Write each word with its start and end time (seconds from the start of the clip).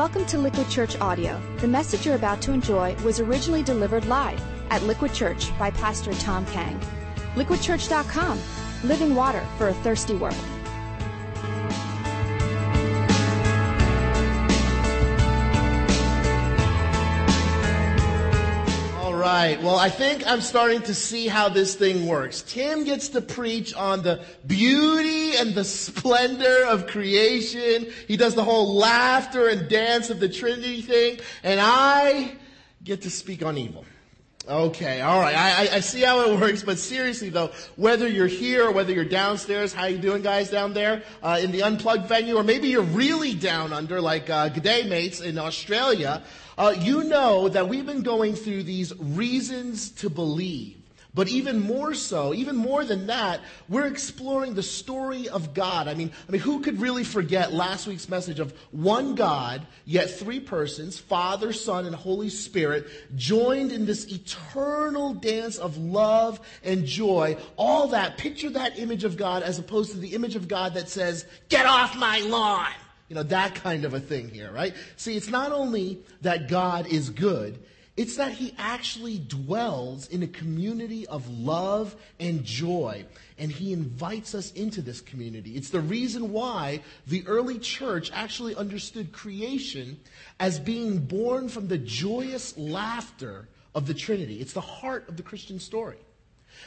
Welcome 0.00 0.24
to 0.28 0.38
Liquid 0.38 0.70
Church 0.70 0.98
Audio. 0.98 1.38
The 1.58 1.68
message 1.68 2.06
you're 2.06 2.14
about 2.14 2.40
to 2.40 2.52
enjoy 2.52 2.94
was 3.04 3.20
originally 3.20 3.62
delivered 3.62 4.06
live 4.06 4.40
at 4.70 4.82
Liquid 4.84 5.12
Church 5.12 5.50
by 5.58 5.70
Pastor 5.72 6.14
Tom 6.14 6.46
Kang. 6.46 6.80
LiquidChurch.com, 7.34 8.40
living 8.82 9.14
water 9.14 9.46
for 9.58 9.68
a 9.68 9.74
thirsty 9.74 10.14
world. 10.14 10.34
Right. 19.20 19.62
Well, 19.62 19.76
I 19.76 19.90
think 19.90 20.26
I'm 20.26 20.40
starting 20.40 20.82
to 20.82 20.94
see 20.94 21.28
how 21.28 21.48
this 21.48 21.74
thing 21.74 22.06
works. 22.06 22.42
Tim 22.42 22.84
gets 22.84 23.10
to 23.10 23.20
preach 23.20 23.74
on 23.74 24.02
the 24.02 24.24
beauty 24.46 25.36
and 25.36 25.54
the 25.54 25.64
splendor 25.64 26.64
of 26.66 26.86
creation. 26.86 27.86
He 28.08 28.16
does 28.16 28.34
the 28.34 28.44
whole 28.44 28.74
laughter 28.74 29.48
and 29.48 29.68
dance 29.68 30.08
of 30.10 30.20
the 30.20 30.28
Trinity 30.28 30.80
thing. 30.80 31.20
And 31.42 31.60
I 31.62 32.32
get 32.82 33.02
to 33.02 33.10
speak 33.10 33.44
on 33.44 33.58
evil. 33.58 33.84
Okay, 34.48 35.02
all 35.02 35.20
right. 35.20 35.36
I, 35.36 35.76
I, 35.76 35.80
see 35.80 36.00
how 36.00 36.22
it 36.22 36.40
works, 36.40 36.62
but 36.62 36.78
seriously 36.78 37.28
though, 37.28 37.50
whether 37.76 38.08
you're 38.08 38.26
here 38.26 38.64
or 38.64 38.72
whether 38.72 38.92
you're 38.92 39.04
downstairs, 39.04 39.74
how 39.74 39.84
you 39.84 39.98
doing, 39.98 40.22
guys, 40.22 40.48
down 40.48 40.72
there 40.72 41.02
uh, 41.22 41.38
in 41.40 41.52
the 41.52 41.62
unplugged 41.62 42.06
venue, 42.06 42.36
or 42.36 42.42
maybe 42.42 42.68
you're 42.68 42.82
really 42.82 43.34
down 43.34 43.72
under, 43.72 44.00
like 44.00 44.30
uh, 44.30 44.48
G'day 44.48 44.88
mates 44.88 45.20
in 45.20 45.38
Australia, 45.38 46.22
uh, 46.58 46.74
you 46.78 47.04
know 47.04 47.48
that 47.48 47.68
we've 47.68 47.86
been 47.86 48.02
going 48.02 48.34
through 48.34 48.64
these 48.64 48.92
reasons 48.98 49.90
to 49.90 50.10
believe. 50.10 50.76
But 51.12 51.28
even 51.28 51.60
more 51.60 51.94
so, 51.94 52.32
even 52.34 52.54
more 52.54 52.84
than 52.84 53.08
that, 53.08 53.40
we're 53.68 53.86
exploring 53.86 54.54
the 54.54 54.62
story 54.62 55.28
of 55.28 55.54
God. 55.54 55.88
I 55.88 55.94
mean, 55.94 56.12
I 56.28 56.32
mean, 56.32 56.40
who 56.40 56.60
could 56.60 56.80
really 56.80 57.02
forget 57.02 57.52
last 57.52 57.88
week's 57.88 58.08
message 58.08 58.38
of 58.38 58.54
one 58.70 59.16
God, 59.16 59.66
yet 59.84 60.10
three 60.10 60.38
persons, 60.38 60.98
Father, 60.98 61.52
Son, 61.52 61.84
and 61.84 61.94
Holy 61.96 62.28
Spirit, 62.28 62.86
joined 63.16 63.72
in 63.72 63.86
this 63.86 64.06
eternal 64.06 65.14
dance 65.14 65.58
of 65.58 65.76
love 65.78 66.40
and 66.62 66.86
joy. 66.86 67.36
All 67.56 67.88
that, 67.88 68.16
picture 68.16 68.50
that 68.50 68.78
image 68.78 69.02
of 69.02 69.16
God 69.16 69.42
as 69.42 69.58
opposed 69.58 69.90
to 69.92 69.98
the 69.98 70.14
image 70.14 70.36
of 70.36 70.46
God 70.46 70.74
that 70.74 70.88
says, 70.88 71.26
get 71.48 71.66
off 71.66 71.96
my 71.96 72.20
lawn. 72.20 72.70
You 73.10 73.16
know, 73.16 73.24
that 73.24 73.56
kind 73.56 73.84
of 73.84 73.92
a 73.92 73.98
thing 73.98 74.30
here, 74.30 74.52
right? 74.52 74.72
See, 74.94 75.16
it's 75.16 75.28
not 75.28 75.50
only 75.50 75.98
that 76.22 76.48
God 76.48 76.86
is 76.86 77.10
good, 77.10 77.58
it's 77.96 78.16
that 78.16 78.30
he 78.30 78.54
actually 78.56 79.18
dwells 79.18 80.06
in 80.06 80.22
a 80.22 80.28
community 80.28 81.08
of 81.08 81.28
love 81.28 81.96
and 82.20 82.44
joy, 82.44 83.04
and 83.36 83.50
he 83.50 83.72
invites 83.72 84.32
us 84.36 84.52
into 84.52 84.80
this 84.80 85.00
community. 85.00 85.56
It's 85.56 85.70
the 85.70 85.80
reason 85.80 86.32
why 86.32 86.82
the 87.08 87.26
early 87.26 87.58
church 87.58 88.12
actually 88.14 88.54
understood 88.54 89.10
creation 89.10 89.98
as 90.38 90.60
being 90.60 91.00
born 91.00 91.48
from 91.48 91.66
the 91.66 91.78
joyous 91.78 92.56
laughter 92.56 93.48
of 93.74 93.88
the 93.88 93.94
Trinity. 93.94 94.40
It's 94.40 94.52
the 94.52 94.60
heart 94.60 95.08
of 95.08 95.16
the 95.16 95.24
Christian 95.24 95.58
story. 95.58 95.98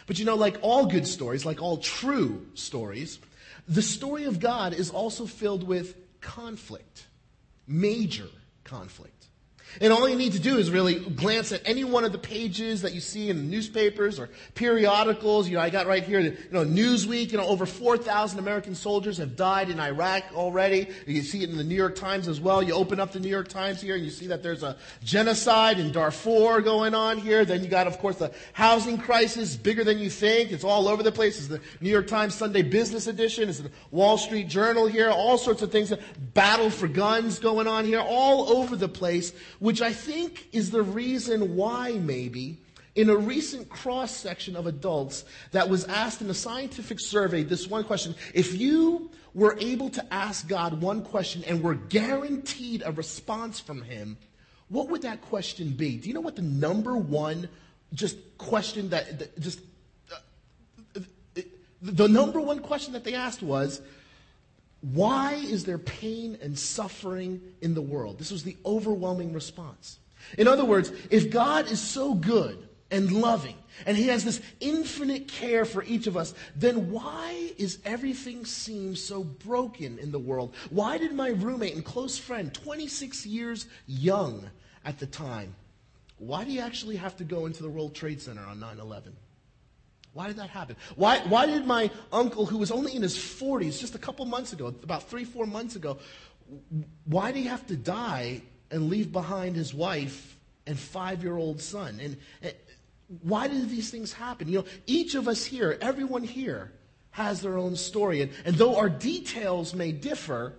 But 0.08 0.20
you 0.20 0.26
know, 0.26 0.36
like 0.36 0.58
all 0.62 0.88
good 0.88 1.08
stories, 1.08 1.46
like 1.46 1.62
all 1.62 1.78
true 1.78 2.46
stories, 2.54 3.20
the 3.66 3.82
story 3.82 4.26
of 4.26 4.42
God 4.42 4.74
is 4.74 4.92
also 4.92 5.26
filled 5.26 5.64
with 5.64 5.96
conflict, 6.24 7.06
major 7.68 8.30
conflict. 8.64 9.13
And 9.82 9.92
all 9.92 10.08
you 10.08 10.16
need 10.16 10.34
to 10.34 10.40
do 10.40 10.58
is 10.58 10.70
really 10.70 10.96
glance 10.96 11.52
at 11.52 11.62
any 11.66 11.84
one 11.84 12.04
of 12.04 12.12
the 12.12 12.18
pages 12.18 12.82
that 12.82 12.94
you 12.94 13.00
see 13.00 13.30
in 13.30 13.38
the 13.38 13.44
newspapers 13.44 14.20
or 14.20 14.30
periodicals. 14.56 15.48
You 15.50 15.56
know, 15.56 15.62
I 15.62 15.70
got 15.70 15.88
right 15.88 16.04
here, 16.04 16.20
you 16.20 16.38
know, 16.52 16.66
Newsweek, 16.66 17.32
you 17.32 17.38
know, 17.38 17.48
over 17.48 17.66
4,000 17.66 18.40
American 18.40 18.76
soldiers 18.76 19.18
have 19.18 19.36
died 19.36 19.70
in 19.70 19.80
Iraq 19.80 20.24
already. 20.36 20.90
You 21.08 21.22
see 21.22 21.44
it 21.44 21.50
in 21.50 21.58
the 21.58 21.64
New 21.64 21.76
York 21.76 21.96
Times 21.96 22.28
as 22.28 22.40
well. 22.40 22.62
You 22.62 22.74
open 22.74 23.00
up 23.00 23.12
the 23.12 23.20
New 23.20 23.30
York 23.30 23.48
Times 23.48 23.82
here 23.82 23.96
and 23.96 24.04
you 24.04 24.12
see 24.12 24.28
that 24.28 24.44
there's 24.44 24.64
a 24.64 24.78
genocide 25.04 25.80
in 25.80 25.92
Darfur 25.92 26.62
going 26.62 26.94
on 26.94 27.18
here. 27.18 27.46
Then 27.46 27.64
you 27.64 27.70
got, 27.70 27.88
of 27.88 28.00
course, 28.00 28.18
the 28.18 28.32
housing 28.54 28.98
crisis, 28.98 29.56
bigger 29.56 29.84
than 29.84 30.00
you 30.00 30.10
think. 30.10 30.52
It's 30.52 30.64
all 30.64 30.88
over 30.88 31.04
the 31.04 31.12
place. 31.12 31.38
It's 31.38 31.48
the 31.48 31.62
New 31.82 31.90
York 31.90 32.08
Times 32.08 32.36
Sunday 32.36 32.62
Business 32.62 33.08
Edition. 33.08 33.50
It's 33.50 33.60
the 33.60 33.72
Wall 33.92 34.18
Street 34.18 34.48
Journal 34.48 34.88
here. 34.88 35.10
All 35.10 35.38
sorts 35.38 35.62
of 35.62 35.72
things. 35.72 35.94
Battle 36.34 36.70
for 36.70 36.88
guns 36.88 37.40
going 37.40 37.68
on 37.68 37.86
here. 37.86 38.00
All 38.00 38.58
over 38.58 38.76
the 38.76 38.90
place 38.90 39.34
which 39.64 39.82
I 39.82 39.94
think 39.94 40.50
is 40.52 40.72
the 40.72 40.82
reason 40.82 41.56
why, 41.56 41.94
maybe, 41.94 42.58
in 42.96 43.10
a 43.10 43.16
recent 43.16 43.70
cross 43.70 44.12
section 44.14 44.58
of 44.58 44.68
adults 44.68 45.24
that 45.52 45.70
was 45.70 45.86
asked 45.86 46.22
in 46.22 46.30
a 46.30 46.34
scientific 46.34 47.00
survey 47.00 47.44
this 47.44 47.66
one 47.66 47.86
question 47.86 48.14
if 48.34 48.60
you 48.60 49.10
were 49.34 49.58
able 49.62 49.90
to 49.92 50.14
ask 50.14 50.50
God 50.50 50.82
one 50.82 51.02
question 51.02 51.46
and 51.46 51.64
were 51.64 51.76
guaranteed 51.76 52.84
a 52.86 52.92
response 52.92 53.62
from 53.62 53.82
Him, 53.82 54.18
what 54.68 54.90
would 54.90 55.04
that 55.04 55.22
question 55.22 55.70
be? 55.70 55.96
Do 55.96 56.10
you 56.10 56.14
know 56.14 56.20
what 56.20 56.36
the 56.36 56.42
number 56.42 56.98
one 56.98 57.48
just 57.94 58.18
question 58.38 58.90
that, 58.90 59.18
that 59.20 59.40
just 59.40 59.62
uh, 60.12 61.40
the 61.82 62.10
number 62.10 62.42
one 62.42 62.60
question 62.60 62.92
that 62.94 63.06
they 63.06 63.14
asked 63.14 63.42
was, 63.42 63.82
why 64.84 65.36
is 65.36 65.64
there 65.64 65.78
pain 65.78 66.38
and 66.42 66.60
suffering 66.60 67.42
in 67.62 67.74
the 67.74 67.82
world? 67.82 68.20
This 68.20 68.32
was 68.32 68.44
the 68.44 68.58
overwhelming 68.66 69.32
response. 69.32 69.98
In 70.38 70.46
other 70.46 70.66
words, 70.66 70.92
if 71.10 71.32
God 71.32 71.72
is 71.72 71.82
so 71.82 72.14
good 72.14 72.68
and 72.92 73.10
loving, 73.10 73.56
and 73.86 73.96
He 73.96 74.08
has 74.08 74.26
this 74.26 74.42
infinite 74.60 75.30
care 75.30 75.64
for 75.64 75.84
each 75.84 76.06
of 76.06 76.18
us, 76.18 76.34
then 76.58 76.92
why 76.92 77.52
is 77.58 77.80
everything 77.86 78.46
seem 78.46 78.98
so 78.98 79.24
broken 79.24 80.00
in 80.00 80.12
the 80.12 80.20
world? 80.20 80.54
Why 80.70 80.98
did 80.98 81.14
my 81.14 81.30
roommate 81.30 81.76
and 81.76 81.86
close 81.86 82.18
friend, 82.18 82.54
26 82.54 83.26
years 83.26 83.68
young 83.88 84.50
at 84.84 85.00
the 85.00 85.08
time, 85.08 85.56
why 86.18 86.44
do 86.44 86.52
you 86.52 86.60
actually 86.60 86.98
have 86.98 87.16
to 87.18 87.24
go 87.24 87.46
into 87.46 87.64
the 87.64 87.70
World 87.70 87.96
Trade 87.96 88.22
Center 88.22 88.46
on 88.46 88.60
9 88.60 88.80
11? 88.80 89.16
Why 90.14 90.28
did 90.28 90.38
that 90.38 90.50
happen? 90.50 90.76
Why, 90.96 91.20
why 91.28 91.48
did 91.48 91.66
my 91.66 91.90
uncle, 92.12 92.46
who 92.46 92.58
was 92.58 92.72
only 92.72 92.96
in 92.96 93.02
his 93.02 93.18
40s, 93.18 93.80
just 93.80 93.96
a 93.96 94.00
couple 94.00 94.26
months 94.26 94.54
ago, 94.54 94.68
about 94.68 95.10
three, 95.10 95.26
four 95.26 95.48
months 95.48 95.76
ago, 95.76 95.98
why 97.06 97.32
did 97.32 97.40
he 97.40 97.48
have 97.48 97.66
to 97.68 97.76
die 97.76 98.42
and 98.70 98.90
leave 98.90 99.12
behind 99.12 99.56
his 99.56 99.74
wife 99.74 100.38
and 100.68 100.78
five 100.78 101.24
year 101.24 101.36
old 101.36 101.60
son? 101.60 102.00
And, 102.02 102.18
and 102.42 102.54
why 103.22 103.48
did 103.48 103.70
these 103.70 103.90
things 103.90 104.14
happen? 104.14 104.48
You 104.48 104.60
know, 104.60 104.66
each 104.86 105.16
of 105.16 105.28
us 105.28 105.44
here, 105.44 105.78
everyone 105.82 106.24
here, 106.24 106.72
has 107.12 107.42
their 107.42 107.58
own 107.58 107.76
story. 107.76 108.22
And, 108.22 108.32
and 108.46 108.56
though 108.56 108.78
our 108.78 108.90
details 108.90 109.74
may 109.74 109.92
differ, 109.92 110.54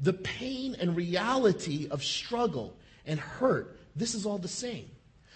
the 0.00 0.12
pain 0.12 0.76
and 0.78 0.96
reality 0.96 1.88
of 1.90 2.02
struggle 2.02 2.74
and 3.06 3.20
hurt, 3.20 3.78
this 3.96 4.14
is 4.14 4.26
all 4.26 4.38
the 4.38 4.48
same. 4.48 4.90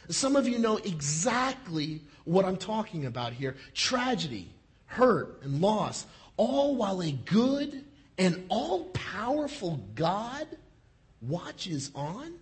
Some 0.08 0.36
of 0.36 0.48
you 0.48 0.58
know 0.58 0.78
exactly 0.78 2.02
what 2.24 2.44
I'm 2.44 2.56
talking 2.56 3.06
about 3.06 3.32
here 3.32 3.56
tragedy, 3.74 4.50
hurt, 4.86 5.40
and 5.42 5.60
loss, 5.60 6.06
all 6.36 6.76
while 6.76 7.02
a 7.02 7.12
good 7.12 7.84
and 8.16 8.44
all 8.48 8.84
powerful 8.86 9.80
God 9.94 10.46
watches 11.20 11.90
on? 11.94 12.34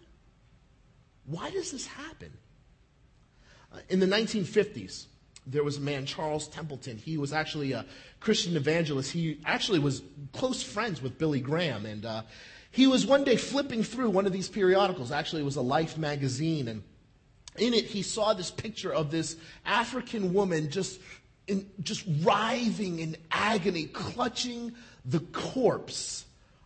Why 1.27 1.51
does 1.51 1.73
this 1.73 1.87
happen? 1.87 2.33
Uh, 3.73 3.79
in 3.89 4.01
the 4.01 4.07
1950s, 4.07 5.07
there 5.47 5.63
was 5.63 5.77
a 5.77 5.81
man, 5.81 6.07
Charles 6.07 6.49
Templeton. 6.49 6.99
He 6.99 7.19
was 7.19 7.33
actually 7.33 7.73
a 7.73 7.85
Christian 8.21 8.57
evangelist. 8.57 9.13
He 9.13 9.41
actually 9.45 9.79
was 9.79 10.03
close 10.33 10.63
friends 10.63 11.01
with 11.01 11.19
Billy 11.19 11.41
Graham. 11.41 11.87
And 11.87 12.05
uh, 12.05 12.23
he 12.71 12.87
was 12.87 13.07
one 13.07 13.23
day 13.23 13.37
flipping 13.37 13.83
through 13.83 14.11
one 14.11 14.27
of 14.27 14.33
these 14.33 14.49
periodicals. 14.49 15.13
Actually, 15.13 15.43
it 15.43 15.45
was 15.45 15.57
a 15.57 15.63
Life 15.63 15.99
magazine. 15.99 16.69
And 16.69 16.83
in 17.61 17.75
it, 17.75 17.85
he 17.85 18.03
saw 18.03 18.35
this 18.35 18.51
picture 18.51 18.93
of 18.93 19.11
this 19.11 19.37
African 19.65 20.33
woman 20.33 20.71
just, 20.71 21.01
in, 21.47 21.69
just 21.83 22.05
writhing 22.23 22.99
in 22.99 23.17
agony, 23.31 23.85
clutching 23.85 24.73
the 25.05 25.21
corpse 25.21 26.25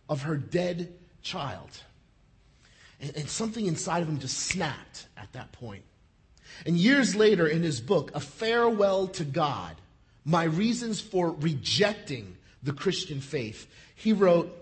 of 0.09 0.23
her 0.23 0.37
dead 0.37 0.93
child. 1.21 1.69
And, 2.99 3.15
and 3.15 3.29
something 3.29 3.65
inside 3.65 4.01
of 4.01 4.09
him 4.09 4.19
just 4.19 4.37
snapped 4.37 5.07
at 5.17 5.31
that 5.33 5.51
point. 5.51 5.83
And 6.65 6.77
years 6.77 7.15
later, 7.15 7.47
in 7.47 7.63
his 7.63 7.81
book, 7.81 8.11
A 8.13 8.19
Farewell 8.19 9.07
to 9.09 9.23
God 9.23 9.75
My 10.25 10.43
Reasons 10.43 11.01
for 11.01 11.31
Rejecting 11.31 12.37
the 12.61 12.73
Christian 12.73 13.21
Faith, 13.21 13.67
he 13.95 14.13
wrote, 14.13 14.55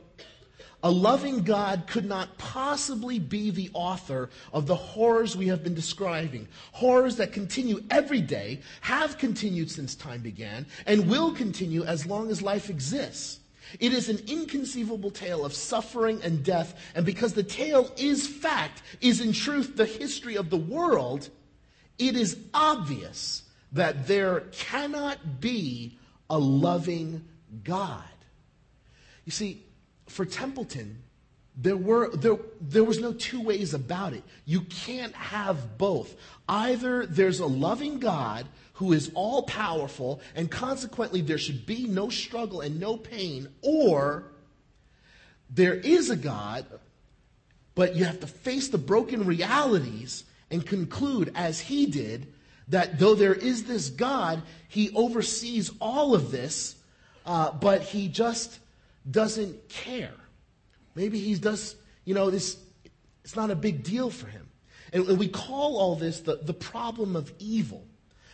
a 0.81 0.89
loving 0.91 1.43
God 1.43 1.83
could 1.87 2.05
not 2.05 2.37
possibly 2.37 3.19
be 3.19 3.49
the 3.49 3.69
author 3.73 4.29
of 4.53 4.65
the 4.65 4.75
horrors 4.75 5.35
we 5.35 5.47
have 5.47 5.63
been 5.63 5.75
describing. 5.75 6.47
Horrors 6.71 7.17
that 7.17 7.33
continue 7.33 7.83
every 7.89 8.21
day, 8.21 8.61
have 8.81 9.17
continued 9.17 9.69
since 9.69 9.95
time 9.95 10.21
began, 10.21 10.65
and 10.85 11.09
will 11.09 11.33
continue 11.33 11.83
as 11.83 12.05
long 12.05 12.29
as 12.29 12.41
life 12.41 12.69
exists. 12.69 13.39
It 13.79 13.93
is 13.93 14.09
an 14.09 14.19
inconceivable 14.27 15.11
tale 15.11 15.45
of 15.45 15.53
suffering 15.53 16.21
and 16.23 16.43
death, 16.43 16.73
and 16.95 17.05
because 17.05 17.33
the 17.33 17.43
tale 17.43 17.91
is 17.97 18.27
fact, 18.27 18.81
is 19.01 19.21
in 19.21 19.33
truth 19.33 19.75
the 19.75 19.85
history 19.85 20.35
of 20.35 20.49
the 20.49 20.57
world, 20.57 21.29
it 21.99 22.15
is 22.15 22.37
obvious 22.53 23.43
that 23.73 24.07
there 24.07 24.41
cannot 24.51 25.41
be 25.41 25.97
a 26.29 26.39
loving 26.39 27.25
God. 27.63 28.03
You 29.25 29.31
see, 29.31 29.63
for 30.09 30.25
Templeton, 30.25 31.01
there, 31.55 31.77
were, 31.77 32.09
there, 32.15 32.37
there 32.61 32.83
was 32.83 32.99
no 32.99 33.13
two 33.13 33.41
ways 33.41 33.73
about 33.73 34.13
it. 34.13 34.23
You 34.45 34.61
can't 34.61 35.13
have 35.13 35.77
both. 35.77 36.15
Either 36.47 37.05
there's 37.05 37.39
a 37.39 37.45
loving 37.45 37.99
God 37.99 38.47
who 38.73 38.93
is 38.93 39.11
all 39.13 39.43
powerful, 39.43 40.21
and 40.35 40.49
consequently 40.49 41.21
there 41.21 41.37
should 41.37 41.65
be 41.65 41.85
no 41.85 42.09
struggle 42.09 42.61
and 42.61 42.79
no 42.79 42.95
pain, 42.95 43.49
or 43.61 44.31
there 45.49 45.75
is 45.75 46.09
a 46.09 46.15
God, 46.15 46.65
but 47.75 47.95
you 47.95 48.05
have 48.05 48.21
to 48.21 48.27
face 48.27 48.69
the 48.69 48.77
broken 48.77 49.25
realities 49.25 50.23
and 50.49 50.65
conclude, 50.65 51.31
as 51.35 51.59
he 51.59 51.85
did, 51.85 52.31
that 52.69 52.99
though 52.99 53.15
there 53.15 53.33
is 53.33 53.65
this 53.65 53.89
God, 53.89 54.41
he 54.69 54.91
oversees 54.95 55.71
all 55.81 56.15
of 56.15 56.31
this, 56.31 56.75
uh, 57.25 57.51
but 57.51 57.81
he 57.81 58.07
just 58.07 58.59
doesn't 59.09 59.69
care. 59.69 60.13
Maybe 60.95 61.19
he 61.19 61.35
does, 61.35 61.75
you 62.05 62.13
know, 62.13 62.29
this, 62.29 62.57
it's 63.23 63.35
not 63.35 63.51
a 63.51 63.55
big 63.55 63.83
deal 63.83 64.09
for 64.09 64.27
him. 64.27 64.47
And, 64.91 65.19
we 65.19 65.27
call 65.27 65.77
all 65.77 65.95
this 65.95 66.21
the, 66.21 66.37
the 66.37 66.53
problem 66.53 67.15
of 67.15 67.31
evil. 67.39 67.85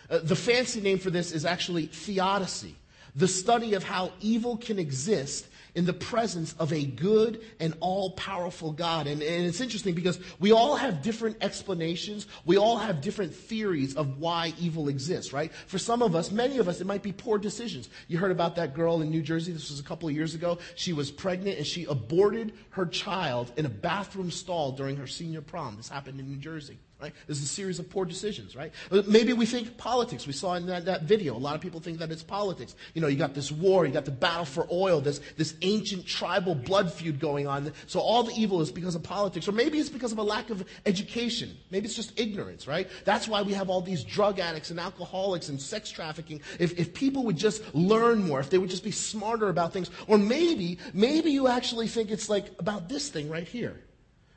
Uh, 0.10 0.20
the 0.20 0.36
fancy 0.36 0.82
name 0.82 1.00
for 1.00 1.10
this 1.10 1.32
is 1.32 1.46
actually 1.46 1.88
theodicy, 1.88 2.76
the 3.16 3.28
study 3.28 3.74
of 3.74 3.84
how 3.84 4.12
evil 4.22 4.56
can 4.58 4.80
exist 4.80 5.48
in 5.76 5.86
the 5.86 5.94
presence 5.94 6.56
of 6.58 6.72
a 6.74 6.84
good 6.84 7.44
and 7.60 7.76
all 7.82 8.12
powerful 8.12 8.72
God. 8.72 9.08
And, 9.08 9.22
and, 9.22 9.46
it's 9.46 9.62
interesting 9.62 9.94
because 9.94 10.20
we 10.40 10.52
all 10.52 10.76
have 10.76 11.02
different 11.02 11.38
explanations. 11.42 12.28
We 12.46 12.58
all 12.58 12.78
have 12.78 13.02
different 13.02 13.36
theories 13.36 13.96
of 13.96 14.18
why 14.18 14.54
evil 14.58 14.88
exists, 14.88 15.34
right? 15.34 15.54
For 15.68 15.78
some 15.78 16.02
of 16.02 16.16
us, 16.16 16.32
many 16.32 16.58
of 16.58 16.68
us, 16.68 16.82
it 16.82 16.88
might 16.88 17.04
be 17.04 17.12
poor 17.12 17.38
decisions. 17.38 17.90
You 18.08 18.18
heard 18.18 18.32
about 18.32 18.56
that 18.56 18.74
girl 18.74 19.02
in 19.02 19.10
New 19.10 19.22
Jersey. 19.22 19.52
This 19.52 19.70
was 19.70 19.80
a 19.80 19.84
couple 19.84 20.08
of 20.08 20.16
years 20.16 20.34
ago. 20.34 20.60
She 20.76 20.94
was 20.94 21.12
pregnant 21.12 21.58
and 21.58 21.68
she 21.68 21.86
aborted 21.86 22.54
her 22.72 22.86
child 22.86 23.52
in 23.58 23.66
a 23.66 23.70
bathroom 23.70 24.32
stall 24.32 24.72
during 24.72 24.96
her 24.96 25.08
senior 25.08 25.42
prom. 25.42 25.76
This 25.76 25.90
happened 25.90 26.20
in 26.20 26.28
New 26.28 26.38
Jersey. 26.38 26.80
Right? 27.06 27.14
This 27.28 27.38
is 27.38 27.44
a 27.44 27.48
series 27.48 27.78
of 27.78 27.88
poor 27.88 28.04
decisions, 28.04 28.56
right? 28.56 28.72
Uh, 28.90 29.04
maybe 29.06 29.32
we 29.32 29.46
think 29.46 29.78
politics. 29.78 30.26
We 30.26 30.34
saw 30.34 30.56
in 30.56 30.66
that, 30.66 30.86
that 30.86 31.04
video, 31.04 31.36
a 31.36 31.38
lot 31.38 31.54
of 31.54 31.62
people 31.62 31.80
think 31.80 32.00
that 32.00 32.12
it's 32.12 32.24
politics. 32.24 32.76
You 32.96 33.02
know, 33.02 33.08
you 33.08 33.16
got 33.16 33.36
this 33.36 33.52
war, 33.52 33.86
you 33.86 33.94
got 33.94 34.06
the 34.06 34.12
battle 34.12 34.46
for 34.46 34.68
oil, 34.72 35.02
this, 35.02 35.22
this 35.38 35.54
ancient 35.62 36.08
tribal 36.08 36.56
blood 36.56 36.92
feud 36.92 37.20
going 37.20 37.46
on. 37.48 37.72
So 37.86 38.00
all 38.00 38.24
the 38.24 38.34
evil 38.34 38.60
is 38.60 38.72
because 38.72 38.96
of 38.96 39.04
politics. 39.04 39.48
Or 39.48 39.52
maybe 39.52 39.78
it's 39.78 39.90
because 39.90 40.14
of 40.14 40.18
a 40.18 40.24
lack 40.24 40.50
of 40.50 40.66
education. 40.88 41.56
Maybe 41.70 41.86
it's 41.86 41.96
just 41.96 42.20
ignorance, 42.20 42.68
right? 42.68 42.90
That's 43.04 43.28
why 43.28 43.44
we 43.44 43.54
have 43.54 43.70
all 43.70 43.82
these 43.82 44.04
drug 44.04 44.40
addicts 44.40 44.72
and 44.72 44.80
alcoholics 44.80 45.50
and 45.50 45.62
sex 45.62 45.92
trafficking. 45.92 46.42
If, 46.58 46.80
if 46.80 46.92
people 46.96 47.24
would 47.26 47.38
just 47.38 47.62
learn 47.76 48.24
more, 48.24 48.40
if 48.40 48.50
they 48.50 48.58
would 48.58 48.72
just 48.72 48.84
be 48.84 48.90
smarter 48.90 49.50
about 49.50 49.74
things. 49.74 49.92
Or 50.08 50.18
maybe, 50.18 50.80
maybe 50.92 51.30
you 51.30 51.48
actually 51.48 51.88
think 51.88 52.10
it's 52.10 52.30
like 52.30 52.48
about 52.58 52.90
this 52.90 53.10
thing 53.10 53.30
right 53.30 53.48
here. 53.48 53.80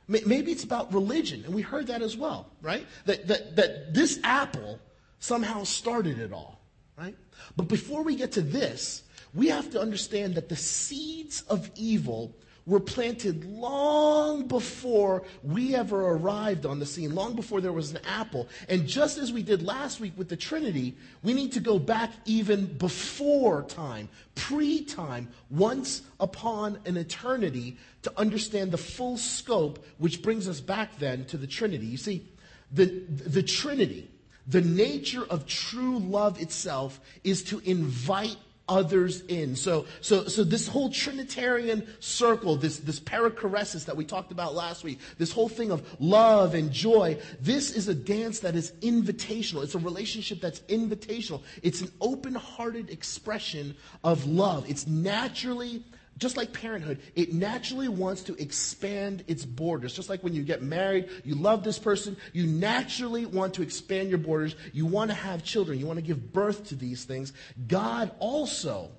Maybe 0.08 0.52
it's 0.52 0.64
about 0.64 0.92
religion, 0.94 1.44
and 1.44 1.54
we 1.54 1.60
heard 1.60 1.86
that 1.88 2.00
as 2.00 2.16
well, 2.16 2.46
right? 2.62 2.86
That, 3.04 3.28
that, 3.28 3.56
that 3.56 3.92
this 3.92 4.18
apple 4.24 4.80
somehow 5.20 5.64
started 5.64 6.18
it 6.18 6.32
all, 6.32 6.60
right? 6.96 7.14
But 7.56 7.68
before 7.68 8.02
we 8.02 8.16
get 8.16 8.32
to 8.32 8.40
this, 8.40 9.02
we 9.34 9.48
have 9.48 9.70
to 9.72 9.80
understand 9.80 10.34
that 10.36 10.48
the 10.48 10.56
seeds 10.56 11.42
of 11.42 11.70
evil 11.76 12.34
were 12.68 12.78
planted 12.78 13.46
long 13.46 14.46
before 14.46 15.24
we 15.42 15.74
ever 15.74 16.10
arrived 16.10 16.66
on 16.66 16.78
the 16.78 16.84
scene, 16.86 17.14
long 17.14 17.34
before 17.34 17.62
there 17.62 17.72
was 17.72 17.90
an 17.92 17.98
apple. 18.06 18.46
And 18.68 18.86
just 18.86 19.16
as 19.16 19.32
we 19.32 19.42
did 19.42 19.62
last 19.62 20.00
week 20.00 20.12
with 20.16 20.28
the 20.28 20.36
Trinity, 20.36 20.94
we 21.22 21.32
need 21.32 21.52
to 21.52 21.60
go 21.60 21.78
back 21.78 22.12
even 22.26 22.66
before 22.66 23.62
time, 23.62 24.10
pre 24.34 24.84
time, 24.84 25.28
once 25.50 26.02
upon 26.20 26.78
an 26.84 26.98
eternity, 26.98 27.78
to 28.02 28.12
understand 28.18 28.70
the 28.70 28.78
full 28.78 29.16
scope, 29.16 29.84
which 29.96 30.22
brings 30.22 30.46
us 30.46 30.60
back 30.60 30.98
then 30.98 31.24
to 31.24 31.38
the 31.38 31.46
Trinity. 31.46 31.86
You 31.86 31.96
see, 31.96 32.28
the, 32.70 32.84
the 33.08 33.42
Trinity, 33.42 34.10
the 34.46 34.60
nature 34.60 35.24
of 35.30 35.46
true 35.46 35.98
love 35.98 36.40
itself, 36.40 37.00
is 37.24 37.42
to 37.44 37.60
invite 37.60 38.36
others 38.68 39.22
in. 39.22 39.56
So, 39.56 39.86
so, 40.00 40.26
so 40.26 40.44
this 40.44 40.68
whole 40.68 40.90
Trinitarian 40.90 41.86
circle, 42.00 42.56
this, 42.56 42.78
this 42.78 43.00
perichoresis 43.00 43.86
that 43.86 43.96
we 43.96 44.04
talked 44.04 44.32
about 44.32 44.54
last 44.54 44.84
week, 44.84 44.98
this 45.18 45.32
whole 45.32 45.48
thing 45.48 45.70
of 45.70 45.82
love 46.00 46.54
and 46.54 46.70
joy, 46.70 47.18
this 47.40 47.70
is 47.74 47.88
a 47.88 47.94
dance 47.94 48.40
that 48.40 48.54
is 48.54 48.72
invitational. 48.80 49.64
It's 49.64 49.74
a 49.74 49.78
relationship 49.78 50.40
that's 50.40 50.60
invitational. 50.60 51.42
It's 51.62 51.80
an 51.80 51.90
open-hearted 52.00 52.90
expression 52.90 53.76
of 54.04 54.26
love. 54.26 54.68
It's 54.68 54.86
naturally 54.86 55.82
just 56.18 56.36
like 56.36 56.52
parenthood, 56.52 57.00
it 57.14 57.32
naturally 57.32 57.88
wants 57.88 58.22
to 58.24 58.34
expand 58.34 59.24
its 59.28 59.44
borders. 59.44 59.94
Just 59.94 60.08
like 60.08 60.22
when 60.22 60.34
you 60.34 60.42
get 60.42 60.62
married, 60.62 61.08
you 61.24 61.34
love 61.34 61.62
this 61.62 61.78
person, 61.78 62.16
you 62.32 62.46
naturally 62.46 63.24
want 63.24 63.54
to 63.54 63.62
expand 63.62 64.08
your 64.08 64.18
borders. 64.18 64.56
You 64.72 64.86
want 64.86 65.10
to 65.10 65.14
have 65.14 65.44
children, 65.44 65.78
you 65.78 65.86
want 65.86 65.98
to 65.98 66.04
give 66.04 66.32
birth 66.32 66.68
to 66.68 66.74
these 66.74 67.04
things. 67.04 67.32
God 67.68 68.10
also 68.18 68.90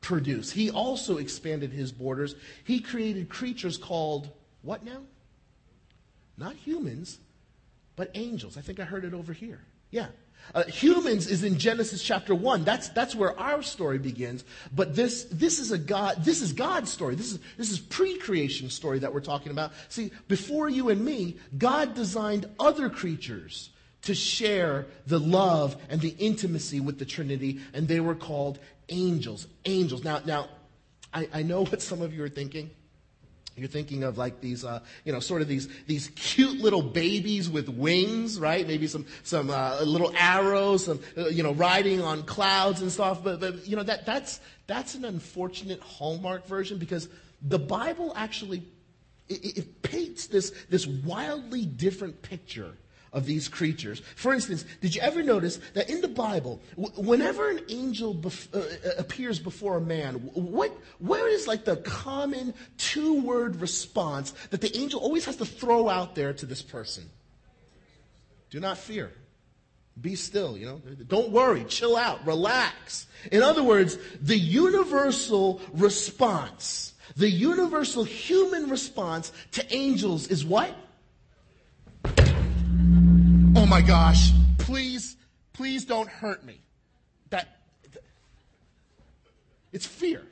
produced, 0.00 0.52
He 0.52 0.70
also 0.70 1.18
expanded 1.18 1.72
His 1.72 1.92
borders. 1.92 2.34
He 2.64 2.80
created 2.80 3.28
creatures 3.28 3.76
called 3.78 4.28
what 4.62 4.84
now? 4.84 5.02
Not 6.36 6.54
humans, 6.54 7.18
but 7.94 8.10
angels. 8.14 8.58
I 8.58 8.60
think 8.60 8.80
I 8.80 8.84
heard 8.84 9.04
it 9.04 9.14
over 9.14 9.32
here. 9.32 9.60
Yeah, 9.90 10.08
uh, 10.54 10.64
humans 10.64 11.26
is 11.26 11.42
in 11.44 11.58
Genesis 11.58 12.02
chapter 12.02 12.34
1. 12.34 12.64
That's, 12.64 12.88
that's 12.90 13.14
where 13.14 13.38
our 13.38 13.62
story 13.62 13.98
begins. 13.98 14.44
But 14.74 14.94
this, 14.94 15.24
this 15.24 15.58
is 15.58 15.72
a 15.72 15.78
God, 15.78 16.24
this 16.24 16.40
is 16.40 16.52
God's 16.52 16.90
story. 16.90 17.14
This 17.14 17.32
is, 17.32 17.38
this 17.56 17.70
is 17.70 17.78
pre-creation 17.78 18.70
story 18.70 18.98
that 19.00 19.12
we're 19.12 19.20
talking 19.20 19.52
about. 19.52 19.72
See, 19.88 20.12
before 20.28 20.68
you 20.68 20.88
and 20.90 21.04
me, 21.04 21.36
God 21.58 21.94
designed 21.94 22.48
other 22.60 22.88
creatures 22.88 23.70
to 24.02 24.14
share 24.14 24.86
the 25.06 25.18
love 25.18 25.76
and 25.88 26.00
the 26.00 26.14
intimacy 26.18 26.78
with 26.78 26.98
the 26.98 27.04
Trinity, 27.04 27.60
and 27.72 27.88
they 27.88 28.00
were 28.00 28.14
called 28.14 28.58
angels. 28.88 29.48
Angels. 29.64 30.04
Now, 30.04 30.20
now, 30.24 30.48
I, 31.12 31.28
I 31.34 31.42
know 31.42 31.64
what 31.64 31.82
some 31.82 32.02
of 32.02 32.14
you 32.14 32.22
are 32.22 32.28
thinking. 32.28 32.70
You're 33.56 33.68
thinking 33.68 34.04
of 34.04 34.18
like 34.18 34.40
these, 34.40 34.64
uh, 34.64 34.80
you 35.04 35.12
know, 35.12 35.20
sort 35.20 35.40
of 35.40 35.48
these 35.48 35.68
these 35.86 36.08
cute 36.14 36.60
little 36.60 36.82
babies 36.82 37.48
with 37.48 37.68
wings, 37.70 38.38
right? 38.38 38.66
Maybe 38.66 38.86
some 38.86 39.06
some 39.22 39.48
uh, 39.48 39.80
little 39.82 40.12
arrows, 40.16 40.84
some 40.84 41.00
uh, 41.16 41.28
you 41.28 41.42
know, 41.42 41.52
riding 41.52 42.02
on 42.02 42.22
clouds 42.24 42.82
and 42.82 42.92
stuff. 42.92 43.24
But, 43.24 43.40
but 43.40 43.66
you 43.66 43.76
know 43.76 43.82
that 43.82 44.04
that's 44.04 44.40
that's 44.66 44.94
an 44.94 45.06
unfortunate 45.06 45.80
Hallmark 45.80 46.46
version 46.46 46.76
because 46.76 47.08
the 47.40 47.58
Bible 47.58 48.12
actually 48.14 48.62
it, 49.28 49.58
it 49.58 49.82
paints 49.82 50.26
this 50.26 50.52
this 50.68 50.86
wildly 50.86 51.64
different 51.64 52.20
picture 52.20 52.74
of 53.12 53.26
these 53.26 53.48
creatures. 53.48 54.00
For 54.14 54.34
instance, 54.34 54.64
did 54.80 54.94
you 54.94 55.00
ever 55.00 55.22
notice 55.22 55.58
that 55.74 55.88
in 55.88 56.00
the 56.00 56.08
Bible, 56.08 56.60
whenever 56.76 57.50
an 57.50 57.60
angel 57.68 58.14
bef- 58.14 58.54
uh, 58.54 58.58
uh, 58.58 58.92
appears 58.98 59.38
before 59.38 59.76
a 59.76 59.80
man, 59.80 60.14
what, 60.34 60.72
what 60.98 61.20
is 61.30 61.46
like 61.46 61.64
the 61.64 61.76
common 61.76 62.54
two 62.78 63.22
word 63.22 63.60
response 63.60 64.32
that 64.50 64.60
the 64.60 64.76
angel 64.76 65.00
always 65.00 65.24
has 65.24 65.36
to 65.36 65.44
throw 65.44 65.88
out 65.88 66.14
there 66.14 66.32
to 66.34 66.46
this 66.46 66.62
person? 66.62 67.04
Do 68.50 68.60
not 68.60 68.78
fear. 68.78 69.12
Be 70.00 70.14
still, 70.14 70.58
you 70.58 70.66
know. 70.66 70.82
Don't 71.08 71.30
worry. 71.30 71.64
Chill 71.64 71.96
out. 71.96 72.26
Relax. 72.26 73.06
In 73.32 73.42
other 73.42 73.62
words, 73.62 73.96
the 74.20 74.36
universal 74.36 75.60
response, 75.72 76.92
the 77.16 77.30
universal 77.30 78.04
human 78.04 78.68
response 78.68 79.32
to 79.52 79.74
angels 79.74 80.28
is 80.28 80.44
what? 80.44 80.74
Oh 83.58 83.64
my 83.64 83.80
gosh, 83.80 84.32
please, 84.58 85.16
please 85.54 85.86
don't 85.86 86.10
hurt 86.10 86.44
me. 86.44 86.60
That, 87.30 87.56
it's 89.72 89.86
fear. 89.86 90.22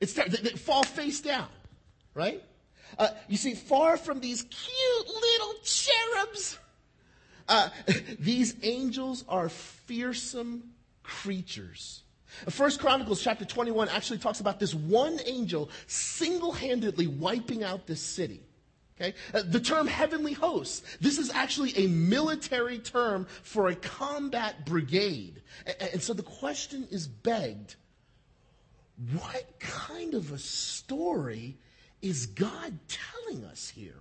It's 0.00 0.14
they, 0.14 0.24
they 0.28 0.50
fall 0.50 0.82
face 0.82 1.20
down, 1.20 1.48
right? 2.14 2.42
Uh, 2.98 3.08
you 3.28 3.36
see, 3.36 3.54
far 3.54 3.98
from 3.98 4.18
these 4.18 4.42
cute 4.44 5.06
little 5.06 5.54
cherubs, 5.62 6.58
uh, 7.48 7.68
these 8.18 8.56
angels 8.62 9.24
are 9.28 9.50
fearsome 9.50 10.70
creatures. 11.02 12.02
First 12.48 12.80
Chronicles 12.80 13.22
chapter 13.22 13.44
21 13.44 13.90
actually 13.90 14.18
talks 14.20 14.40
about 14.40 14.58
this 14.58 14.74
one 14.74 15.20
angel 15.26 15.68
single-handedly 15.86 17.08
wiping 17.08 17.62
out 17.62 17.86
this 17.86 18.00
city. 18.00 18.40
Okay? 19.00 19.14
Uh, 19.32 19.42
the 19.44 19.60
term 19.60 19.86
heavenly 19.86 20.32
hosts, 20.32 20.82
this 21.00 21.18
is 21.18 21.30
actually 21.30 21.76
a 21.76 21.88
military 21.88 22.78
term 22.78 23.26
for 23.42 23.68
a 23.68 23.74
combat 23.74 24.64
brigade. 24.64 25.42
And, 25.66 25.90
and 25.94 26.02
so 26.02 26.12
the 26.12 26.22
question 26.22 26.86
is 26.90 27.08
begged 27.08 27.76
what 29.20 29.58
kind 29.58 30.14
of 30.14 30.32
a 30.32 30.38
story 30.38 31.56
is 32.00 32.26
God 32.26 32.78
telling 32.88 33.44
us 33.44 33.68
here? 33.68 33.98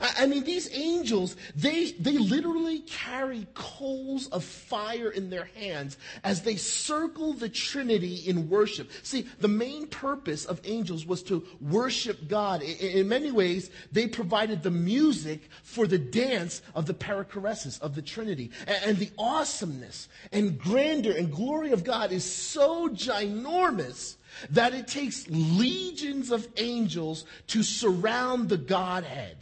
I 0.00 0.26
mean, 0.26 0.44
these 0.44 0.72
angels, 0.72 1.36
they, 1.56 1.92
they 1.92 2.16
literally 2.16 2.80
carry 2.80 3.46
coals 3.54 4.28
of 4.28 4.44
fire 4.44 5.10
in 5.10 5.28
their 5.28 5.48
hands 5.56 5.96
as 6.22 6.42
they 6.42 6.56
circle 6.56 7.32
the 7.32 7.48
Trinity 7.48 8.16
in 8.26 8.48
worship. 8.48 8.90
See, 9.02 9.26
the 9.40 9.48
main 9.48 9.88
purpose 9.88 10.44
of 10.44 10.60
angels 10.64 11.04
was 11.04 11.22
to 11.24 11.44
worship 11.60 12.28
God. 12.28 12.62
In, 12.62 13.08
many 13.08 13.32
ways, 13.32 13.70
they 13.90 14.06
provided 14.06 14.62
the 14.62 14.70
music 14.70 15.50
for 15.64 15.86
the 15.86 15.98
dance 15.98 16.62
of 16.74 16.86
the 16.86 16.94
perichoresis 16.94 17.80
of 17.80 17.94
the 17.94 18.02
Trinity. 18.02 18.52
And 18.66 18.96
the 18.98 19.10
awesomeness 19.18 20.08
and 20.30 20.58
grandeur 20.58 21.16
and 21.16 21.32
glory 21.32 21.72
of 21.72 21.82
God 21.82 22.12
is 22.12 22.24
so 22.24 22.88
ginormous 22.88 24.16
that 24.50 24.74
it 24.74 24.86
takes 24.86 25.28
legions 25.28 26.30
of 26.30 26.46
angels 26.56 27.26
to 27.48 27.62
surround 27.62 28.48
the 28.48 28.56
Godhead. 28.56 29.41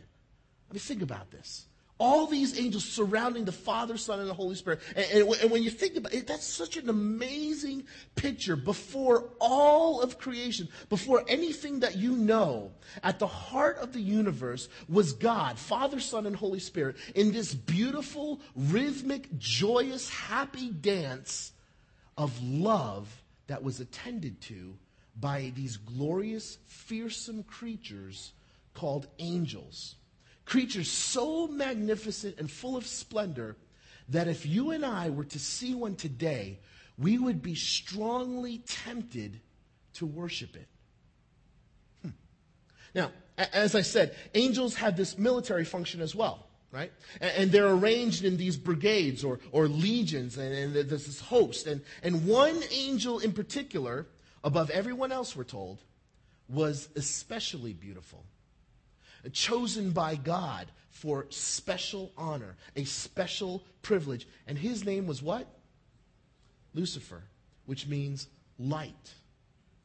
I 0.70 0.74
mean, 0.74 0.80
think 0.80 1.02
about 1.02 1.30
this. 1.30 1.66
All 1.98 2.26
these 2.26 2.58
angels 2.58 2.86
surrounding 2.86 3.44
the 3.44 3.52
Father, 3.52 3.98
Son, 3.98 4.20
and 4.20 4.28
the 4.28 4.34
Holy 4.34 4.54
Spirit. 4.54 4.80
And, 4.96 5.04
and, 5.06 5.34
and, 5.42 5.50
when 5.50 5.62
you 5.62 5.68
think 5.68 5.96
about 5.96 6.14
it, 6.14 6.26
that's 6.26 6.46
such 6.46 6.78
an 6.78 6.88
amazing 6.88 7.84
picture. 8.14 8.56
Before 8.56 9.28
all 9.38 10.00
of 10.00 10.16
creation, 10.16 10.68
before 10.88 11.22
anything 11.28 11.80
that 11.80 11.96
you 11.96 12.16
know, 12.16 12.70
at 13.02 13.18
the 13.18 13.26
heart 13.26 13.76
of 13.78 13.92
the 13.92 14.00
universe 14.00 14.70
was 14.88 15.12
God, 15.12 15.58
Father, 15.58 16.00
Son, 16.00 16.24
and 16.24 16.34
Holy 16.34 16.58
Spirit, 16.58 16.96
in 17.14 17.32
this 17.32 17.52
beautiful, 17.52 18.40
rhythmic, 18.56 19.36
joyous, 19.36 20.08
happy 20.08 20.70
dance 20.70 21.52
of 22.16 22.42
love 22.42 23.14
that 23.48 23.62
was 23.62 23.78
attended 23.78 24.40
to 24.42 24.74
by 25.18 25.52
these 25.54 25.76
glorious, 25.76 26.56
fearsome 26.66 27.42
creatures 27.42 28.32
called 28.72 29.06
angels 29.18 29.96
creatures 30.50 30.90
so 30.90 31.46
magnificent 31.46 32.34
and 32.38 32.50
full 32.50 32.76
of 32.76 32.84
splendor 32.84 33.56
that 34.08 34.26
if 34.26 34.44
you 34.44 34.72
and 34.72 34.84
I 34.84 35.10
were 35.10 35.24
to 35.26 35.38
see 35.38 35.76
one 35.76 35.94
today, 35.94 36.58
we 36.98 37.18
would 37.18 37.40
be 37.40 37.54
strongly 37.54 38.58
tempted 38.58 39.40
to 39.94 40.06
worship 40.06 40.56
it. 40.56 40.66
Hmm. 42.02 42.10
Now, 42.96 43.12
as 43.38 43.76
I 43.76 43.82
said, 43.82 44.16
angels 44.34 44.74
have 44.74 44.96
this 44.96 45.16
military 45.16 45.64
function 45.64 46.00
as 46.00 46.16
well, 46.16 46.48
right? 46.72 46.90
And 47.20 47.52
they're 47.52 47.70
arranged 47.70 48.24
in 48.24 48.36
these 48.36 48.56
brigades 48.56 49.22
or, 49.22 49.38
or 49.52 49.68
legions, 49.68 50.36
and, 50.36 50.74
there's 50.74 51.06
this 51.06 51.20
host. 51.20 51.68
And, 51.68 51.80
and 52.02 52.26
one 52.26 52.60
angel 52.72 53.20
in 53.20 53.32
particular, 53.32 54.08
above 54.42 54.68
everyone 54.70 55.12
else, 55.12 55.36
we're 55.36 55.44
told, 55.44 55.78
was 56.48 56.88
especially 56.96 57.72
beautiful 57.72 58.24
chosen 59.32 59.90
by 59.90 60.16
God 60.16 60.66
for 60.90 61.26
special 61.30 62.12
honor, 62.16 62.56
a 62.76 62.84
special 62.84 63.62
privilege. 63.82 64.26
And 64.46 64.58
his 64.58 64.84
name 64.84 65.06
was 65.06 65.22
what? 65.22 65.46
Lucifer, 66.74 67.22
which 67.66 67.86
means 67.86 68.26
light. 68.58 69.14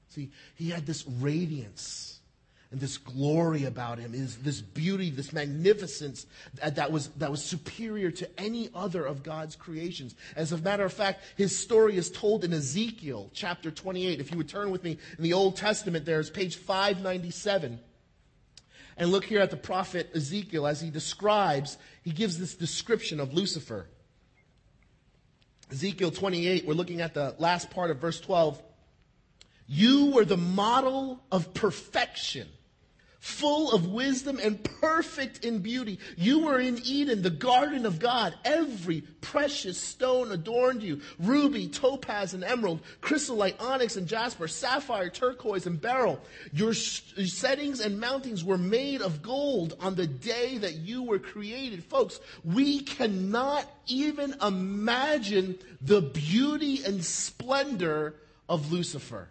See, 0.09 0.31
he 0.55 0.69
had 0.69 0.85
this 0.85 1.05
radiance 1.07 2.19
and 2.71 2.81
this 2.81 2.97
glory 2.97 3.65
about 3.65 3.99
him, 3.99 4.13
is 4.13 4.37
this 4.37 4.59
beauty, 4.59 5.09
this 5.09 5.31
magnificence 5.31 6.25
that 6.61 6.91
was, 6.91 7.07
that 7.09 7.31
was 7.31 7.43
superior 7.43 8.11
to 8.11 8.39
any 8.39 8.69
other 8.73 9.05
of 9.05 9.23
God's 9.23 9.55
creations. 9.55 10.15
As 10.35 10.51
a 10.51 10.57
matter 10.57 10.83
of 10.83 10.91
fact, 10.91 11.21
his 11.37 11.57
story 11.57 11.95
is 11.95 12.09
told 12.09 12.43
in 12.43 12.51
Ezekiel 12.51 13.29
chapter 13.33 13.71
28. 13.71 14.19
If 14.19 14.31
you 14.31 14.37
would 14.37 14.49
turn 14.49 14.71
with 14.71 14.83
me 14.83 14.97
in 15.17 15.23
the 15.23 15.33
Old 15.33 15.55
Testament, 15.55 16.05
there's 16.05 16.29
page 16.29 16.57
597. 16.57 17.79
And 18.97 19.11
look 19.11 19.25
here 19.25 19.41
at 19.41 19.51
the 19.51 19.57
prophet 19.57 20.11
Ezekiel 20.15 20.65
as 20.65 20.79
he 20.79 20.89
describes, 20.89 21.77
he 22.03 22.11
gives 22.11 22.39
this 22.39 22.55
description 22.55 23.19
of 23.19 23.33
Lucifer. 23.33 23.87
Ezekiel 25.71 26.11
28, 26.11 26.65
we're 26.65 26.73
looking 26.73 27.01
at 27.01 27.13
the 27.13 27.35
last 27.39 27.69
part 27.71 27.91
of 27.91 27.97
verse 27.97 28.19
12. 28.19 28.61
You 29.67 30.11
were 30.11 30.25
the 30.25 30.37
model 30.37 31.23
of 31.31 31.53
perfection 31.53 32.47
full 33.25 33.71
of 33.71 33.87
wisdom 33.87 34.39
and 34.41 34.63
perfect 34.79 35.43
in 35.43 35.57
beauty. 35.57 35.97
You 36.15 36.45
were 36.45 36.59
in 36.59 36.79
Eden, 36.85 37.23
the 37.23 37.31
garden 37.31 37.87
of 37.87 37.97
God. 37.97 38.35
Every 38.45 39.01
precious 39.19 39.79
stone 39.79 40.31
adorned 40.31 40.83
you 40.83 41.01
ruby, 41.17 41.67
topaz, 41.67 42.35
and 42.35 42.43
emerald, 42.43 42.81
chrysolite, 43.01 43.59
onyx, 43.59 43.95
and 43.95 44.07
jasper, 44.07 44.47
sapphire, 44.47 45.09
turquoise, 45.09 45.65
and 45.65 45.81
beryl. 45.81 46.21
Your 46.53 46.75
settings 46.75 47.79
and 47.79 47.99
mountings 47.99 48.43
were 48.43 48.59
made 48.59 49.01
of 49.01 49.23
gold 49.23 49.75
on 49.79 49.95
the 49.95 50.05
day 50.05 50.59
that 50.59 50.75
you 50.75 51.01
were 51.01 51.17
created. 51.17 51.83
Folks, 51.83 52.19
we 52.43 52.81
cannot 52.81 53.65
even 53.87 54.35
imagine 54.39 55.57
the 55.81 56.01
beauty 56.01 56.85
and 56.85 57.03
splendor 57.03 58.13
of 58.47 58.71
Lucifer. 58.71 59.29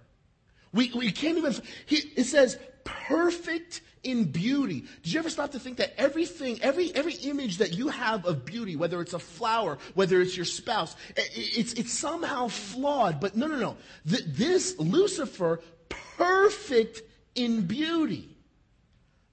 We, 0.73 0.91
we 0.93 1.13
can't 1.13 1.39
even, 1.39 1.55
he, 1.87 1.99
it 2.17 2.25
says, 2.25 2.59
perfect 2.85 3.81
in 4.03 4.25
beauty. 4.25 4.85
Did 5.03 5.13
you 5.13 5.19
ever 5.19 5.31
stop 5.31 5.53
to 5.53 5.59
think 5.59 5.79
that 5.79 5.95
everything, 5.99 6.61
every, 6.63 6.95
every 6.95 7.15
image 7.15 7.59
that 7.59 7.73
you 7.73 7.89
have 7.89 8.27
of 8.27 8.45
beauty, 8.45 8.77
whether 8.77 9.01
it's 9.01 9.15
a 9.15 9.19
flower, 9.19 9.79
whether 9.95 10.21
it's 10.21 10.37
your 10.37 10.45
spouse, 10.45 10.95
it's, 11.17 11.73
it's 11.73 11.93
somehow 11.93 12.49
flawed. 12.49 13.21
But 13.21 13.37
no, 13.37 13.47
no, 13.47 13.57
no. 13.57 13.77
This 14.05 14.79
Lucifer, 14.79 15.61
perfect 15.89 17.03
in 17.35 17.63
beauty. 17.63 18.29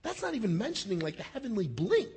That's 0.04 0.22
not 0.22 0.34
even 0.34 0.58
mentioning 0.58 1.00
like 1.00 1.18
the 1.18 1.24
heavenly 1.24 1.68
bling. 1.68 2.08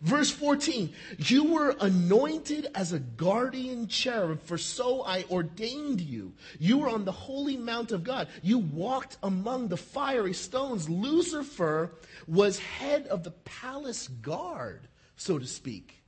Verse 0.00 0.30
14, 0.30 0.92
you 1.18 1.52
were 1.52 1.74
anointed 1.80 2.68
as 2.74 2.92
a 2.92 2.98
guardian 2.98 3.88
cherub, 3.88 4.42
for 4.42 4.58
so 4.58 5.02
I 5.02 5.24
ordained 5.30 6.00
you. 6.00 6.34
You 6.58 6.78
were 6.78 6.88
on 6.88 7.04
the 7.04 7.12
holy 7.12 7.56
mount 7.56 7.92
of 7.92 8.04
God. 8.04 8.28
You 8.42 8.58
walked 8.58 9.16
among 9.22 9.68
the 9.68 9.76
fiery 9.76 10.34
stones. 10.34 10.88
Lucifer 10.88 11.92
was 12.26 12.58
head 12.58 13.06
of 13.06 13.24
the 13.24 13.30
palace 13.30 14.08
guard, 14.08 14.88
so 15.16 15.38
to 15.38 15.46
speak. 15.46 16.02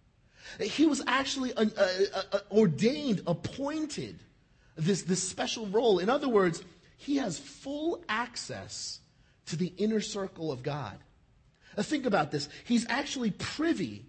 He 0.61 0.87
was 0.87 1.03
actually 1.07 1.53
uh, 1.55 1.67
uh, 1.77 2.23
uh, 2.33 2.39
ordained, 2.51 3.23
appointed 3.27 4.19
this, 4.77 5.03
this 5.03 5.23
special 5.23 5.67
role. 5.67 5.99
In 5.99 6.09
other 6.09 6.29
words, 6.29 6.63
he 6.97 7.17
has 7.17 7.39
full 7.39 8.03
access 8.09 9.01
to 9.47 9.57
the 9.57 9.73
inner 9.79 10.01
circle 10.01 10.53
of 10.53 10.63
God. 10.63 10.99
Now 11.79 11.85
think 11.85 12.07
about 12.07 12.33
this. 12.33 12.49
He's 12.65 12.85
actually 12.89 13.31
privy 13.31 14.05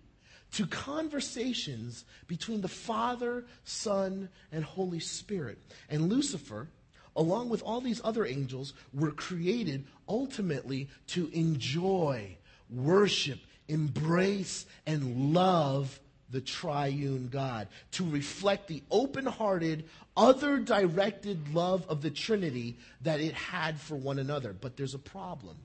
to 0.53 0.65
conversations 0.65 2.03
between 2.25 2.61
the 2.61 2.67
Father, 2.67 3.45
Son, 3.63 4.29
and 4.51 4.63
Holy 4.63 4.99
Spirit. 4.99 5.59
And 5.87 6.09
Lucifer, 6.09 6.67
along 7.15 7.49
with 7.49 7.61
all 7.61 7.79
these 7.79 8.01
other 8.03 8.25
angels, 8.25 8.73
were 8.91 9.11
created 9.11 9.85
ultimately 10.07 10.89
to 11.09 11.29
enjoy, 11.31 12.37
worship, 12.71 13.39
embrace, 13.67 14.65
and 14.87 15.35
love 15.35 15.99
the 16.31 16.41
triune 16.41 17.29
God, 17.31 17.67
to 17.91 18.09
reflect 18.09 18.67
the 18.67 18.81
open 18.89 19.27
hearted, 19.27 19.87
other 20.17 20.57
directed 20.57 21.53
love 21.53 21.85
of 21.87 22.01
the 22.01 22.09
Trinity 22.09 22.79
that 23.01 23.19
it 23.19 23.35
had 23.35 23.79
for 23.79 23.95
one 23.95 24.17
another. 24.17 24.53
But 24.59 24.75
there's 24.75 24.95
a 24.95 24.99
problem. 24.99 25.55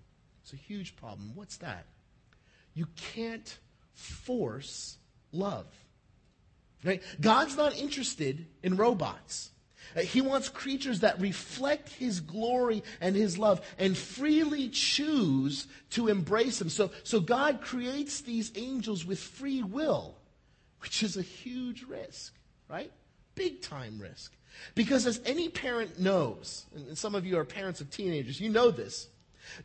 It's 0.43 0.53
a 0.53 0.57
huge 0.57 0.97
problem. 0.97 1.33
What's 1.35 1.57
that? 1.59 1.87
You 2.75 2.87
can't 2.97 3.59
force 3.93 4.97
love. 5.33 5.67
Right? 6.85 7.03
God's 7.21 7.57
not 7.57 7.77
interested 7.79 8.47
in 8.63 8.77
robots. 8.77 9.51
Uh, 9.97 10.01
he 10.01 10.21
wants 10.21 10.49
creatures 10.49 11.01
that 11.01 11.21
reflect 11.21 11.89
his 11.91 12.21
glory 12.21 12.83
and 13.01 13.15
his 13.15 13.39
love 13.39 13.61
and 13.79 13.97
freely 13.97 14.69
choose 14.69 15.67
to 15.91 16.09
embrace 16.09 16.61
him. 16.61 16.69
So, 16.69 16.91
so 17.03 17.21
God 17.21 17.61
creates 17.61 18.21
these 18.21 18.53
angels 18.57 19.05
with 19.05 19.19
free 19.19 19.63
will, 19.63 20.17
which 20.81 21.03
is 21.03 21.17
a 21.17 21.23
huge 21.23 21.85
risk, 21.85 22.35
right? 22.69 22.91
Big 23.35 23.63
time 23.63 23.99
risk. 23.99 24.33
Because 24.75 25.07
as 25.07 25.21
any 25.25 25.49
parent 25.49 25.99
knows, 25.99 26.67
and 26.75 26.97
some 26.97 27.15
of 27.15 27.27
you 27.27 27.39
are 27.39 27.45
parents 27.45 27.81
of 27.81 27.91
teenagers, 27.91 28.41
you 28.41 28.49
know 28.49 28.71
this. 28.71 29.09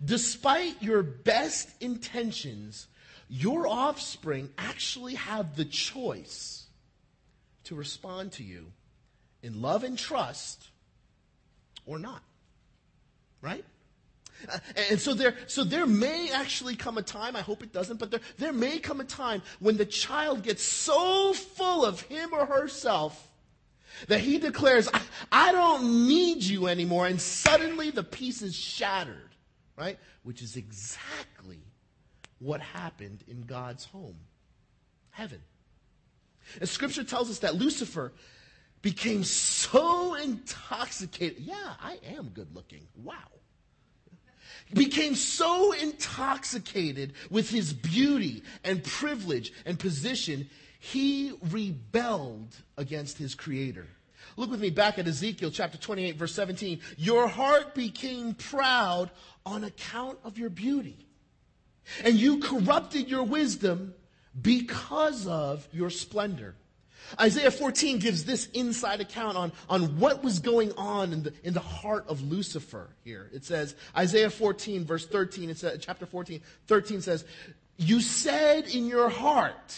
Despite 0.03 0.81
your 0.81 1.03
best 1.03 1.69
intentions, 1.79 2.87
your 3.29 3.67
offspring 3.67 4.49
actually 4.57 5.15
have 5.15 5.55
the 5.55 5.65
choice 5.65 6.65
to 7.65 7.75
respond 7.75 8.31
to 8.33 8.43
you 8.43 8.65
in 9.43 9.61
love 9.61 9.83
and 9.83 9.97
trust 9.97 10.67
or 11.85 11.99
not. 11.99 12.23
Right? 13.41 13.63
Uh, 14.51 14.57
and 14.89 14.99
so 14.99 15.13
there, 15.13 15.35
so 15.47 15.63
there 15.63 15.85
may 15.85 16.31
actually 16.31 16.75
come 16.75 16.97
a 16.97 17.01
time, 17.01 17.35
I 17.35 17.41
hope 17.41 17.61
it 17.61 17.71
doesn't, 17.71 17.97
but 17.97 18.09
there, 18.09 18.21
there 18.37 18.53
may 18.53 18.79
come 18.79 18.99
a 18.99 19.05
time 19.05 19.41
when 19.59 19.77
the 19.77 19.85
child 19.85 20.43
gets 20.43 20.63
so 20.63 21.33
full 21.33 21.85
of 21.85 22.01
him 22.01 22.33
or 22.33 22.45
herself 22.45 23.27
that 24.07 24.21
he 24.21 24.39
declares, 24.39 24.89
I, 24.93 25.01
I 25.31 25.51
don't 25.51 26.07
need 26.07 26.41
you 26.41 26.67
anymore, 26.67 27.05
and 27.05 27.19
suddenly 27.19 27.91
the 27.91 28.03
piece 28.03 28.41
is 28.41 28.55
shattered, 28.55 29.29
right? 29.77 29.99
Which 30.23 30.41
is 30.41 30.55
exactly 30.55 31.59
what 32.39 32.61
happened 32.61 33.23
in 33.27 33.43
God's 33.43 33.85
home, 33.85 34.17
heaven. 35.11 35.41
And 36.59 36.67
scripture 36.67 37.03
tells 37.03 37.29
us 37.29 37.39
that 37.39 37.55
Lucifer 37.55 38.13
became 38.81 39.23
so 39.23 40.15
intoxicated. 40.15 41.39
Yeah, 41.39 41.73
I 41.81 41.99
am 42.15 42.29
good 42.29 42.55
looking. 42.55 42.87
Wow. 42.95 43.15
Became 44.73 45.15
so 45.15 45.71
intoxicated 45.73 47.13
with 47.29 47.49
his 47.49 47.73
beauty 47.73 48.43
and 48.63 48.83
privilege 48.83 49.51
and 49.65 49.79
position, 49.79 50.49
he 50.79 51.33
rebelled 51.49 52.55
against 52.77 53.17
his 53.17 53.33
creator. 53.35 53.87
Look 54.37 54.51
with 54.51 54.61
me 54.61 54.69
back 54.69 54.99
at 54.99 55.07
Ezekiel 55.07 55.51
chapter 55.51 55.77
28, 55.77 56.15
verse 56.15 56.33
17. 56.33 56.79
Your 56.97 57.27
heart 57.27 57.73
became 57.73 58.35
proud 58.35 59.09
on 59.45 59.63
account 59.63 60.19
of 60.23 60.37
your 60.37 60.49
beauty, 60.49 61.08
and 62.03 62.15
you 62.15 62.39
corrupted 62.39 63.09
your 63.09 63.23
wisdom 63.23 63.93
because 64.41 65.27
of 65.27 65.67
your 65.71 65.89
splendor. 65.89 66.55
Isaiah 67.19 67.51
14 67.51 67.99
gives 67.99 68.25
this 68.25 68.47
inside 68.47 69.01
account 69.01 69.37
on, 69.37 69.51
on 69.69 69.99
what 69.99 70.23
was 70.23 70.39
going 70.39 70.71
on 70.73 71.13
in 71.13 71.23
the, 71.23 71.33
in 71.43 71.53
the 71.53 71.59
heart 71.59 72.05
of 72.07 72.21
Lucifer 72.21 72.89
here. 73.03 73.29
It 73.33 73.45
says, 73.45 73.75
Isaiah 73.97 74.29
14, 74.29 74.85
verse 74.85 75.07
13, 75.07 75.49
it 75.49 75.57
says, 75.57 75.79
chapter 75.81 76.05
14, 76.05 76.41
13 76.67 77.01
says, 77.01 77.25
You 77.77 78.01
said 78.01 78.67
in 78.67 78.85
your 78.85 79.09
heart, 79.09 79.75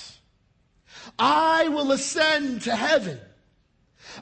I 1.17 1.69
will 1.69 1.91
ascend 1.91 2.63
to 2.63 2.75
heaven. 2.75 3.19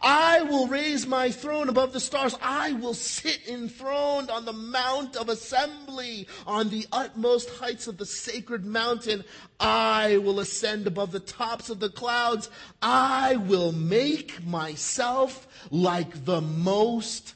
I 0.01 0.41
will 0.43 0.67
raise 0.67 1.07
my 1.07 1.31
throne 1.31 1.69
above 1.69 1.93
the 1.93 1.99
stars. 1.99 2.35
I 2.41 2.73
will 2.73 2.93
sit 2.93 3.47
enthroned 3.47 4.29
on 4.29 4.45
the 4.45 4.53
mount 4.53 5.15
of 5.15 5.29
assembly, 5.29 6.27
on 6.45 6.69
the 6.69 6.85
utmost 6.91 7.49
heights 7.49 7.87
of 7.87 7.97
the 7.97 8.05
sacred 8.05 8.65
mountain. 8.65 9.23
I 9.59 10.17
will 10.17 10.39
ascend 10.39 10.87
above 10.87 11.11
the 11.11 11.19
tops 11.19 11.69
of 11.69 11.79
the 11.79 11.89
clouds. 11.89 12.49
I 12.81 13.37
will 13.37 13.71
make 13.71 14.45
myself 14.45 15.47
like 15.69 16.25
the 16.25 16.41
most 16.41 17.35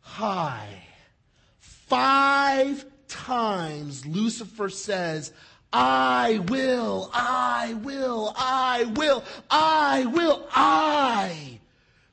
high. 0.00 0.84
Five 1.58 2.84
times 3.08 4.06
Lucifer 4.06 4.68
says, 4.68 5.32
I 5.72 6.40
will, 6.48 7.10
I 7.14 7.74
will, 7.74 8.34
I 8.36 8.84
will, 8.96 9.24
I 9.50 10.06
will, 10.06 10.48
I 10.50 11.59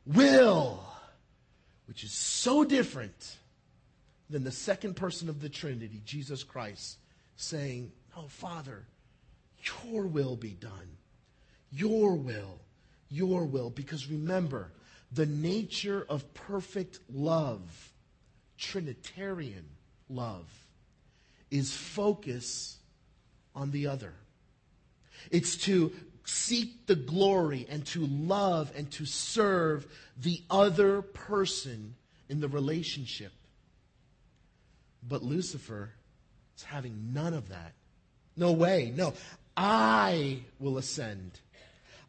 will, 0.07 0.83
which 1.87 2.03
is 2.03 2.11
so 2.11 2.63
different 2.63 3.37
than 4.29 4.43
the 4.43 4.51
second 4.51 4.95
person 4.95 5.29
of 5.29 5.41
the 5.41 5.49
Trinity, 5.49 6.01
Jesus 6.05 6.43
Christ, 6.43 6.97
saying, 7.35 7.91
Oh, 8.15 8.27
Father, 8.27 8.83
your 9.63 10.07
will 10.07 10.35
be 10.35 10.51
done. 10.51 10.97
Your 11.71 12.15
will, 12.15 12.59
your 13.09 13.45
will. 13.45 13.69
Because 13.69 14.09
remember, 14.09 14.71
the 15.11 15.25
nature 15.25 16.05
of 16.09 16.33
perfect 16.33 16.99
love, 17.13 17.91
Trinitarian 18.57 19.65
love, 20.09 20.47
is 21.51 21.73
focus 21.73 22.77
on 23.55 23.71
the 23.71 23.87
other. 23.87 24.13
It's 25.31 25.57
to 25.57 25.91
seek 26.27 26.85
the 26.87 26.95
glory 26.95 27.65
and 27.69 27.85
to 27.87 28.05
love 28.05 28.71
and 28.75 28.91
to 28.91 29.05
serve 29.05 29.87
the 30.17 30.41
other 30.49 31.01
person 31.01 31.95
in 32.29 32.41
the 32.41 32.49
relationship. 32.49 33.31
But 35.07 35.23
Lucifer 35.23 35.91
is 36.57 36.63
having 36.63 37.13
none 37.13 37.33
of 37.33 37.49
that. 37.49 37.73
No 38.35 38.51
way. 38.51 38.91
No. 38.95 39.13
I 39.55 40.39
will 40.59 40.77
ascend. 40.77 41.39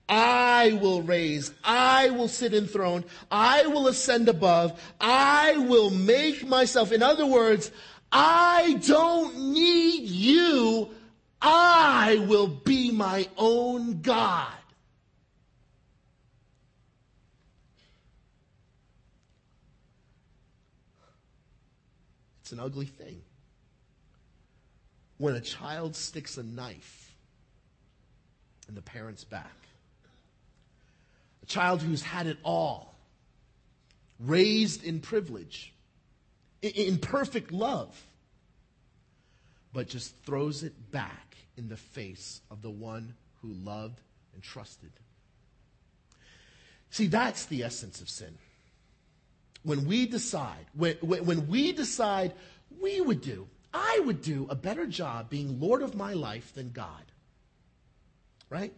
I 0.09 0.79
will 0.81 1.03
raise. 1.03 1.53
I 1.63 2.11
will 2.11 2.29
sit 2.29 2.55
enthroned. 2.55 3.05
I 3.31 3.67
will 3.67 3.87
ascend 3.87 4.29
above. 4.29 4.81
I 5.01 5.59
will 5.59 5.91
make 5.91 6.47
myself. 6.47 6.91
In 6.93 7.03
other 7.03 7.27
words, 7.27 7.71
I 8.11 8.81
don't 8.87 9.53
need 9.53 10.09
you. 10.09 10.91
I 11.41 12.25
will 12.29 12.49
be 12.49 12.91
my 12.91 13.29
own 13.37 14.01
God. 14.03 14.53
It's 22.49 22.53
an 22.53 22.61
ugly 22.61 22.87
thing. 22.87 23.21
When 25.19 25.35
a 25.35 25.41
child 25.41 25.95
sticks 25.95 26.39
a 26.39 26.43
knife 26.43 27.15
in 28.69 28.75
the 28.75 28.81
parent's 28.81 29.25
back, 29.25 29.53
a 31.43 31.47
child 31.47 31.83
who's 31.83 32.03
had 32.03 32.27
it 32.27 32.39
all, 32.43 32.95
raised 34.19 34.83
in 34.83 35.01
privilege, 35.01 35.75
in 36.63 36.97
perfect 36.97 37.53
love, 37.53 37.95
but 39.73 39.89
just 39.89 40.17
throws 40.25 40.63
it 40.63 40.91
back 40.91 41.37
in 41.57 41.69
the 41.69 41.77
face 41.77 42.41
of 42.51 42.63
the 42.63 42.71
one 42.71 43.15
who 43.43 43.49
loved 43.49 44.01
and 44.35 44.43
trusted. 44.43 44.93
See, 46.91 47.07
that's 47.07 47.47
the 47.47 47.65
essence 47.65 48.01
of 48.01 48.09
sin. 48.09 48.39
When 49.63 49.87
we 49.87 50.07
decide, 50.07 50.67
when, 50.75 50.97
when 50.97 51.49
we 51.49 51.73
decide 51.73 52.33
we 52.81 53.01
would 53.01 53.21
do, 53.21 53.49
I 53.75 54.01
would 54.05 54.23
do 54.23 54.47
a 54.49 54.55
better 54.55 54.87
job 54.87 55.29
being 55.29 55.61
Lord 55.61 55.83
of 55.83 55.95
my 55.95 56.15
life 56.15 56.55
than 56.55 56.71
God. 56.71 57.05
Right? 58.49 58.73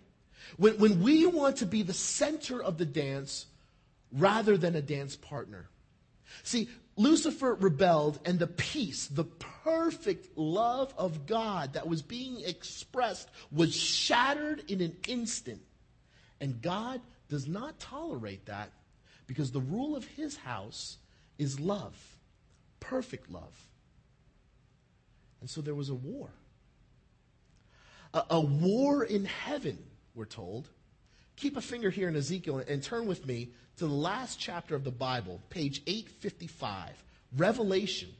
When, 0.56 0.78
when 0.78 1.02
we 1.02 1.26
want 1.26 1.58
to 1.58 1.66
be 1.66 1.82
the 1.82 1.92
center 1.92 2.62
of 2.62 2.78
the 2.78 2.86
dance 2.86 3.46
rather 4.12 4.56
than 4.56 4.74
a 4.74 4.82
dance 4.82 5.14
partner. 5.14 5.68
See, 6.42 6.68
Lucifer 7.00 7.54
rebelled, 7.54 8.20
and 8.26 8.38
the 8.38 8.46
peace, 8.46 9.06
the 9.06 9.24
perfect 9.24 10.36
love 10.36 10.92
of 10.98 11.24
God 11.24 11.72
that 11.72 11.88
was 11.88 12.02
being 12.02 12.42
expressed 12.44 13.30
was 13.50 13.74
shattered 13.74 14.70
in 14.70 14.82
an 14.82 14.94
instant. 15.08 15.62
And 16.42 16.60
God 16.60 17.00
does 17.30 17.48
not 17.48 17.80
tolerate 17.80 18.44
that 18.46 18.70
because 19.26 19.50
the 19.50 19.60
rule 19.60 19.96
of 19.96 20.04
his 20.04 20.36
house 20.36 20.98
is 21.38 21.58
love, 21.58 21.96
perfect 22.80 23.30
love. 23.30 23.56
And 25.40 25.48
so 25.48 25.62
there 25.62 25.74
was 25.74 25.88
a 25.88 25.94
war. 25.94 26.28
A, 28.12 28.24
a 28.28 28.40
war 28.42 29.04
in 29.04 29.24
heaven, 29.24 29.78
we're 30.14 30.26
told. 30.26 30.68
Keep 31.40 31.56
a 31.56 31.62
finger 31.62 31.88
here 31.88 32.08
in 32.08 32.16
Ezekiel 32.16 32.62
and 32.68 32.82
turn 32.82 33.06
with 33.06 33.26
me 33.26 33.48
to 33.78 33.86
the 33.86 33.94
last 33.94 34.38
chapter 34.38 34.74
of 34.74 34.84
the 34.84 34.90
Bible, 34.90 35.40
page 35.48 35.82
855, 35.86 36.90
Revelation 37.38 38.10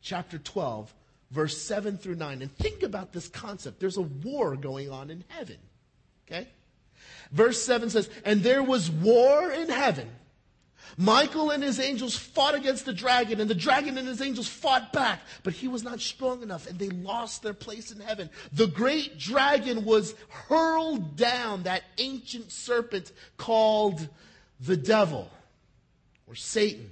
chapter 0.00 0.38
12, 0.38 0.94
verse 1.32 1.60
7 1.60 1.98
through 1.98 2.14
9. 2.14 2.40
And 2.40 2.56
think 2.56 2.84
about 2.84 3.12
this 3.12 3.26
concept. 3.26 3.80
There's 3.80 3.96
a 3.96 4.02
war 4.02 4.54
going 4.54 4.90
on 4.90 5.10
in 5.10 5.24
heaven. 5.28 5.56
Okay? 6.28 6.46
Verse 7.32 7.60
7 7.60 7.90
says, 7.90 8.08
And 8.24 8.44
there 8.44 8.62
was 8.62 8.90
war 8.90 9.50
in 9.50 9.68
heaven. 9.68 10.08
Michael 10.96 11.50
and 11.50 11.62
his 11.62 11.80
angels 11.80 12.16
fought 12.16 12.54
against 12.54 12.84
the 12.84 12.92
dragon, 12.92 13.40
and 13.40 13.48
the 13.48 13.54
dragon 13.54 13.98
and 13.98 14.06
his 14.06 14.20
angels 14.20 14.48
fought 14.48 14.92
back, 14.92 15.20
but 15.42 15.52
he 15.52 15.68
was 15.68 15.82
not 15.82 16.00
strong 16.00 16.42
enough, 16.42 16.66
and 16.66 16.78
they 16.78 16.90
lost 16.90 17.42
their 17.42 17.54
place 17.54 17.90
in 17.90 18.00
heaven. 18.00 18.30
The 18.52 18.66
great 18.66 19.18
dragon 19.18 19.84
was 19.84 20.14
hurled 20.28 21.16
down, 21.16 21.64
that 21.64 21.82
ancient 21.98 22.52
serpent 22.52 23.12
called 23.36 24.08
the 24.60 24.76
devil 24.76 25.30
or 26.26 26.34
Satan, 26.34 26.90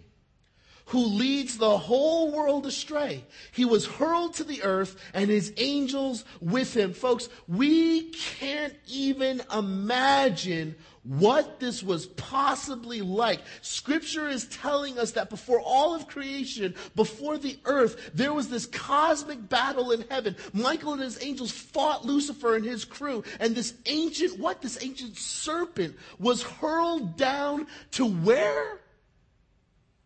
who 0.91 1.07
leads 1.07 1.57
the 1.57 1.79
whole 1.79 2.33
world 2.33 2.67
astray. 2.67 3.25
He 3.53 3.65
was 3.65 3.87
hurled 3.87 4.35
to 4.35 4.45
the 4.45 4.65
earth 4.65 4.97
and 5.15 5.31
his 5.31 5.53
angels 5.57 6.25
with 6.41 6.77
him. 6.77 6.93
Folks, 6.95 7.29
we 7.47 8.11
can't 8.11 8.75
even 8.89 9.41
imagine 9.57 10.75
what 11.05 11.61
this 11.61 11.81
was 11.81 12.07
possibly 12.07 13.03
like. 13.03 13.41
Scripture 13.63 14.29
is 14.29 14.49
telling 14.49 14.99
us 14.99 15.13
that 15.13 15.31
before 15.31 15.61
all 15.61 15.95
of 15.95 16.09
creation, 16.09 16.75
before 16.97 17.39
the 17.39 17.57
earth, 17.67 18.11
there 18.13 18.35
was 18.35 18.49
this 18.49 18.67
cosmic 18.67 19.49
battle 19.49 19.93
in 19.93 20.05
heaven. 20.11 20.35
Michael 20.53 20.95
and 20.95 21.03
his 21.03 21.23
angels 21.23 21.53
fought 21.53 22.05
Lucifer 22.05 22.57
and 22.57 22.65
his 22.65 22.85
crew, 22.85 23.23
and 23.39 23.55
this 23.55 23.75
ancient, 23.87 24.41
what? 24.41 24.61
This 24.61 24.83
ancient 24.83 25.17
serpent 25.17 25.97
was 26.19 26.43
hurled 26.43 27.17
down 27.17 27.69
to 27.93 28.07
where? 28.07 28.80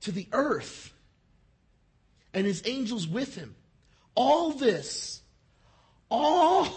To 0.04 0.12
the 0.12 0.26
earth. 0.32 0.92
And 2.32 2.46
his 2.46 2.62
angels 2.64 3.06
with 3.06 3.34
him. 3.34 3.54
All 4.14 4.52
this, 4.52 5.22
all, 6.08 6.68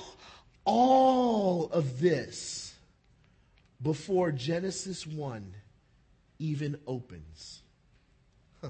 all 0.66 1.66
of 1.72 2.00
this 2.00 2.74
before 3.82 4.32
Genesis 4.32 5.06
1 5.06 5.54
even 6.40 6.80
opens. 6.88 7.62
Huh. 8.62 8.70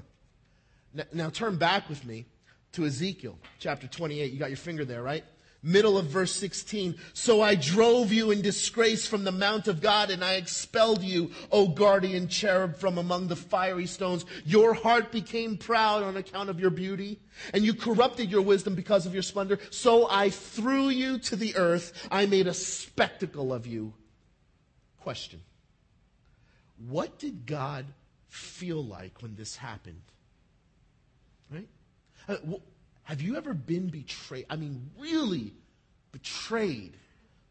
Now, 0.92 1.04
now, 1.12 1.30
turn 1.30 1.56
back 1.56 1.88
with 1.88 2.04
me 2.04 2.26
to 2.72 2.84
Ezekiel 2.84 3.38
chapter 3.58 3.86
28. 3.86 4.32
You 4.32 4.38
got 4.38 4.50
your 4.50 4.56
finger 4.56 4.84
there, 4.84 5.02
right? 5.02 5.24
Middle 5.62 5.98
of 5.98 6.06
verse 6.06 6.34
16. 6.36 6.94
So 7.14 7.42
I 7.42 7.56
drove 7.56 8.12
you 8.12 8.30
in 8.30 8.42
disgrace 8.42 9.06
from 9.06 9.24
the 9.24 9.32
mount 9.32 9.66
of 9.66 9.80
God 9.80 10.10
and 10.10 10.22
I 10.22 10.34
expelled 10.34 11.02
you, 11.02 11.32
O 11.50 11.68
guardian 11.68 12.28
cherub, 12.28 12.76
from 12.76 12.96
among 12.96 13.26
the 13.26 13.36
fiery 13.36 13.86
stones. 13.86 14.24
Your 14.44 14.72
heart 14.72 15.10
became 15.10 15.56
proud 15.56 16.04
on 16.04 16.16
account 16.16 16.48
of 16.48 16.60
your 16.60 16.70
beauty 16.70 17.18
and 17.52 17.64
you 17.64 17.74
corrupted 17.74 18.30
your 18.30 18.42
wisdom 18.42 18.76
because 18.76 19.04
of 19.04 19.14
your 19.14 19.22
splendor. 19.22 19.58
So 19.70 20.08
I 20.08 20.30
threw 20.30 20.90
you 20.90 21.18
to 21.20 21.34
the 21.34 21.56
earth. 21.56 22.06
I 22.10 22.26
made 22.26 22.46
a 22.46 22.54
spectacle 22.54 23.52
of 23.52 23.66
you. 23.66 23.94
Question. 25.00 25.40
What 26.86 27.18
did 27.18 27.46
God 27.46 27.84
feel 28.28 28.84
like 28.84 29.22
when 29.22 29.34
this 29.34 29.56
happened? 29.56 30.02
Right? 31.50 31.68
Uh, 32.28 32.36
have 33.08 33.22
you 33.22 33.36
ever 33.38 33.54
been 33.54 33.88
betrayed? 33.88 34.44
I 34.50 34.56
mean, 34.56 34.90
really 35.00 35.54
betrayed 36.12 36.92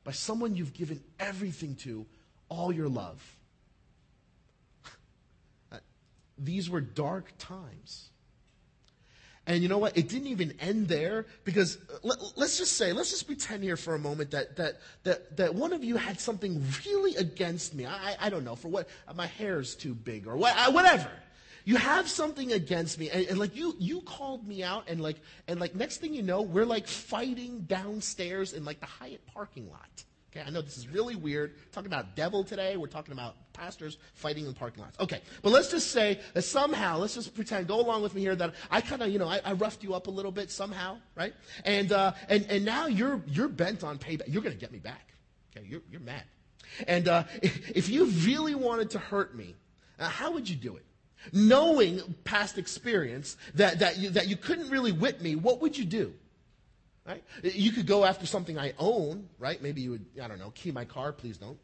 by 0.04 0.12
someone 0.12 0.56
you've 0.56 0.76
given 0.76 1.04
everything 1.20 1.74
to, 1.78 2.06
all 2.48 2.72
your 2.72 2.88
love. 2.88 3.20
These 6.38 6.70
were 6.70 6.80
dark 6.80 7.34
times. 7.40 8.10
And 9.48 9.64
you 9.64 9.68
know 9.68 9.80
what? 9.80 9.98
It 9.98 10.10
didn't 10.10 10.28
even 10.28 10.54
end 10.60 10.90
there 10.90 11.26
because 11.44 11.80
uh, 11.92 11.98
let, 12.04 12.20
us 12.38 12.60
just 12.60 12.74
say, 12.74 12.94
let's 12.94 13.10
just 13.10 13.26
pretend 13.26 13.64
here 13.64 13.78
for 13.78 13.96
a 13.96 14.00
moment 14.00 14.30
that, 14.32 14.58
that, 14.58 14.76
that, 15.06 15.38
that 15.38 15.56
one 15.56 15.74
of 15.74 15.84
you 15.84 15.96
had 15.98 16.20
something 16.20 16.64
really 16.86 17.16
against 17.16 17.74
me. 17.74 17.88
I, 17.88 18.16
I 18.20 18.30
don't 18.30 18.44
know, 18.44 18.56
for 18.56 18.68
what, 18.68 18.88
my 19.16 19.26
hair's 19.26 19.74
too 19.74 19.96
big 19.96 20.28
or 20.28 20.38
what, 20.38 20.54
whatever 20.72 21.10
you 21.68 21.76
have 21.76 22.08
something 22.08 22.54
against 22.54 22.98
me. 22.98 23.10
And, 23.10 23.26
and, 23.28 23.38
like 23.38 23.54
you 23.54 23.76
you 23.78 24.00
called 24.00 24.48
me 24.48 24.64
out 24.64 24.86
and 24.88 25.02
like 25.02 25.18
and 25.50 25.60
like 25.60 25.76
next 25.76 25.98
thing 25.98 26.14
you 26.14 26.22
know 26.22 26.42
we're 26.42 26.66
like 26.66 26.88
fighting 26.88 27.66
downstairs 27.68 28.54
in 28.54 28.64
like 28.64 28.80
the 28.80 28.86
hyatt 28.86 29.20
parking 29.28 29.70
lot. 29.70 30.06
Okay 30.32 30.46
i 30.48 30.50
know 30.50 30.62
this 30.62 30.78
is 30.78 30.88
really 30.88 31.18
weird. 31.18 31.56
Talking 31.74 31.88
about 31.88 32.16
devil 32.16 32.46
today. 32.46 32.78
We're 32.78 32.88
talking 32.88 33.12
about 33.12 33.36
pastors 33.52 33.98
fighting 34.14 34.46
in 34.46 34.54
parking 34.54 34.82
lots. 34.82 34.98
Okay 34.98 35.22
but 35.42 35.50
let's 35.50 35.70
just 35.70 35.92
say 35.92 36.22
that 36.34 36.44
somehow 36.44 37.00
let's 37.00 37.16
just 37.16 37.36
pretend 37.36 37.68
go 37.68 37.82
along 37.82 38.02
with 38.02 38.16
me 38.16 38.22
here 38.22 38.36
that 38.38 38.54
i 38.72 38.80
kind 38.80 39.02
of 39.02 39.10
you 39.10 39.20
know 39.20 39.28
I, 39.28 39.42
I, 39.44 39.52
roughed 39.52 39.84
you 39.84 39.94
up 39.94 40.08
a 40.08 40.12
little 40.12 40.32
bit 40.32 40.50
somehow 40.50 41.00
right? 41.16 41.34
And 41.66 41.92
uh 41.92 42.14
and 42.30 42.46
and 42.50 42.64
now 42.64 42.88
you're 42.88 43.22
you're 43.28 43.50
bent 43.50 43.84
on 43.84 43.98
payback. 43.98 44.30
You're 44.30 44.42
gonna 44.42 44.56
get 44.56 44.72
me 44.72 44.80
back. 44.80 45.10
Okay 45.52 45.68
you're, 45.68 45.82
you're 45.92 46.00
mad. 46.00 46.24
And 46.88 47.10
uh 47.10 47.26
if, 47.42 47.72
if 47.72 47.90
you 47.90 48.06
really 48.06 48.56
wanted 48.56 48.92
to 48.92 49.00
hurt 49.00 49.36
me 49.36 49.54
uh, 50.00 50.08
how 50.08 50.32
would 50.32 50.48
you 50.48 50.56
do 50.56 50.78
it 50.78 50.87
knowing 51.32 52.02
past 52.24 52.58
experience 52.58 53.38
that, 53.56 53.80
that, 53.80 53.98
you, 53.98 54.10
that 54.12 54.28
you 54.28 54.36
couldn't 54.36 54.70
really 54.70 54.92
whip 54.92 55.22
me, 55.22 55.36
what 55.36 55.62
would 55.62 55.78
you 55.78 55.86
do? 55.86 56.14
Right? 57.06 57.24
You 57.42 57.72
could 57.72 57.88
go 57.88 58.04
after 58.04 58.26
something 58.26 58.60
I 58.60 58.74
own, 58.78 59.30
right? 59.40 59.62
Maybe 59.62 59.82
you 59.82 59.92
would, 59.92 60.06
I 60.22 60.28
don't 60.28 60.40
know, 60.40 60.52
key 60.52 60.72
my 60.72 60.84
car, 60.86 61.14
please 61.14 61.38
don't. 61.38 61.58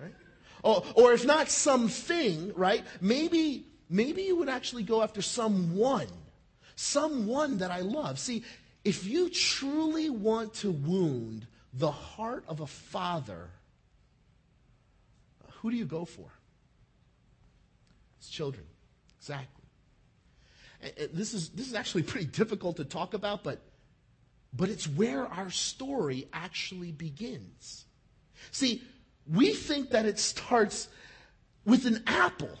Right? 0.00 0.14
Or, 0.62 0.84
or 0.94 1.12
if 1.12 1.24
not 1.24 1.48
something, 1.48 2.52
right? 2.54 2.84
Maybe, 3.00 3.66
maybe 3.90 4.22
you 4.22 4.36
would 4.36 4.48
actually 4.48 4.84
go 4.84 5.02
after 5.02 5.20
someone, 5.20 6.06
someone 6.76 7.58
that 7.58 7.72
I 7.72 7.80
love. 7.80 8.18
See, 8.20 8.44
if 8.84 9.04
you 9.04 9.28
truly 9.30 10.10
want 10.10 10.54
to 10.54 10.70
wound 10.70 11.46
the 11.72 11.90
heart 11.90 12.44
of 12.46 12.60
a 12.60 12.66
father, 12.66 13.50
who 15.54 15.70
do 15.70 15.76
you 15.76 15.84
go 15.84 16.04
for? 16.04 16.30
It's 18.18 18.28
children. 18.28 18.64
Exactly. 19.28 19.64
This 21.12 21.34
is, 21.34 21.50
this 21.50 21.66
is 21.66 21.74
actually 21.74 22.04
pretty 22.04 22.26
difficult 22.26 22.76
to 22.76 22.84
talk 22.84 23.12
about, 23.12 23.44
but, 23.44 23.60
but 24.54 24.70
it's 24.70 24.88
where 24.88 25.26
our 25.26 25.50
story 25.50 26.28
actually 26.32 26.92
begins. 26.92 27.84
See, 28.52 28.82
we 29.30 29.52
think 29.52 29.90
that 29.90 30.06
it 30.06 30.18
starts 30.18 30.88
with 31.66 31.84
an 31.84 32.02
apple. 32.06 32.58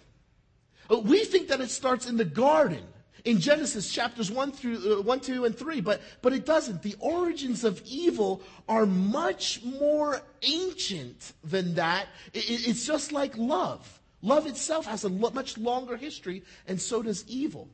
Uh, 0.90 0.98
we 0.98 1.24
think 1.24 1.48
that 1.48 1.60
it 1.62 1.70
starts 1.70 2.06
in 2.06 2.18
the 2.18 2.24
garden 2.24 2.82
in 3.24 3.40
Genesis 3.40 3.90
chapters 3.90 4.30
1 4.30 4.52
through 4.52 4.98
uh, 4.98 5.02
1, 5.02 5.20
2, 5.20 5.44
and 5.46 5.56
3, 5.56 5.80
but, 5.80 6.02
but 6.20 6.34
it 6.34 6.44
doesn't. 6.44 6.82
The 6.82 6.96
origins 6.98 7.64
of 7.64 7.80
evil 7.86 8.42
are 8.68 8.84
much 8.84 9.62
more 9.62 10.20
ancient 10.42 11.32
than 11.44 11.76
that. 11.76 12.08
It, 12.34 12.68
it's 12.68 12.86
just 12.86 13.12
like 13.12 13.38
love. 13.38 13.97
Love 14.22 14.46
itself 14.46 14.86
has 14.86 15.04
a 15.04 15.08
much 15.08 15.56
longer 15.58 15.96
history, 15.96 16.42
and 16.66 16.80
so 16.80 17.02
does 17.02 17.24
evil. 17.28 17.68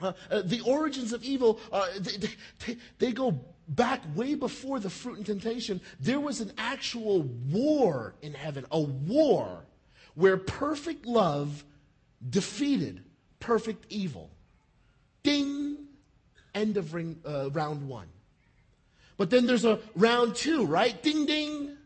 Uh, 0.00 0.12
uh, 0.30 0.42
the 0.44 0.60
origins 0.62 1.12
of 1.12 1.22
evil, 1.22 1.60
uh, 1.70 1.86
they, 1.98 2.28
they, 2.66 2.76
they, 2.98 3.12
go 3.12 3.38
back 3.68 4.00
way 4.16 4.34
before 4.34 4.80
the 4.80 4.90
fruit 4.90 5.18
and 5.18 5.26
temptation. 5.26 5.80
There 6.00 6.18
was 6.18 6.40
an 6.40 6.52
actual 6.58 7.22
war 7.22 8.14
in 8.20 8.34
heaven, 8.34 8.66
a 8.72 8.80
war 8.80 9.64
where 10.14 10.36
perfect 10.36 11.06
love 11.06 11.64
defeated 12.28 13.04
perfect 13.38 13.84
evil. 13.90 14.30
Ding! 15.22 15.76
End 16.54 16.76
of 16.76 16.94
ring, 16.94 17.20
uh, 17.26 17.50
round 17.50 17.86
one. 17.88 18.08
But 19.16 19.30
then 19.30 19.46
there's 19.46 19.64
a 19.64 19.78
round 19.94 20.34
two, 20.34 20.64
right? 20.64 21.00
Ding, 21.02 21.26
ding! 21.26 21.76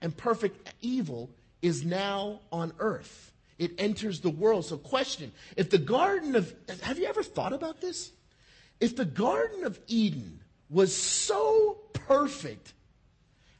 And 0.00 0.16
perfect 0.16 0.72
evil 0.80 1.30
is 1.64 1.82
now 1.82 2.40
on 2.52 2.74
earth. 2.78 3.32
It 3.58 3.72
enters 3.78 4.20
the 4.20 4.30
world. 4.30 4.66
So, 4.66 4.76
question 4.76 5.32
if 5.56 5.70
the 5.70 5.78
Garden 5.78 6.36
of, 6.36 6.54
have 6.82 6.98
you 6.98 7.06
ever 7.06 7.22
thought 7.22 7.54
about 7.54 7.80
this? 7.80 8.12
If 8.80 8.96
the 8.96 9.06
Garden 9.06 9.64
of 9.64 9.80
Eden 9.86 10.40
was 10.68 10.94
so 10.94 11.78
perfect, 11.94 12.74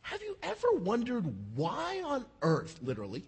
have 0.02 0.20
you 0.20 0.36
ever 0.42 0.72
wondered 0.72 1.24
why 1.54 2.02
on 2.04 2.26
earth, 2.42 2.78
literally, 2.82 3.24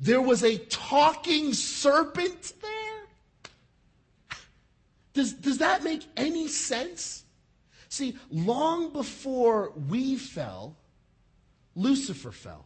there 0.00 0.22
was 0.22 0.42
a 0.42 0.56
talking 0.56 1.52
serpent 1.52 2.54
there? 2.62 2.70
Does, 5.12 5.34
does 5.34 5.58
that 5.58 5.84
make 5.84 6.06
any 6.16 6.48
sense? 6.48 7.24
See, 7.90 8.16
long 8.30 8.92
before 8.92 9.72
we 9.90 10.16
fell, 10.16 10.76
Lucifer 11.76 12.32
fell. 12.32 12.64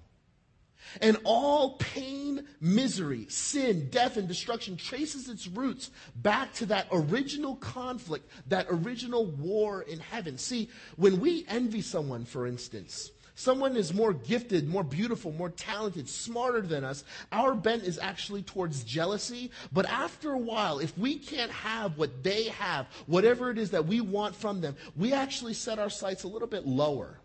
And 1.00 1.18
all 1.24 1.76
pain, 1.76 2.46
misery, 2.60 3.26
sin, 3.28 3.88
death, 3.90 4.16
and 4.16 4.28
destruction 4.28 4.76
traces 4.76 5.28
its 5.28 5.46
roots 5.46 5.90
back 6.16 6.52
to 6.54 6.66
that 6.66 6.86
original 6.92 7.56
conflict, 7.56 8.28
that 8.48 8.66
original 8.70 9.26
war 9.26 9.82
in 9.82 9.98
heaven. 9.98 10.38
See, 10.38 10.68
when 10.96 11.20
we 11.20 11.44
envy 11.48 11.82
someone, 11.82 12.24
for 12.24 12.46
instance, 12.46 13.10
someone 13.34 13.76
is 13.76 13.94
more 13.94 14.12
gifted, 14.12 14.68
more 14.68 14.82
beautiful, 14.82 15.32
more 15.32 15.50
talented, 15.50 16.08
smarter 16.08 16.60
than 16.60 16.84
us, 16.84 17.04
our 17.30 17.54
bent 17.54 17.84
is 17.84 17.98
actually 17.98 18.42
towards 18.42 18.82
jealousy. 18.82 19.50
But 19.72 19.86
after 19.86 20.32
a 20.32 20.38
while, 20.38 20.80
if 20.80 20.96
we 20.98 21.16
can't 21.16 21.52
have 21.52 21.96
what 21.96 22.24
they 22.24 22.44
have, 22.44 22.86
whatever 23.06 23.50
it 23.50 23.58
is 23.58 23.70
that 23.70 23.86
we 23.86 24.00
want 24.00 24.34
from 24.34 24.60
them, 24.60 24.76
we 24.96 25.12
actually 25.12 25.54
set 25.54 25.78
our 25.78 25.90
sights 25.90 26.24
a 26.24 26.28
little 26.28 26.48
bit 26.48 26.66
lower. 26.66 27.20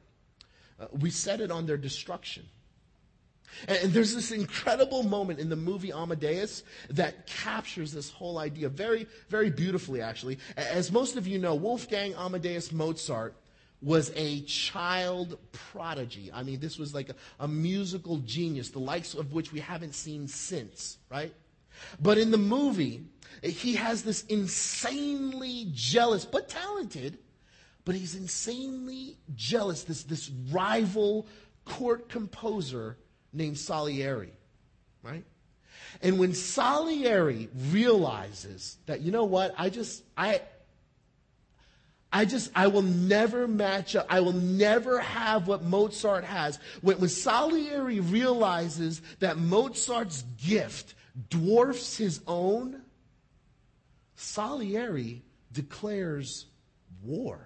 Uh, 0.80 0.86
we 1.00 1.10
set 1.10 1.42
it 1.42 1.50
on 1.50 1.66
their 1.66 1.78
destruction. 1.78 2.46
And 3.68 3.94
there's 3.94 4.14
this 4.14 4.32
incredible 4.32 5.04
moment 5.04 5.40
in 5.40 5.50
the 5.50 5.56
movie 5.56 5.92
Amadeus 5.92 6.64
that 6.90 7.28
captures 7.28 7.92
this 7.92 8.10
whole 8.10 8.38
idea 8.38 8.70
very, 8.70 9.08
very 9.30 9.50
beautifully, 9.50 10.02
actually. 10.02 10.40
As 10.58 10.92
most 10.92 11.16
of 11.16 11.28
you 11.28 11.40
know, 11.40 11.56
Wolfgang 11.56 12.14
Amadeus 12.16 12.72
Mozart 12.72 13.36
was 13.82 14.12
a 14.16 14.42
child 14.42 15.38
prodigy. 15.52 16.32
I 16.34 16.44
mean, 16.44 16.60
this 16.60 16.78
was 16.78 16.94
like 16.94 17.10
a, 17.10 17.16
a 17.40 17.48
musical 17.48 18.18
genius, 18.20 18.70
the 18.70 18.80
likes 18.80 19.14
of 19.14 19.34
which 19.34 19.52
we 19.52 19.60
haven't 19.60 19.94
seen 19.94 20.28
since, 20.28 20.98
right? 21.10 21.34
But 22.00 22.18
in 22.18 22.32
the 22.32 22.38
movie, 22.38 23.04
he 23.42 23.76
has 23.76 24.04
this 24.04 24.24
insanely 24.26 25.68
jealous, 25.74 26.24
but 26.24 26.48
talented, 26.48 27.18
but 27.84 27.96
he's 27.96 28.16
insanely 28.16 29.18
jealous, 29.36 29.84
this, 29.84 30.04
this 30.04 30.30
rival 30.50 31.28
court 31.66 32.10
composer 32.10 32.98
named 33.34 33.58
Salieri, 33.58 34.32
right? 35.02 35.24
And 36.02 36.20
when 36.20 36.34
Salieri 36.34 37.50
realizes 37.70 38.78
that, 38.86 39.02
you 39.02 39.12
know 39.12 39.26
what, 39.26 39.54
I 39.58 39.70
just, 39.70 40.04
I, 40.18 40.42
I 42.12 42.26
just, 42.26 42.52
I 42.56 42.68
will 42.68 42.84
never 42.84 43.48
match 43.48 43.96
up. 43.96 44.06
I 44.10 44.20
will 44.20 44.34
never 44.34 45.00
have 45.00 45.48
what 45.48 45.64
Mozart 45.64 46.24
has. 46.24 46.60
When, 46.82 47.00
when 47.00 47.10
Salieri 47.10 48.00
realizes 48.00 49.02
that 49.20 49.38
Mozart's 49.38 50.24
gift 50.46 50.94
dwarfs 51.30 51.98
his 51.98 52.22
own, 52.28 52.82
Salieri 54.16 55.24
declares 55.52 56.46
war. 57.04 57.40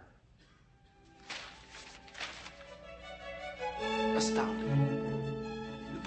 Astounding 4.16 5.07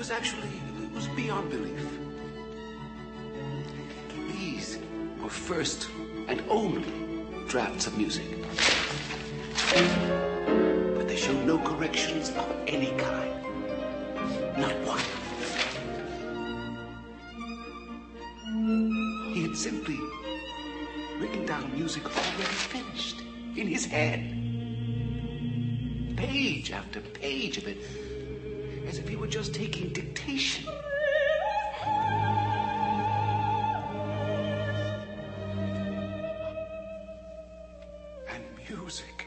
was 0.00 0.10
actually, 0.10 0.48
it 0.82 0.92
was 0.94 1.06
beyond 1.08 1.50
belief. 1.50 1.86
These 4.32 4.78
were 5.22 5.28
first 5.28 5.90
and 6.26 6.42
only 6.48 6.90
drafts 7.48 7.86
of 7.86 7.98
music. 7.98 8.24
But 10.96 11.06
they 11.06 11.16
show 11.16 11.34
no 11.44 11.58
corrections 11.58 12.30
of 12.30 12.50
any 12.66 12.92
kind. 12.96 13.44
Not 14.56 14.74
one. 14.88 15.04
He 19.34 19.42
had 19.42 19.54
simply 19.54 19.98
written 21.18 21.44
down 21.44 21.74
music 21.74 22.06
already 22.06 22.56
finished 22.72 23.20
in 23.54 23.66
his 23.66 23.84
head. 23.84 24.20
Page 26.16 26.72
after 26.72 27.00
page 27.00 27.58
of 27.58 27.68
it, 27.68 27.76
as 28.90 28.98
if 28.98 29.08
he 29.08 29.14
were 29.14 29.28
just 29.28 29.54
taking 29.54 29.88
dictation. 29.92 30.68
And 38.28 38.44
music. 38.68 39.26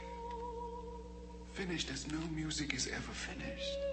Finished 1.53 1.89
as 1.91 2.11
no 2.11 2.19
music 2.35 2.73
is 2.73 2.87
ever 2.87 3.13
finished. 3.13 3.92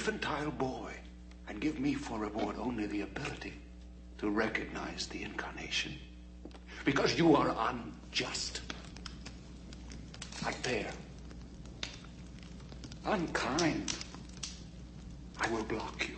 Infantile 0.00 0.50
boy, 0.52 0.90
and 1.46 1.60
give 1.60 1.78
me 1.78 1.92
for 1.92 2.18
reward 2.18 2.56
only 2.58 2.86
the 2.86 3.02
ability 3.02 3.52
to 4.16 4.30
recognize 4.30 5.06
the 5.08 5.22
incarnation. 5.22 5.92
Because 6.86 7.18
you 7.18 7.36
are 7.36 7.54
unjust. 7.68 8.62
Unfair. 10.46 10.90
Unkind. 13.04 13.94
I 15.38 15.50
will 15.50 15.64
block 15.64 16.08
you. 16.08 16.16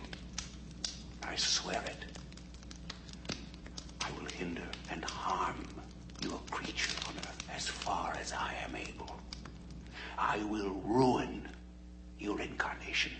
I 1.21 1.35
swear 1.35 1.83
it. 1.85 3.35
I 3.99 4.09
will 4.17 4.29
hinder 4.29 4.69
and 4.91 5.03
harm 5.03 5.57
your 6.21 6.39
creature 6.51 6.95
on 7.05 7.15
earth 7.17 7.43
as 7.53 7.67
far 7.67 8.15
as 8.17 8.31
I 8.31 8.55
am 8.65 8.77
able. 8.77 9.19
I 10.17 10.37
will 10.45 10.69
ruin 10.85 11.49
your 12.17 12.39
incarnation. 12.39 13.11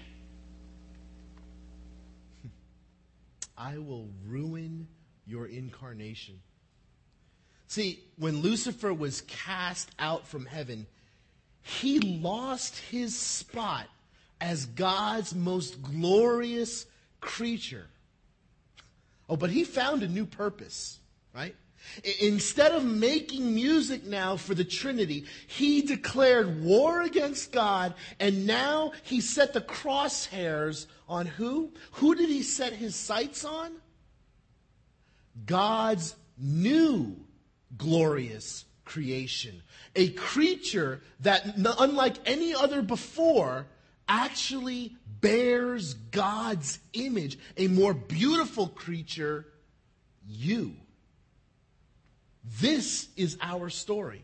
I 3.63 3.77
will 3.77 4.09
ruin 4.27 4.89
your 5.25 5.45
incarnation. 5.45 6.41
See, 7.67 8.03
when 8.17 8.41
Lucifer 8.41 8.93
was 8.93 9.21
cast 9.21 9.89
out 9.97 10.27
from 10.27 10.45
heaven, 10.45 10.85
he 11.61 11.99
lost 11.99 12.77
his 12.77 13.17
spot 13.17 13.87
as 14.41 14.65
God's 14.65 15.33
most 15.33 15.81
glorious 15.81 16.85
creature. 17.21 17.87
Oh, 19.29 19.37
but 19.37 19.49
he 19.49 19.63
found 19.63 20.03
a 20.03 20.09
new 20.09 20.25
purpose, 20.25 20.99
right? 21.33 21.55
Instead 22.21 22.71
of 22.71 22.83
making 22.83 23.53
music 23.53 24.03
now 24.05 24.35
for 24.35 24.55
the 24.55 24.63
Trinity, 24.63 25.25
he 25.47 25.81
declared 25.81 26.63
war 26.63 27.01
against 27.01 27.51
God, 27.51 27.93
and 28.19 28.47
now 28.47 28.93
he 29.03 29.21
set 29.21 29.53
the 29.53 29.61
crosshairs 29.61 30.87
on 31.07 31.25
who? 31.25 31.71
Who 31.93 32.15
did 32.15 32.29
he 32.29 32.43
set 32.43 32.73
his 32.73 32.95
sights 32.95 33.45
on? 33.45 33.73
God's 35.45 36.15
new 36.37 37.15
glorious 37.77 38.65
creation. 38.85 39.61
A 39.95 40.09
creature 40.09 41.01
that, 41.19 41.55
unlike 41.79 42.15
any 42.25 42.53
other 42.53 42.81
before, 42.81 43.67
actually 44.07 44.95
bears 45.21 45.93
God's 45.93 46.79
image. 46.93 47.37
A 47.57 47.67
more 47.67 47.93
beautiful 47.93 48.67
creature, 48.67 49.47
you. 50.27 50.75
This 52.43 53.07
is 53.15 53.37
our 53.41 53.69
story. 53.69 54.23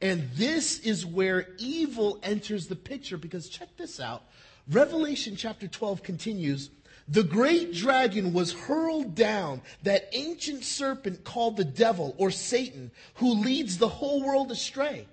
And 0.00 0.28
this 0.34 0.80
is 0.80 1.06
where 1.06 1.48
evil 1.58 2.18
enters 2.22 2.66
the 2.66 2.76
picture 2.76 3.16
because 3.16 3.48
check 3.48 3.68
this 3.76 4.00
out. 4.00 4.24
Revelation 4.68 5.36
chapter 5.36 5.68
12 5.68 6.02
continues. 6.02 6.70
The 7.08 7.22
great 7.22 7.72
dragon 7.72 8.32
was 8.32 8.52
hurled 8.52 9.14
down, 9.14 9.60
that 9.82 10.08
ancient 10.12 10.64
serpent 10.64 11.24
called 11.24 11.56
the 11.56 11.64
devil 11.64 12.14
or 12.16 12.30
Satan, 12.30 12.90
who 13.14 13.34
leads 13.34 13.78
the 13.78 13.88
whole 13.88 14.24
world 14.24 14.50
astray. 14.50 15.06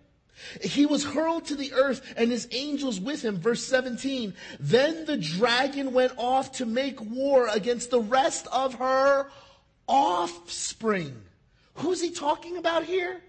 He 0.62 0.86
was 0.86 1.03
hurled 1.03 1.45
to 1.45 1.55
the 1.55 1.73
earth 1.73 2.01
and 2.15 2.32
his 2.32 2.47
angels 2.51 2.99
with 2.99 3.23
him. 3.23 3.38
Verse 3.38 3.63
17. 3.63 4.34
Then 4.60 5.05
the 5.05 5.17
dragon 5.17 5.93
went 5.93 6.13
off 6.17 6.53
to 6.53 6.65
make 6.65 7.01
war 7.01 7.47
against 7.47 7.91
the 7.91 7.99
rest 7.99 8.47
of 8.47 8.75
her 8.75 9.29
offspring. 9.88 11.21
Who's 11.80 12.02
he 12.02 12.12
talking 12.12 12.58
about 12.58 12.84
here? 12.84 13.22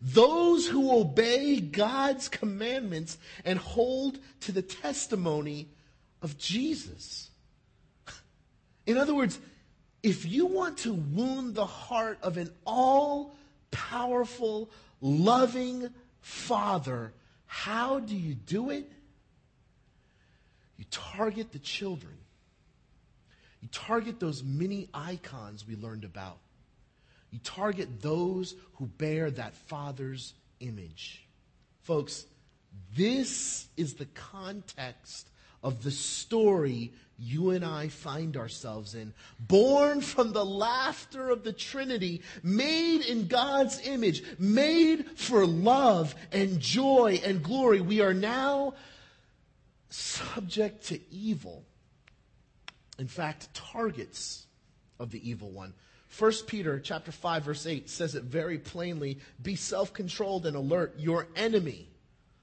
Those 0.00 0.66
who 0.66 0.98
obey 0.98 1.60
God's 1.60 2.28
commandments 2.28 3.18
and 3.44 3.58
hold 3.58 4.18
to 4.40 4.52
the 4.52 4.62
testimony 4.62 5.68
of 6.22 6.38
Jesus. 6.38 7.30
In 8.86 8.96
other 8.96 9.14
words, 9.14 9.38
if 10.02 10.26
you 10.26 10.46
want 10.46 10.78
to 10.78 10.92
wound 10.92 11.54
the 11.54 11.66
heart 11.66 12.18
of 12.22 12.36
an 12.36 12.50
all 12.66 13.34
powerful, 13.70 14.70
loving 15.00 15.88
Father, 16.20 17.12
how 17.46 18.00
do 18.00 18.16
you 18.16 18.34
do 18.34 18.70
it? 18.70 18.90
You 20.78 20.84
target 20.90 21.52
the 21.52 21.58
children. 21.58 22.14
You 23.60 23.68
target 23.72 24.20
those 24.20 24.42
mini 24.42 24.88
icons 24.92 25.66
we 25.66 25.76
learned 25.76 26.04
about. 26.04 26.38
You 27.34 27.40
target 27.42 28.00
those 28.00 28.54
who 28.74 28.86
bear 28.86 29.28
that 29.28 29.56
Father's 29.66 30.34
image. 30.60 31.26
Folks, 31.82 32.26
this 32.96 33.66
is 33.76 33.94
the 33.94 34.06
context 34.06 35.28
of 35.60 35.82
the 35.82 35.90
story 35.90 36.92
you 37.18 37.50
and 37.50 37.64
I 37.64 37.88
find 37.88 38.36
ourselves 38.36 38.94
in. 38.94 39.12
Born 39.40 40.00
from 40.00 40.32
the 40.32 40.44
laughter 40.44 41.28
of 41.28 41.42
the 41.42 41.52
Trinity, 41.52 42.22
made 42.44 43.00
in 43.00 43.26
God's 43.26 43.84
image, 43.84 44.22
made 44.38 45.18
for 45.18 45.44
love 45.44 46.14
and 46.30 46.60
joy 46.60 47.20
and 47.24 47.42
glory. 47.42 47.80
We 47.80 48.00
are 48.00 48.14
now 48.14 48.74
subject 49.90 50.86
to 50.86 51.00
evil. 51.12 51.64
In 52.96 53.08
fact, 53.08 53.52
targets 53.54 54.46
of 55.00 55.10
the 55.10 55.28
evil 55.28 55.50
one. 55.50 55.74
1 56.18 56.32
Peter 56.46 56.78
chapter 56.80 57.12
5 57.12 57.44
verse 57.44 57.66
8 57.66 57.88
says 57.88 58.14
it 58.14 58.24
very 58.24 58.58
plainly, 58.58 59.18
be 59.42 59.56
self-controlled 59.56 60.46
and 60.46 60.56
alert. 60.56 60.94
Your 60.98 61.28
enemy, 61.36 61.88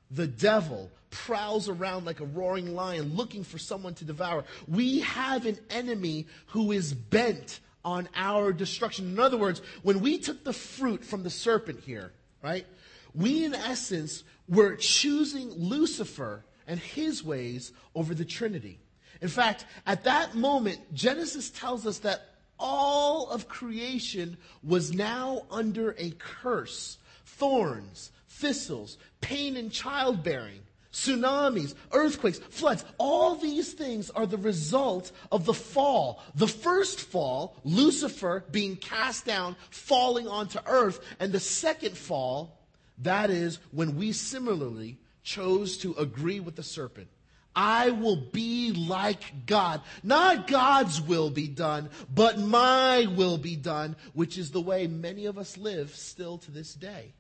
the 0.10 0.28
devil, 0.28 0.90
prowls 1.10 1.70
around 1.70 2.06
like 2.06 2.20
a 2.20 2.26
roaring 2.26 2.74
lion 2.74 3.16
looking 3.16 3.44
for 3.44 3.58
someone 3.58 3.94
to 3.96 4.06
devour. 4.06 4.46
We 4.68 5.02
have 5.02 5.46
an 5.46 5.60
enemy 5.70 6.28
who 6.48 6.72
is 6.72 6.94
bent 6.94 7.60
on 7.84 8.08
our 8.16 8.54
destruction. 8.54 9.10
In 9.10 9.20
other 9.20 9.38
words, 9.38 9.62
when 9.84 10.02
we 10.02 10.18
took 10.18 10.44
the 10.44 10.54
fruit 10.54 11.04
from 11.04 11.24
the 11.24 11.30
serpent 11.30 11.82
here, 11.82 12.12
right? 12.44 12.66
we 13.14 13.46
in 13.46 13.54
essence 13.54 14.24
were 14.48 14.76
choosing 14.76 15.50
Lucifer 15.52 16.44
and 16.68 16.80
his 16.80 17.24
ways 17.24 17.72
over 17.96 18.14
the 18.14 18.26
Trinity. 18.26 18.80
In 19.22 19.28
fact, 19.28 19.66
at 19.86 20.04
that 20.06 20.36
moment, 20.36 20.94
Genesis 20.94 21.50
tells 21.50 21.86
us 21.86 22.00
that 22.00 22.22
all 22.62 23.30
of 23.30 23.50
creation 23.50 24.38
was 24.64 24.94
now 24.94 25.42
under 25.50 25.96
a 25.98 26.12
curse 26.12 26.98
thorns, 27.26 28.12
thistles, 28.30 28.98
pain 29.20 29.58
in 29.58 29.72
childbearing, 29.72 30.62
tsunamis, 30.94 31.74
earthquakes, 31.92 32.38
floods. 32.38 32.86
All 32.98 33.36
these 33.36 33.74
things 33.74 34.10
are 34.12 34.28
the 34.28 34.38
result 34.38 35.12
of 35.32 35.46
the 35.46 35.54
fall. 35.54 36.22
The 36.36 36.48
first 36.48 37.02
fall, 37.02 37.56
Lucifer 37.64 38.44
being 38.52 38.76
cast 38.76 39.26
down, 39.26 39.56
falling 39.72 40.28
onto 40.28 40.60
earth, 40.68 41.00
and 41.20 41.32
the 41.32 41.40
second 41.40 41.98
fall, 41.98 42.60
that 43.00 43.30
is 43.30 43.60
when 43.72 43.98
we 43.98 44.12
similarly 44.12 45.00
chose 45.24 45.78
to 45.78 45.94
agree 45.96 46.40
with 46.40 46.56
the 46.56 46.64
serpent. 46.64 47.08
I 47.56 47.92
will 47.92 48.16
be 48.16 48.72
like 48.72 49.46
God. 49.46 49.82
Not 50.04 50.48
God's 50.48 51.02
will 51.02 51.30
be 51.30 51.48
done, 51.48 51.90
but 52.14 52.40
my 52.40 53.08
will 53.16 53.38
be 53.38 53.56
done, 53.56 53.96
which 54.14 54.38
is 54.38 54.52
the 54.52 54.62
way 54.62 54.88
many 54.88 55.26
of 55.26 55.38
us 55.38 55.58
live 55.58 55.94
still 55.96 56.38
to 56.40 56.52
this 56.52 56.74
day. 56.74 57.14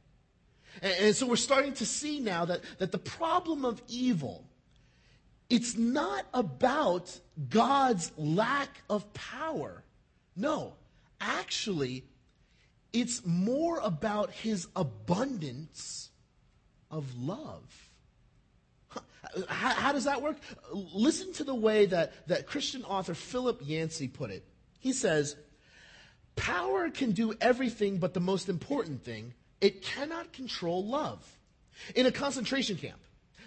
And, 0.82 0.94
and 1.00 1.16
so 1.16 1.28
we're 1.28 1.36
starting 1.36 1.74
to 1.74 1.86
see 1.86 2.20
now 2.20 2.46
that, 2.46 2.62
that 2.80 2.92
the 2.92 2.98
problem 2.98 3.66
of 3.66 3.82
evil, 3.88 4.46
it's 5.50 5.76
not 5.76 6.26
about 6.34 7.20
God's 7.50 8.12
lack 8.18 8.70
of 8.90 9.14
power. 9.14 9.84
No, 10.36 10.74
actually, 11.20 12.06
it's 12.94 13.26
more 13.26 13.80
about 13.80 14.32
his 14.32 14.68
abundance 14.76 16.10
of 16.90 17.18
love. 17.18 17.91
How, 19.48 19.70
how, 19.70 19.92
does 19.92 20.06
that 20.06 20.22
work? 20.22 20.38
Listen 20.74 21.32
to 21.34 21.44
the 21.44 21.56
way 21.56 21.86
that, 21.88 22.28
that 22.28 22.48
Christian 22.48 22.84
author 22.84 23.14
Philip 23.14 23.62
Yancey 23.64 24.08
put 24.08 24.32
it. 24.32 24.44
He 24.80 24.94
says, 24.94 25.36
Power 26.36 26.90
can 26.90 27.12
do 27.12 27.34
everything 27.40 27.98
but 27.98 28.14
the 28.14 28.20
most 28.20 28.50
important 28.50 29.04
thing 29.04 29.34
it 29.60 29.84
cannot 29.84 30.34
control 30.34 30.84
love. 30.86 31.24
In 31.96 32.06
a 32.06 32.12
concentration 32.12 32.78
camp, 32.78 33.00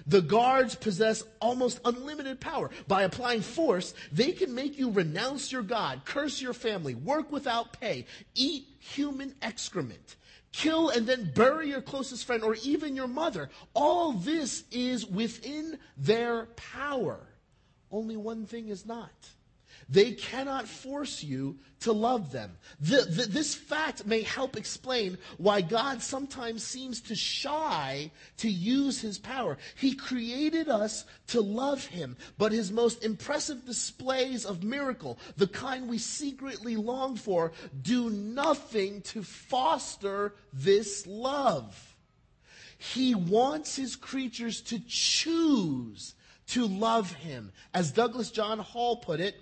the 0.07 0.23
guards 0.23 0.75
possess 0.75 1.23
almost 1.41 1.81
unlimited 1.85 2.41
power. 2.41 2.71
By 2.87 3.03
applying 3.03 3.41
force, 3.41 3.95
they 4.13 4.33
can 4.33 4.55
make 4.55 4.79
you 4.79 4.91
renounce 4.91 5.51
your 5.51 5.63
God, 5.63 6.03
curse 6.05 6.41
your 6.41 6.53
family, 6.53 6.95
work 6.95 7.33
without 7.33 7.81
pay, 7.81 8.07
eat 8.35 8.67
human 8.79 9.35
excrement, 9.41 10.17
kill 10.57 10.91
and 10.91 11.07
then 11.07 11.33
bury 11.35 11.69
your 11.69 11.83
closest 11.83 12.25
friend 12.25 12.43
or 12.43 12.55
even 12.63 12.95
your 12.95 13.09
mother. 13.09 13.51
All 13.75 14.13
this 14.13 14.65
is 14.71 15.07
within 15.07 15.79
their 15.97 16.47
power. 16.57 17.19
Only 17.91 18.17
one 18.17 18.47
thing 18.47 18.69
is 18.69 18.87
not. 18.87 19.11
They 19.89 20.13
cannot 20.13 20.69
force 20.69 21.23
you 21.23 21.59
to 21.81 21.93
love 21.93 22.33
them. 22.33 22.57
The, 22.81 23.03
the, 23.03 23.27
this 23.27 23.55
fact 23.55 24.07
may 24.07 24.23
help 24.23 24.57
explain 24.57 25.19
why 25.37 25.61
God 25.61 26.01
sometimes 26.01 26.65
seems 26.65 27.01
to 27.03 27.15
shy 27.15 28.11
to 28.39 28.49
use 28.49 29.01
his 29.01 29.19
power. 29.19 29.59
He 29.77 29.95
created 29.95 30.69
us 30.69 31.05
to 31.29 31.41
love 31.41 31.85
him, 31.85 32.17
but 32.39 32.53
his 32.53 32.73
most 32.73 33.05
impressive 33.05 33.67
displays 33.67 34.47
of 34.47 34.65
miracle, 34.65 35.19
the 35.37 35.47
kind 35.47 35.89
we 35.89 35.99
secretly 35.99 36.77
long 36.77 37.17
for, 37.17 37.53
do 37.83 38.09
nothing 38.11 39.03
to 39.03 39.23
foster 39.23 40.35
this 40.53 41.07
love. 41.07 41.97
He 42.79 43.15
wants 43.15 43.77
his 43.77 43.97
creatures 43.97 44.61
to 44.63 44.79
choose 44.87 46.15
to 46.49 46.67
love 46.67 47.13
him. 47.13 47.53
As 47.73 47.93
Douglas 47.93 48.31
John 48.31 48.59
Hall 48.59 48.97
put 48.97 49.21
it, 49.21 49.37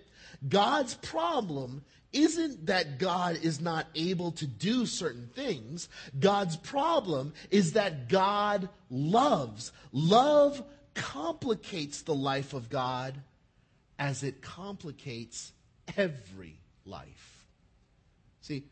God's 0.49 0.95
problem 0.95 1.85
isn't 2.13 2.67
that 2.67 2.99
God 2.99 3.39
is 3.43 3.61
not 3.61 3.87
able 3.95 4.33
to 4.33 4.47
do 4.47 4.87
certain 4.87 5.29
things. 5.35 5.89
God's 6.19 6.57
problem 6.57 7.33
is 7.51 7.73
that 7.73 8.09
God 8.09 8.69
loves. 8.91 9.73
Love 9.93 10.63
complicates 10.95 12.03
the 12.03 12.15
life 12.15 12.53
of 12.53 12.69
God 12.69 13.15
as 13.99 14.23
it 14.23 14.43
complicates 14.43 15.53
every 15.97 16.59
life. 16.85 17.47
See, 18.43 18.65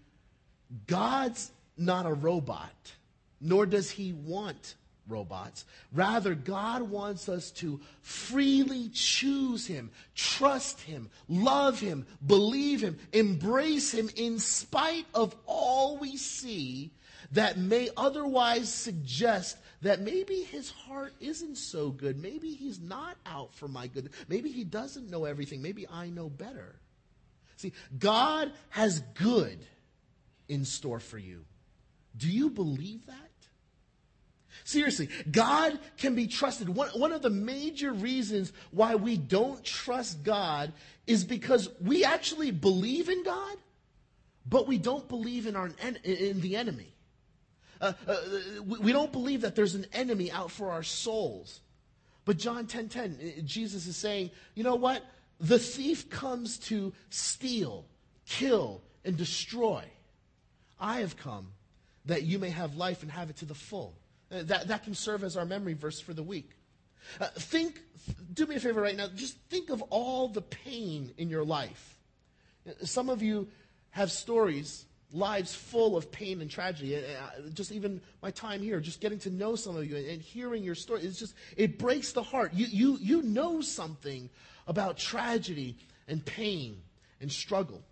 God's 0.86 1.50
not 1.76 2.04
a 2.04 2.12
robot, 2.12 2.92
nor 3.40 3.64
does 3.64 3.90
he 3.90 4.12
want 4.12 4.74
robots. 5.10 5.64
Rather, 5.92 6.34
God 6.34 6.82
wants 6.82 7.28
us 7.28 7.50
to 7.52 7.80
freely 8.02 8.88
choose 8.92 9.66
Him, 9.66 9.90
trust 10.14 10.80
Him, 10.80 11.10
love 11.28 11.80
Him, 11.80 12.06
believe 12.26 12.80
Him, 12.80 12.98
embrace 13.12 13.92
Him 13.92 14.10
in 14.16 14.38
spite 14.38 15.06
of 15.14 15.34
all 15.46 15.98
we 15.98 16.16
see 16.16 16.92
that 17.32 17.58
may 17.58 17.90
otherwise 17.96 18.72
suggest 18.72 19.56
that 19.82 20.00
maybe 20.00 20.42
His 20.42 20.70
heart 20.70 21.12
isn't 21.20 21.56
so 21.56 21.90
good. 21.90 22.20
Maybe 22.20 22.50
He's 22.50 22.80
not 22.80 23.16
out 23.26 23.54
for 23.54 23.68
my 23.68 23.86
good. 23.86 24.10
Maybe 24.28 24.50
He 24.50 24.64
doesn't 24.64 25.10
know 25.10 25.24
everything. 25.24 25.62
Maybe 25.62 25.86
I 25.88 26.08
know 26.08 26.28
better. 26.28 26.76
See, 27.56 27.72
God 27.98 28.52
has 28.70 29.00
good 29.14 29.58
in 30.48 30.64
store 30.64 31.00
for 31.00 31.18
you. 31.18 31.44
Do 32.16 32.28
you 32.28 32.50
believe 32.50 33.06
that? 33.06 33.29
Seriously, 34.64 35.08
God 35.30 35.78
can 35.96 36.14
be 36.14 36.26
trusted. 36.26 36.68
One, 36.68 36.88
one 36.90 37.12
of 37.12 37.22
the 37.22 37.30
major 37.30 37.92
reasons 37.92 38.52
why 38.70 38.94
we 38.94 39.16
don't 39.16 39.62
trust 39.64 40.22
God 40.22 40.72
is 41.06 41.24
because 41.24 41.68
we 41.80 42.04
actually 42.04 42.50
believe 42.50 43.08
in 43.08 43.24
God, 43.24 43.56
but 44.46 44.66
we 44.66 44.78
don't 44.78 45.08
believe 45.08 45.46
in, 45.46 45.56
our, 45.56 45.70
in 46.04 46.40
the 46.40 46.56
enemy. 46.56 46.92
Uh, 47.80 47.92
uh, 48.06 48.16
we 48.66 48.92
don't 48.92 49.12
believe 49.12 49.40
that 49.40 49.56
there's 49.56 49.74
an 49.74 49.86
enemy 49.92 50.30
out 50.30 50.50
for 50.50 50.70
our 50.70 50.82
souls. 50.82 51.60
But 52.24 52.36
John 52.36 52.66
10:10, 52.66 52.88
10, 52.88 52.88
10, 52.90 53.34
uh, 53.38 53.42
Jesus 53.42 53.86
is 53.86 53.96
saying, 53.96 54.30
you 54.54 54.62
know 54.62 54.74
what? 54.74 55.02
The 55.40 55.58
thief 55.58 56.10
comes 56.10 56.58
to 56.58 56.92
steal, 57.08 57.86
kill, 58.26 58.82
and 59.04 59.16
destroy. 59.16 59.84
I 60.78 61.00
have 61.00 61.16
come 61.16 61.48
that 62.04 62.24
you 62.24 62.38
may 62.38 62.50
have 62.50 62.76
life 62.76 63.02
and 63.02 63.10
have 63.10 63.30
it 63.30 63.36
to 63.36 63.46
the 63.46 63.54
full. 63.54 63.94
Uh, 64.32 64.42
that, 64.44 64.68
that 64.68 64.84
can 64.84 64.94
serve 64.94 65.24
as 65.24 65.36
our 65.36 65.44
memory 65.44 65.74
verse 65.74 66.00
for 66.00 66.14
the 66.14 66.22
week. 66.22 66.50
Uh, 67.20 67.26
think, 67.36 67.80
do 68.32 68.46
me 68.46 68.54
a 68.54 68.60
favor 68.60 68.80
right 68.80 68.96
now, 68.96 69.08
just 69.14 69.36
think 69.48 69.70
of 69.70 69.82
all 69.90 70.28
the 70.28 70.42
pain 70.42 71.12
in 71.18 71.28
your 71.28 71.44
life. 71.44 71.98
Uh, 72.68 72.72
some 72.84 73.08
of 73.08 73.22
you 73.22 73.48
have 73.90 74.12
stories, 74.12 74.84
lives 75.12 75.52
full 75.52 75.96
of 75.96 76.12
pain 76.12 76.40
and 76.40 76.48
tragedy. 76.48 76.96
Uh, 76.96 77.00
just 77.54 77.72
even 77.72 78.00
my 78.22 78.30
time 78.30 78.62
here, 78.62 78.78
just 78.78 79.00
getting 79.00 79.18
to 79.18 79.30
know 79.30 79.56
some 79.56 79.76
of 79.76 79.84
you 79.84 79.96
and, 79.96 80.22
hearing 80.22 80.62
your 80.62 80.76
story, 80.76 81.02
it's 81.02 81.18
just, 81.18 81.34
it 81.56 81.76
breaks 81.78 82.12
the 82.12 82.22
heart. 82.22 82.54
You, 82.54 82.66
you, 82.66 82.98
you 83.00 83.22
know 83.22 83.60
something 83.60 84.30
about 84.68 84.96
tragedy 84.96 85.76
and 86.06 86.24
pain 86.24 86.76
and 87.20 87.32
struggle, 87.32 87.82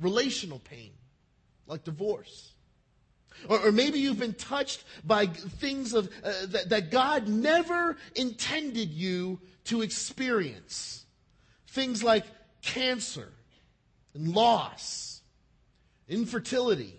relational 0.00 0.58
pain, 0.58 0.90
like 1.68 1.84
divorce 1.84 2.51
or, 3.48 3.68
or, 3.68 3.72
maybe 3.72 3.98
you've 3.98 4.18
been 4.18 4.34
touched 4.34 4.84
by 5.04 5.26
things 5.26 5.94
of, 5.94 6.10
uh, 6.22 6.32
that, 6.48 6.68
that 6.70 6.90
God 6.90 7.28
never 7.28 7.96
intended 8.14 8.90
you 8.90 9.40
to 9.64 9.82
experience. 9.82 11.04
Things 11.68 12.02
like 12.02 12.24
cancer 12.62 13.28
and 14.14 14.34
loss, 14.34 15.22
infertility, 16.08 16.94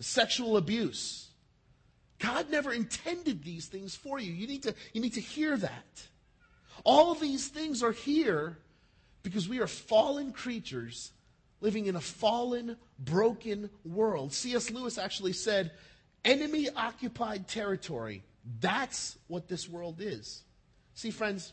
sexual 0.00 0.56
abuse. 0.56 1.28
God 2.18 2.50
never 2.50 2.72
intended 2.72 3.42
these 3.42 3.66
things 3.66 3.96
for 3.96 4.18
you. 4.18 4.32
You 4.32 4.46
need 4.46 4.62
to, 4.62 4.74
you 4.92 5.00
need 5.00 5.14
to 5.14 5.20
hear 5.20 5.56
that. 5.56 6.08
All 6.84 7.14
these 7.14 7.48
things 7.48 7.82
are 7.82 7.92
here 7.92 8.58
because 9.22 9.48
we 9.48 9.60
are 9.60 9.66
fallen 9.66 10.32
creatures 10.32 11.12
living 11.62 11.86
in 11.86 11.96
a 11.96 12.00
fallen, 12.00 12.76
broken 12.98 13.70
world. 13.84 14.32
C.S. 14.32 14.70
Lewis 14.70 14.98
actually 14.98 15.32
said, 15.32 15.70
enemy 16.24 16.68
occupied 16.76 17.48
territory. 17.48 18.22
That's 18.60 19.16
what 19.28 19.48
this 19.48 19.68
world 19.68 20.00
is. 20.00 20.42
See, 20.94 21.12
friends, 21.12 21.52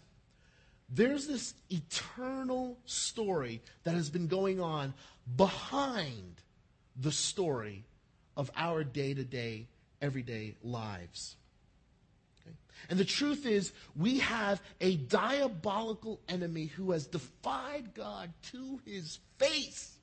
there's 0.89 1.28
this 1.28 1.53
eternal 1.70 2.78
story 2.86 3.62
that 3.84 3.93
has 3.93 4.10
been 4.10 4.28
going 4.28 4.60
on 4.60 4.95
behind 5.38 6.41
the 6.99 7.12
story 7.12 7.86
of 8.36 8.49
our 8.57 8.84
day 8.84 9.14
to 9.14 9.24
day, 9.24 9.68
everyday 10.01 10.55
lives. 10.64 11.36
Okay? 12.41 12.55
And 12.89 12.97
the 12.97 13.05
truth 13.05 13.45
is, 13.45 13.72
we 13.95 14.20
have 14.20 14.60
a 14.82 14.95
diabolical 14.95 16.20
enemy 16.28 16.66
who 16.66 16.91
has 16.91 17.05
defied 17.05 17.93
God 17.93 18.34
to 18.51 18.80
his 18.86 19.20
face 19.38 19.98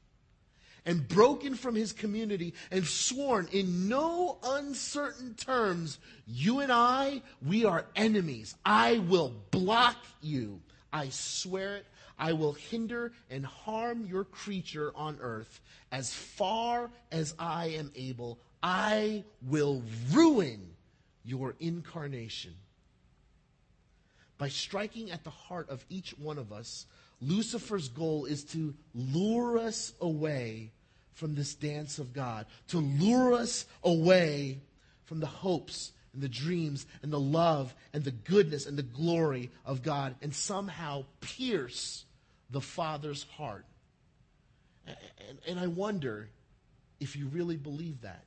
and 0.86 1.06
broken 1.08 1.56
from 1.56 1.74
his 1.74 1.92
community 1.92 2.54
and 2.70 2.86
sworn 2.86 3.48
in 3.52 3.88
no 3.88 4.38
uncertain 4.42 5.34
terms, 5.34 5.98
You 6.26 6.60
and 6.60 6.72
I, 6.72 7.22
we 7.44 7.64
are 7.64 7.84
enemies. 7.96 8.54
I 8.64 8.98
will 9.00 9.34
block 9.50 9.96
you. 10.22 10.60
I 10.92 11.08
swear 11.10 11.76
it. 11.76 11.86
I 12.18 12.32
will 12.32 12.54
hinder 12.54 13.12
and 13.28 13.44
harm 13.44 14.06
your 14.06 14.24
creature 14.24 14.92
on 14.94 15.18
earth 15.20 15.60
as 15.92 16.14
far 16.14 16.90
as 17.12 17.34
I 17.38 17.66
am 17.70 17.90
able. 17.94 18.38
I 18.62 19.24
will 19.42 19.82
ruin 20.12 20.70
your 21.24 21.54
incarnation. 21.60 22.54
By 24.38 24.48
striking 24.48 25.10
at 25.10 25.24
the 25.24 25.30
heart 25.30 25.68
of 25.68 25.84
each 25.88 26.16
one 26.18 26.38
of 26.38 26.52
us, 26.52 26.86
Lucifer's 27.20 27.88
goal 27.88 28.26
is 28.26 28.44
to 28.44 28.74
lure 28.94 29.58
us 29.58 29.92
away 30.00 30.72
from 31.14 31.34
this 31.34 31.54
dance 31.54 31.98
of 31.98 32.12
God, 32.12 32.46
to 32.68 32.78
lure 32.78 33.32
us 33.32 33.64
away 33.82 34.60
from 35.04 35.20
the 35.20 35.26
hopes 35.26 35.92
and 36.12 36.22
the 36.22 36.28
dreams 36.28 36.86
and 37.02 37.12
the 37.12 37.20
love 37.20 37.74
and 37.92 38.04
the 38.04 38.10
goodness 38.10 38.66
and 38.66 38.76
the 38.76 38.82
glory 38.82 39.50
of 39.64 39.82
God, 39.82 40.14
and 40.20 40.34
somehow 40.34 41.04
pierce 41.20 42.04
the 42.50 42.60
Father's 42.60 43.24
heart. 43.36 43.64
And, 44.86 45.38
and 45.48 45.60
I 45.60 45.66
wonder 45.66 46.28
if 47.00 47.16
you 47.16 47.26
really 47.28 47.56
believe 47.56 48.02
that. 48.02 48.24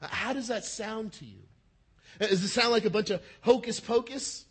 How 0.00 0.32
does 0.32 0.48
that 0.48 0.64
sound 0.64 1.12
to 1.14 1.26
you? 1.26 1.42
Does 2.18 2.42
it 2.42 2.48
sound 2.48 2.72
like 2.72 2.84
a 2.84 2.90
bunch 2.90 3.10
of 3.10 3.22
hocus 3.42 3.80
pocus? 3.80 4.44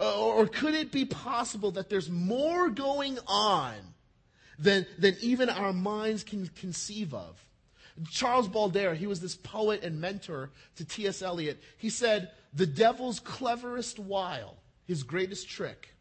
Uh, 0.00 0.20
or 0.20 0.46
could 0.46 0.74
it 0.74 0.90
be 0.90 1.04
possible 1.04 1.70
that 1.72 1.88
there's 1.88 2.10
more 2.10 2.68
going 2.68 3.18
on 3.26 3.74
than, 4.58 4.86
than 4.98 5.16
even 5.20 5.48
our 5.48 5.72
minds 5.72 6.24
can 6.24 6.48
conceive 6.48 7.14
of? 7.14 7.44
Charles 8.10 8.48
Baudelaire, 8.48 8.94
he 8.94 9.06
was 9.06 9.20
this 9.20 9.36
poet 9.36 9.84
and 9.84 10.00
mentor 10.00 10.50
to 10.76 10.84
T.S. 10.84 11.22
Eliot. 11.22 11.62
He 11.78 11.90
said, 11.90 12.30
The 12.52 12.66
devil's 12.66 13.20
cleverest 13.20 13.98
wile, 13.98 14.56
his 14.84 15.04
greatest 15.04 15.48
trick, 15.48 15.94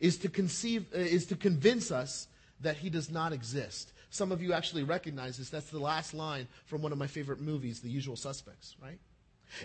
is 0.00 0.18
to, 0.18 0.28
conceive, 0.28 0.86
uh, 0.94 0.98
is 0.98 1.26
to 1.26 1.36
convince 1.36 1.90
us 1.90 2.28
that 2.60 2.76
he 2.76 2.90
does 2.90 3.10
not 3.10 3.32
exist. 3.32 3.92
Some 4.10 4.32
of 4.32 4.42
you 4.42 4.52
actually 4.52 4.84
recognize 4.84 5.38
this. 5.38 5.48
That's 5.48 5.70
the 5.70 5.78
last 5.78 6.14
line 6.14 6.46
from 6.66 6.82
one 6.82 6.92
of 6.92 6.98
my 6.98 7.06
favorite 7.06 7.40
movies, 7.40 7.80
The 7.80 7.88
Usual 7.88 8.16
Suspects, 8.16 8.76
right? 8.82 8.98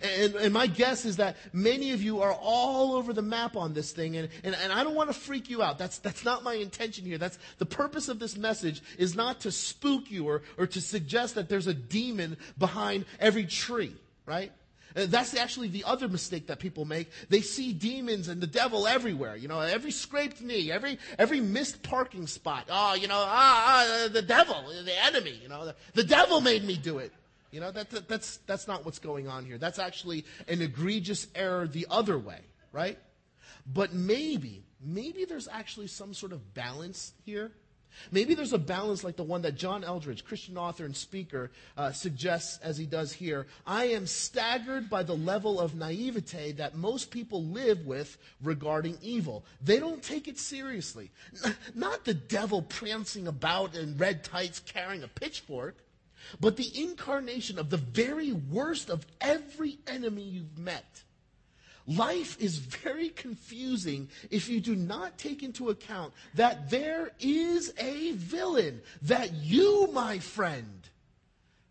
And, 0.01 0.35
and, 0.35 0.53
my 0.53 0.67
guess 0.67 1.05
is 1.05 1.17
that 1.17 1.37
many 1.53 1.91
of 1.91 2.01
you 2.01 2.21
are 2.21 2.33
all 2.33 2.93
over 2.93 3.13
the 3.13 3.21
map 3.21 3.55
on 3.55 3.73
this 3.73 3.91
thing, 3.91 4.17
and, 4.17 4.29
and, 4.43 4.55
and 4.55 4.71
I 4.71 4.83
don't 4.83 4.95
want 4.95 5.09
to 5.09 5.13
freak 5.13 5.49
you 5.49 5.63
out. 5.63 5.77
That's, 5.77 5.99
that's 5.99 6.23
not 6.23 6.43
my 6.43 6.53
intention 6.53 7.05
here. 7.05 7.17
That's 7.17 7.37
the 7.57 7.65
purpose 7.65 8.09
of 8.09 8.19
this 8.19 8.37
message 8.37 8.81
is 8.97 9.15
not 9.15 9.41
to 9.41 9.51
spook 9.51 10.09
you 10.09 10.27
or, 10.27 10.43
or 10.57 10.67
to 10.67 10.81
suggest 10.81 11.35
that 11.35 11.49
there's 11.49 11.67
a 11.67 11.73
demon 11.73 12.37
behind 12.57 13.05
every 13.19 13.45
tree, 13.45 13.95
right? 14.25 14.51
Uh, 14.95 15.05
that's 15.07 15.35
actually 15.35 15.67
the 15.67 15.83
other 15.83 16.07
mistake 16.07 16.47
that 16.47 16.59
people 16.59 16.85
make. 16.85 17.09
They 17.29 17.41
see 17.41 17.73
demons 17.73 18.27
and 18.27 18.41
the 18.41 18.47
devil 18.47 18.87
everywhere. 18.87 19.35
You 19.35 19.47
know, 19.47 19.59
every 19.59 19.91
scraped 19.91 20.41
knee, 20.41 20.71
every 20.71 20.97
every 21.17 21.39
missed 21.39 21.83
parking 21.83 22.27
spot. 22.27 22.65
Oh, 22.69 22.95
you 22.95 23.07
know, 23.07 23.23
ah, 23.25 23.85
ah 23.85 24.07
the 24.11 24.21
devil, 24.21 24.55
the 24.83 25.05
enemy. 25.05 25.39
You 25.41 25.49
know, 25.49 25.65
the, 25.65 25.75
the 25.93 26.03
devil 26.03 26.41
made 26.41 26.63
me 26.63 26.75
do 26.75 26.97
it. 26.97 27.13
You 27.51 27.59
know, 27.59 27.71
that, 27.71 27.89
that, 27.89 28.07
that's, 28.07 28.37
that's 28.45 28.67
not 28.67 28.85
what's 28.85 28.99
going 28.99 29.27
on 29.27 29.45
here. 29.45 29.57
That's 29.57 29.79
actually 29.79 30.25
an 30.47 30.61
egregious 30.61 31.27
error 31.33 31.67
the 31.67 31.87
other 31.89 32.17
way, 32.17 32.41
right? 32.71 32.97
But 33.65 33.93
maybe, 33.93 34.63
maybe 34.83 35.25
there's 35.25 35.47
actually 35.47 35.87
some 35.87 36.13
sort 36.13 36.31
of 36.31 36.53
balance 36.53 37.13
here. 37.25 37.51
Maybe 38.11 38.35
there's 38.35 38.53
a 38.53 38.59
balance 38.59 39.03
like 39.03 39.15
the 39.15 39.23
one 39.23 39.41
that 39.41 39.55
John 39.55 39.83
Eldredge, 39.83 40.23
Christian 40.23 40.57
author 40.57 40.85
and 40.85 40.95
speaker, 40.95 41.51
uh, 41.75 41.91
suggests 41.91 42.59
as 42.59 42.77
he 42.77 42.85
does 42.85 43.11
here. 43.11 43.47
I 43.65 43.85
am 43.85 44.05
staggered 44.05 44.91
by 44.91 45.01
the 45.01 45.15
level 45.15 45.59
of 45.59 45.73
naivete 45.73 46.53
that 46.53 46.75
most 46.75 47.09
people 47.09 47.43
live 47.43 47.87
with 47.87 48.17
regarding 48.43 48.99
evil. 49.01 49.43
They 49.61 49.79
don't 49.79 50.03
take 50.03 50.27
it 50.27 50.37
seriously. 50.37 51.09
Not 51.73 52.05
the 52.05 52.13
devil 52.13 52.61
prancing 52.61 53.27
about 53.27 53.75
in 53.75 53.97
red 53.97 54.23
tights 54.23 54.59
carrying 54.59 55.03
a 55.03 55.07
pitchfork 55.07 55.77
but 56.39 56.57
the 56.57 56.71
incarnation 56.81 57.59
of 57.59 57.69
the 57.69 57.77
very 57.77 58.31
worst 58.31 58.89
of 58.89 59.05
every 59.21 59.79
enemy 59.87 60.23
you've 60.23 60.57
met. 60.57 61.03
Life 61.87 62.39
is 62.39 62.59
very 62.59 63.09
confusing 63.09 64.09
if 64.29 64.47
you 64.47 64.59
do 64.61 64.75
not 64.75 65.17
take 65.17 65.41
into 65.41 65.69
account 65.69 66.13
that 66.35 66.69
there 66.69 67.11
is 67.19 67.73
a 67.79 68.11
villain, 68.11 68.81
that 69.03 69.33
you, 69.33 69.89
my 69.91 70.19
friend, 70.19 70.87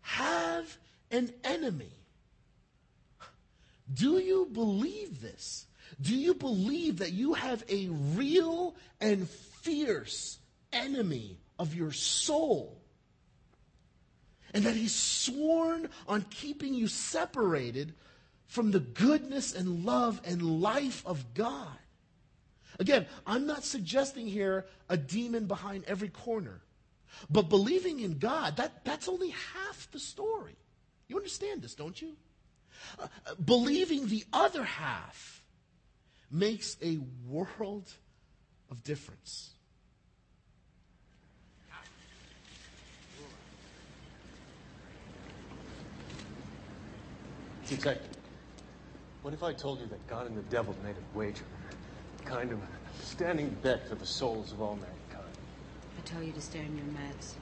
have 0.01 0.77
an 1.09 1.31
enemy. 1.43 1.93
Do 3.93 4.19
you 4.19 4.49
believe 4.51 5.21
this? 5.21 5.65
Do 6.01 6.15
you 6.15 6.33
believe 6.33 6.99
that 6.99 7.13
you 7.13 7.33
have 7.33 7.63
a 7.69 7.87
real 7.87 8.75
and 8.99 9.27
fierce 9.27 10.39
enemy 10.71 11.37
of 11.57 11.73
your 11.73 11.91
soul? 11.91 12.78
And 14.53 14.63
that 14.63 14.75
he's 14.75 14.95
sworn 14.95 15.89
on 16.07 16.25
keeping 16.29 16.73
you 16.73 16.87
separated 16.87 17.93
from 18.47 18.71
the 18.71 18.79
goodness 18.79 19.53
and 19.53 19.85
love 19.85 20.19
and 20.25 20.61
life 20.61 21.03
of 21.05 21.33
God. 21.33 21.77
Again, 22.79 23.05
I'm 23.27 23.45
not 23.45 23.63
suggesting 23.63 24.27
here 24.27 24.65
a 24.87 24.97
demon 24.97 25.45
behind 25.45 25.83
every 25.85 26.09
corner. 26.09 26.61
But 27.29 27.49
believing 27.49 27.99
in 27.99 28.17
God, 28.17 28.57
that, 28.57 28.85
that's 28.85 29.07
only 29.07 29.29
half 29.29 29.89
the 29.91 29.99
story. 29.99 30.55
You 31.07 31.17
understand 31.17 31.61
this, 31.61 31.75
don't 31.75 31.99
you? 32.01 32.15
Uh, 32.97 33.07
believing 33.43 34.07
the 34.07 34.23
other 34.31 34.63
half 34.63 35.43
makes 36.31 36.77
a 36.81 36.99
world 37.27 37.91
of 38.69 38.83
difference. 38.83 39.51
Detective, 47.69 48.17
what 49.21 49.31
if 49.31 49.43
I 49.43 49.53
told 49.53 49.79
you 49.79 49.85
that 49.85 50.07
God 50.07 50.25
and 50.25 50.35
the 50.35 50.41
devil 50.49 50.75
made 50.83 50.95
a 50.95 51.17
wager? 51.17 51.43
Kind 52.25 52.51
of 52.51 52.57
a 52.57 53.05
standing 53.05 53.55
bet 53.61 53.87
for 53.87 53.93
the 53.93 54.07
souls 54.07 54.51
of 54.51 54.59
all 54.59 54.73
mankind. 54.75 55.35
I 55.95 56.01
tell 56.03 56.23
you 56.23 56.31
to 56.31 56.41
stay 56.41 56.61
in 56.61 56.75
your 56.75 56.87
meds. 56.87 57.33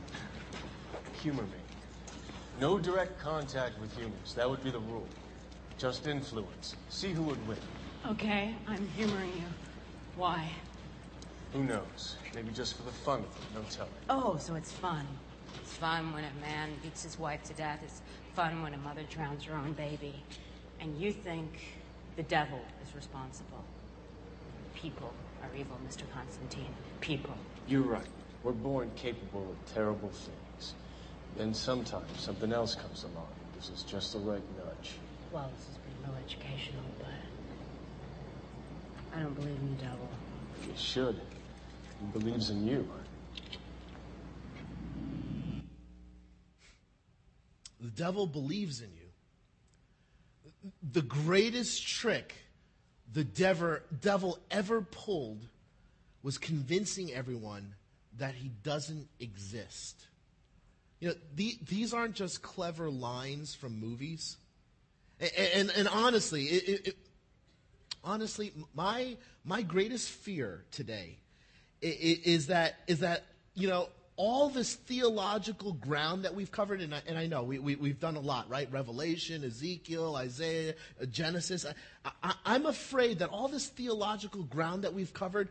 Humor 1.21 1.43
me. 1.43 1.49
No 2.59 2.77
direct 2.77 3.17
contact 3.21 3.79
with 3.79 3.97
humans. 3.97 4.33
That 4.33 4.49
would 4.49 4.61
be 4.65 4.69
the 4.69 4.79
rule. 4.79 5.07
Just 5.77 6.07
influence. 6.07 6.75
See 6.89 7.13
who 7.13 7.23
would 7.23 7.47
win. 7.47 7.57
Okay, 8.09 8.53
I'm 8.67 8.85
humoring 8.97 9.31
you. 9.33 9.47
Why? 10.17 10.49
Who 11.53 11.63
knows? 11.63 12.17
Maybe 12.35 12.51
just 12.51 12.75
for 12.75 12.83
the 12.83 12.91
fun 12.91 13.19
of 13.19 13.25
it. 13.25 13.55
No 13.55 13.61
telling. 13.69 13.91
Oh, 14.09 14.35
so 14.37 14.55
it's 14.55 14.73
fun. 14.73 15.07
It's 15.61 15.71
fun 15.71 16.11
when 16.11 16.25
a 16.25 16.41
man 16.41 16.71
beats 16.83 17.03
his 17.03 17.17
wife 17.17 17.43
to 17.43 17.53
death. 17.53 17.79
It's 17.81 18.01
fun 18.37 18.61
when 18.61 18.75
a 18.75 18.77
mother 18.77 19.01
drowns 19.09 19.43
her 19.45 19.55
own 19.55 19.73
baby. 19.73 20.13
And 20.79 20.95
you 21.01 21.11
think 21.11 21.59
the 22.17 22.21
devil 22.21 22.59
is 22.85 22.95
responsible. 22.95 23.63
People 24.75 25.11
are 25.41 25.49
evil, 25.57 25.75
Mr. 25.89 26.03
Constantine. 26.13 26.69
People. 27.01 27.33
You're 27.67 27.81
right. 27.81 28.05
We're 28.43 28.51
born 28.51 28.91
capable 28.95 29.41
of 29.49 29.73
terrible 29.73 30.09
things. 30.09 30.75
Then 31.35 31.51
sometimes 31.51 32.21
something 32.21 32.53
else 32.53 32.75
comes 32.75 33.05
along 33.05 33.27
This 33.55 33.71
is 33.71 33.81
just 33.81 34.13
the 34.13 34.19
right 34.19 34.43
nudge. 34.55 34.91
Well, 35.31 35.49
this 35.55 35.65
has 35.65 35.77
been 35.77 35.95
real 36.03 36.15
educational, 36.23 36.83
but 36.99 37.07
I 39.17 39.23
don't 39.23 39.33
believe 39.33 39.57
in 39.59 39.77
the 39.77 39.81
devil. 39.81 40.09
You 40.67 40.73
should. 40.77 41.19
He 41.99 42.19
believes 42.19 42.51
in 42.51 42.67
you. 42.67 42.87
The 47.79 47.89
devil 47.89 48.27
believes 48.27 48.81
in 48.81 48.89
you. 48.93 50.71
The 50.91 51.01
greatest 51.01 51.87
trick 51.87 52.33
the 53.13 53.23
devil 53.23 54.39
ever 54.51 54.81
pulled 54.81 55.47
was 56.23 56.37
convincing 56.37 57.13
everyone 57.13 57.75
that 58.17 58.35
he 58.35 58.51
doesn't 58.63 59.07
exist. 59.19 60.07
You 60.99 61.09
know, 61.09 61.15
the, 61.35 61.57
these 61.67 61.93
aren't 61.93 62.15
just 62.15 62.41
clever 62.41 62.89
lines 62.89 63.53
from 63.53 63.79
movies. 63.79 64.37
And, 65.19 65.31
and, 65.53 65.71
and 65.71 65.87
honestly, 65.87 66.45
it, 66.45 66.87
it, 66.87 66.97
honestly, 68.03 68.51
my, 68.73 69.17
my 69.45 69.61
greatest 69.61 70.09
fear 70.09 70.65
today 70.71 71.17
is 71.81 72.47
that, 72.47 72.79
is 72.87 72.99
that, 72.99 73.25
you 73.53 73.67
know, 73.67 73.89
all 74.17 74.49
this 74.49 74.73
theological 74.73 75.73
ground 75.73 76.25
that 76.25 76.33
we've 76.33 76.51
covered, 76.51 76.81
and 76.81 76.93
I, 76.93 77.01
and 77.05 77.17
I 77.17 77.27
know 77.27 77.43
we, 77.43 77.59
we, 77.59 77.89
have 77.89 77.99
done 77.99 78.15
a 78.15 78.19
lot, 78.19 78.49
right? 78.49 78.67
Revelation, 78.71 79.43
Ezekiel, 79.43 80.15
Isaiah, 80.15 80.73
uh, 80.99 81.05
Genesis. 81.05 81.65
I, 82.03 82.11
I, 82.23 82.33
I'm 82.43 82.65
afraid 82.65 83.19
that 83.19 83.29
all 83.29 83.47
this 83.47 83.67
theological 83.67 84.43
ground 84.43 84.83
that 84.83 84.93
we've 84.95 85.13
covered, 85.13 85.49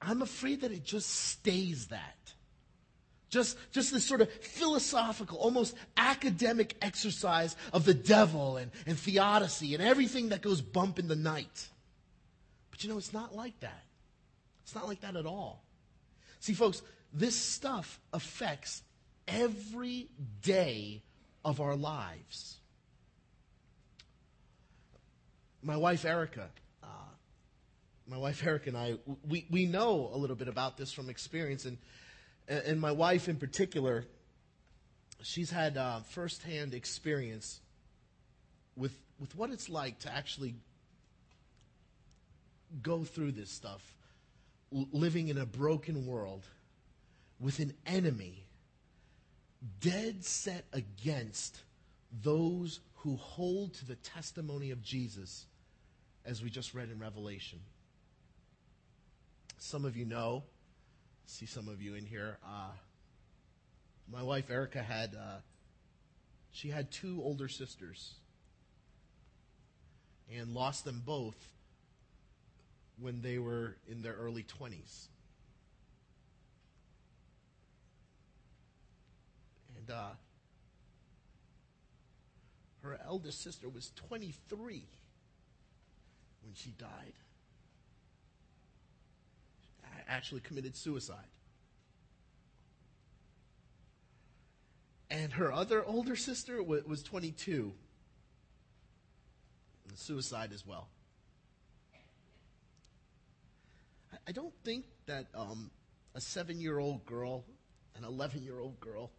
I'm 0.00 0.20
afraid 0.20 0.60
that 0.60 0.72
it 0.72 0.84
just 0.84 1.08
stays 1.08 1.86
that. 1.86 2.16
Just, 3.30 3.56
just 3.72 3.94
this 3.94 4.04
sort 4.04 4.20
of 4.20 4.30
philosophical, 4.30 5.38
almost 5.38 5.74
academic 5.96 6.76
exercise 6.82 7.56
of 7.72 7.86
the 7.86 7.94
devil 7.94 8.58
and, 8.58 8.70
and 8.86 8.98
theodicy 8.98 9.72
and 9.72 9.82
everything 9.82 10.28
that 10.28 10.42
goes 10.42 10.60
bump 10.60 10.98
in 10.98 11.08
the 11.08 11.16
night. 11.16 11.68
But 12.70 12.84
you 12.84 12.90
know, 12.90 12.98
it's 12.98 13.14
not 13.14 13.34
like 13.34 13.58
that. 13.60 13.84
It's 14.64 14.74
not 14.74 14.86
like 14.86 15.00
that 15.00 15.16
at 15.16 15.24
all. 15.24 15.64
See, 16.40 16.52
folks, 16.52 16.82
this 17.12 17.36
stuff 17.36 18.00
affects 18.12 18.82
every 19.28 20.08
day 20.42 21.02
of 21.44 21.60
our 21.60 21.76
lives. 21.76 22.56
My 25.62 25.76
wife, 25.76 26.04
Erica, 26.04 26.48
uh, 26.82 26.86
my 28.08 28.16
wife, 28.16 28.44
Erica, 28.44 28.70
and 28.70 28.76
I, 28.76 28.94
we, 29.28 29.46
we 29.50 29.66
know 29.66 30.10
a 30.12 30.16
little 30.16 30.36
bit 30.36 30.48
about 30.48 30.76
this 30.76 30.92
from 30.92 31.08
experience. 31.08 31.66
And, 31.66 31.78
and 32.48 32.80
my 32.80 32.92
wife, 32.92 33.28
in 33.28 33.36
particular, 33.36 34.06
she's 35.22 35.50
had 35.50 35.76
uh, 35.76 36.00
firsthand 36.00 36.74
experience 36.74 37.60
with, 38.76 38.98
with 39.20 39.36
what 39.36 39.50
it's 39.50 39.68
like 39.68 40.00
to 40.00 40.12
actually 40.12 40.54
go 42.82 43.04
through 43.04 43.32
this 43.32 43.50
stuff, 43.50 43.82
living 44.70 45.28
in 45.28 45.36
a 45.36 45.46
broken 45.46 46.06
world 46.06 46.46
with 47.42 47.58
an 47.58 47.74
enemy 47.86 48.44
dead 49.80 50.24
set 50.24 50.64
against 50.72 51.60
those 52.22 52.80
who 52.96 53.16
hold 53.16 53.74
to 53.74 53.84
the 53.84 53.96
testimony 53.96 54.70
of 54.70 54.80
Jesus, 54.80 55.46
as 56.24 56.42
we 56.42 56.48
just 56.48 56.72
read 56.72 56.88
in 56.88 57.00
Revelation. 57.00 57.58
Some 59.58 59.84
of 59.84 59.96
you 59.96 60.04
know, 60.04 60.44
see 61.26 61.46
some 61.46 61.68
of 61.68 61.82
you 61.82 61.94
in 61.94 62.06
here. 62.06 62.38
Uh, 62.46 62.70
my 64.10 64.22
wife 64.22 64.50
Erica 64.50 64.82
had 64.82 65.14
uh, 65.14 65.38
she 66.52 66.68
had 66.68 66.92
two 66.92 67.20
older 67.24 67.48
sisters 67.48 68.14
and 70.32 70.54
lost 70.54 70.84
them 70.84 71.02
both 71.04 71.36
when 73.00 73.20
they 73.22 73.38
were 73.38 73.76
in 73.88 74.02
their 74.02 74.14
early 74.14 74.44
20s. 74.44 75.06
And 79.82 79.96
uh, 79.96 80.10
her 82.82 83.00
eldest 83.04 83.42
sister 83.42 83.68
was 83.68 83.90
23 84.08 84.84
when 86.44 86.54
she 86.54 86.70
died. 86.70 87.14
Actually 90.08 90.40
committed 90.40 90.76
suicide. 90.76 91.16
And 95.10 95.32
her 95.32 95.52
other 95.52 95.84
older 95.84 96.16
sister 96.16 96.62
was 96.62 97.02
22. 97.02 97.72
Suicide 99.94 100.52
as 100.52 100.66
well. 100.66 100.88
I 104.26 104.32
don't 104.32 104.54
think 104.64 104.86
that 105.06 105.26
um, 105.34 105.70
a 106.14 106.20
seven 106.20 106.60
year 106.60 106.78
old 106.78 107.04
girl, 107.04 107.44
an 107.96 108.04
11 108.04 108.42
year 108.42 108.58
old 108.58 108.80
girl, 108.80 109.10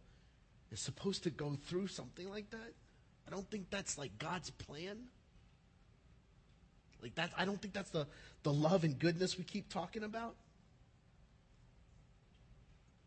is 0.72 0.80
supposed 0.80 1.22
to 1.24 1.30
go 1.30 1.56
through 1.66 1.88
something 1.88 2.28
like 2.28 2.50
that. 2.50 2.72
I 3.26 3.30
don't 3.30 3.48
think 3.50 3.70
that's 3.70 3.96
like 3.96 4.18
God's 4.18 4.50
plan. 4.50 4.98
Like 7.02 7.14
that, 7.16 7.30
I 7.36 7.44
don't 7.44 7.60
think 7.60 7.74
that's 7.74 7.90
the, 7.90 8.06
the 8.42 8.52
love 8.52 8.84
and 8.84 8.98
goodness 8.98 9.36
we 9.36 9.44
keep 9.44 9.68
talking 9.68 10.02
about. 10.02 10.36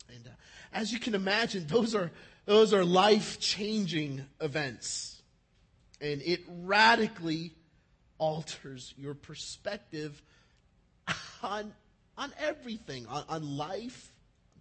And 0.10 0.28
uh, 0.28 0.32
as 0.72 0.93
you 0.93 0.99
can 0.99 1.16
imagine, 1.16 1.66
those 1.68 1.95
are 1.95 2.12
those 2.45 2.74
are 2.74 2.86
life 2.86 3.39
changing 3.41 4.24
events, 4.39 5.22
and 5.99 6.22
it 6.22 6.41
radically 6.47 7.51
alters 8.18 8.93
your 8.97 9.14
perspective 9.14 10.22
on 11.43 11.74
on 12.18 12.32
everything, 12.39 13.05
on, 13.08 13.24
on 13.28 13.58
life, 13.58 14.14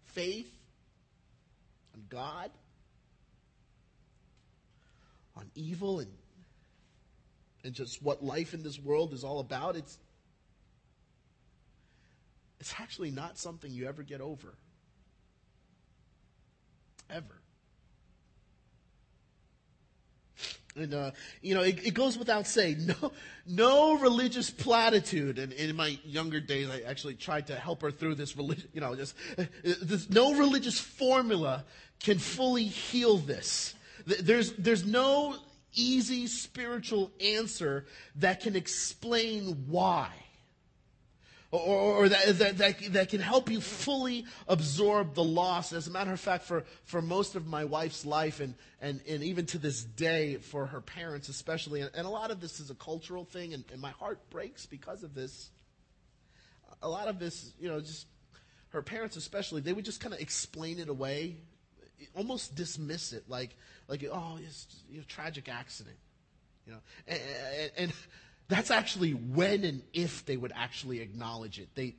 faith, 0.07 0.53
on 1.95 2.03
God 2.09 2.51
on 5.37 5.51
evil 5.55 6.01
and 6.01 6.11
and 7.64 7.74
just 7.74 8.01
what 8.01 8.22
life 8.22 8.55
in 8.55 8.62
this 8.62 8.78
world 8.78 9.12
is 9.12 9.24
all 9.24 9.41
about, 9.41 9.74
it's 9.76 9.99
it's 12.61 12.74
actually 12.80 13.11
not 13.11 13.39
something 13.39 13.70
you 13.70 13.87
ever 13.87 14.03
get 14.03 14.20
over. 14.20 14.55
Ever. 17.11 17.41
And, 20.76 20.93
uh, 20.93 21.11
you 21.41 21.55
know, 21.55 21.62
it, 21.62 21.87
it, 21.87 21.95
goes 21.95 22.18
without 22.18 22.47
saying, 22.47 22.87
no, 22.87 23.12
no 23.47 23.99
religious 23.99 24.51
platitude. 24.51 25.39
And, 25.39 25.53
in 25.55 25.74
my 25.74 25.99
younger 26.05 26.39
days, 26.39 26.68
I 26.68 26.82
actually 26.82 27.14
tried 27.14 27.47
to 27.47 27.57
help 27.57 27.80
her 27.80 27.91
through 27.91 28.16
this 28.16 28.37
religion, 28.37 28.68
you 28.74 28.82
know, 28.82 28.95
just, 28.95 29.14
uh, 29.39 29.45
this, 29.64 30.11
no 30.11 30.34
religious 30.34 30.78
formula 30.78 31.64
can 32.01 32.18
fully 32.18 32.64
heal 32.64 33.16
this. 33.16 33.74
There's, 34.07 34.53
there's 34.53 34.87
no 34.87 35.37
easy 35.75 36.27
spiritual 36.27 37.11
answer 37.21 37.87
that 38.17 38.41
can 38.41 38.57
explain 38.57 39.67
why. 39.67 40.11
Or, 41.53 42.05
or 42.05 42.09
that, 42.09 42.39
that, 42.39 42.59
that, 42.59 42.93
that, 42.93 43.09
can 43.09 43.21
help 43.21 43.51
you 43.51 43.61
fully 43.61 44.27
absorb 44.49 45.15
the 45.15 45.25
loss. 45.25 45.73
As 45.73 45.87
a 45.87 45.91
matter 45.91 46.13
of 46.13 46.21
fact, 46.21 46.45
for, 46.45 46.65
for 46.85 47.01
most 47.01 47.35
of 47.35 47.47
my 47.47 47.65
wife's 47.65 48.05
life, 48.05 48.41
and, 48.41 48.55
and, 48.81 49.01
and 49.09 49.23
even 49.23 49.47
to 49.47 49.59
this 49.59 49.83
day, 49.83 50.37
for 50.37 50.67
her 50.67 50.81
parents 50.81 51.29
especially, 51.29 51.81
and, 51.81 51.91
and 51.95 52.07
a 52.07 52.11
lot 52.11 52.31
of 52.31 52.41
this 52.41 52.59
is 52.59 52.71
a 52.71 52.75
cultural 52.75 53.25
thing, 53.25 53.55
and, 53.55 53.65
and 53.73 53.81
my 53.81 53.93
heart 53.93 54.19
breaks 54.29 54.67
because 54.67 55.03
of 55.03 55.15
this. 55.15 55.51
A 56.83 56.89
lot 56.89 57.09
of 57.09 57.19
this, 57.19 57.53
you 57.61 57.69
know, 57.69 57.81
just 57.81 58.07
her 58.71 58.83
parents 58.83 59.17
especially, 59.17 59.61
they 59.61 59.73
would 59.73 59.85
just 59.85 60.01
kind 60.01 60.13
of 60.13 60.21
explain 60.21 60.79
it 60.79 60.89
away 60.89 61.37
almost 62.15 62.55
dismiss 62.55 63.13
it 63.13 63.25
like 63.29 63.57
like 63.89 64.05
oh 64.13 64.39
it's 64.43 64.67
a 64.99 65.05
tragic 65.05 65.49
accident 65.49 65.97
you 66.67 66.73
know? 66.73 66.79
And, 67.09 67.71
and, 67.79 67.93
that's 68.49 68.71
actually 68.71 69.11
when 69.11 69.65
and 69.65 69.83
if 69.93 70.25
they 70.25 70.37
would 70.37 70.53
actually 70.55 71.01
acknowledge 71.01 71.59
it. 71.59 71.69
They 71.75 71.97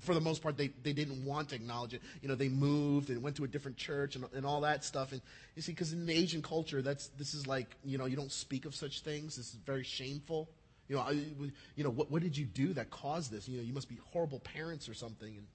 for 0.00 0.12
the 0.14 0.20
most 0.20 0.42
part 0.42 0.58
they, 0.58 0.68
they 0.82 0.92
didn't 0.92 1.24
want 1.24 1.48
to 1.48 1.54
acknowledge 1.54 1.94
it. 1.94 2.02
You 2.20 2.28
know 2.28 2.34
they 2.34 2.50
moved 2.50 3.08
and 3.08 3.22
went 3.22 3.36
to 3.36 3.44
a 3.44 3.48
different 3.48 3.78
church 3.78 4.16
and, 4.16 4.26
and 4.34 4.44
all 4.44 4.60
that 4.60 4.84
stuff. 4.84 5.12
And 5.12 5.22
you 5.54 5.62
see 5.62 5.72
because 5.72 5.94
in 5.94 6.04
the 6.04 6.12
asian 6.12 6.42
culture 6.42 6.82
that's 6.82 7.08
this 7.16 7.32
is 7.32 7.46
like 7.46 7.74
you 7.84 7.96
know 7.96 8.04
you 8.04 8.16
don't 8.16 8.30
speak 8.30 8.66
of 8.66 8.74
such 8.74 9.00
things. 9.00 9.36
This 9.36 9.46
is 9.46 9.54
very 9.64 9.82
shameful. 9.82 10.50
You 10.88 10.96
know 10.96 11.02
I, 11.02 11.12
you 11.12 11.84
know 11.84 11.88
what, 11.90 12.10
what 12.10 12.20
did 12.22 12.36
you 12.36 12.44
do 12.44 12.74
that 12.74 12.90
caused 12.90 13.32
this? 13.32 13.48
You 13.48 13.56
know 13.56 13.64
you 13.64 13.72
must 13.72 13.88
be 13.88 13.98
horrible 14.12 14.40
parents 14.40 14.90
or 14.90 14.94
something. 14.94 15.38
And 15.38 15.46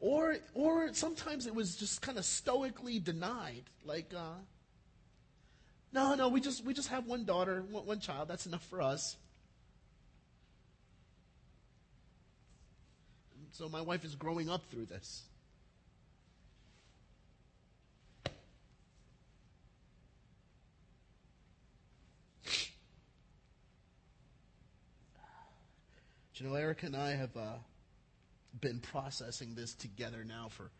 Or, 0.00 0.36
or 0.54 0.92
sometimes 0.92 1.46
it 1.46 1.54
was 1.54 1.76
just 1.76 2.02
kind 2.02 2.18
of 2.18 2.24
stoically 2.24 2.98
denied. 2.98 3.64
Like, 3.84 4.12
uh, 4.14 4.40
no, 5.92 6.14
no, 6.14 6.28
we 6.28 6.40
just, 6.40 6.64
we 6.64 6.74
just 6.74 6.88
have 6.88 7.06
one 7.06 7.24
daughter, 7.24 7.64
one, 7.70 7.86
one 7.86 8.00
child. 8.00 8.28
That's 8.28 8.46
enough 8.46 8.64
for 8.64 8.82
us. 8.82 9.16
so 13.56 13.68
my 13.70 13.80
wife 13.80 14.04
is 14.04 14.14
growing 14.14 14.50
up 14.50 14.66
through 14.66 14.84
this. 14.84 15.22
you 26.34 26.46
know, 26.46 26.54
Erica 26.54 26.84
and 26.84 26.96
I 26.96 27.12
have 27.12 27.34
uh, 27.34 27.54
been 28.60 28.80
processing 28.80 29.54
this 29.54 29.74
together 29.74 30.24
now 30.26 30.48
for 30.48 30.70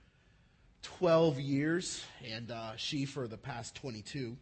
12 0.82 1.40
years, 1.40 2.04
and 2.32 2.50
uh, 2.50 2.76
she 2.76 3.04
for 3.04 3.26
the 3.26 3.36
past 3.36 3.74
22. 3.74 4.36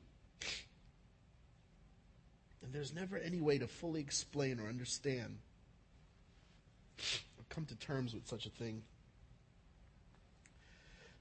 And 2.63 2.73
there's 2.73 2.95
never 2.95 3.17
any 3.17 3.41
way 3.41 3.59
to 3.59 3.67
fully 3.67 4.01
explain 4.01 4.61
or 4.61 4.69
understand 4.69 5.39
or 6.99 7.45
come 7.49 7.65
to 7.67 7.77
terms 7.77 8.15
with 8.15 8.27
such 8.27 8.47
a 8.47 8.51
thing. 8.51 8.83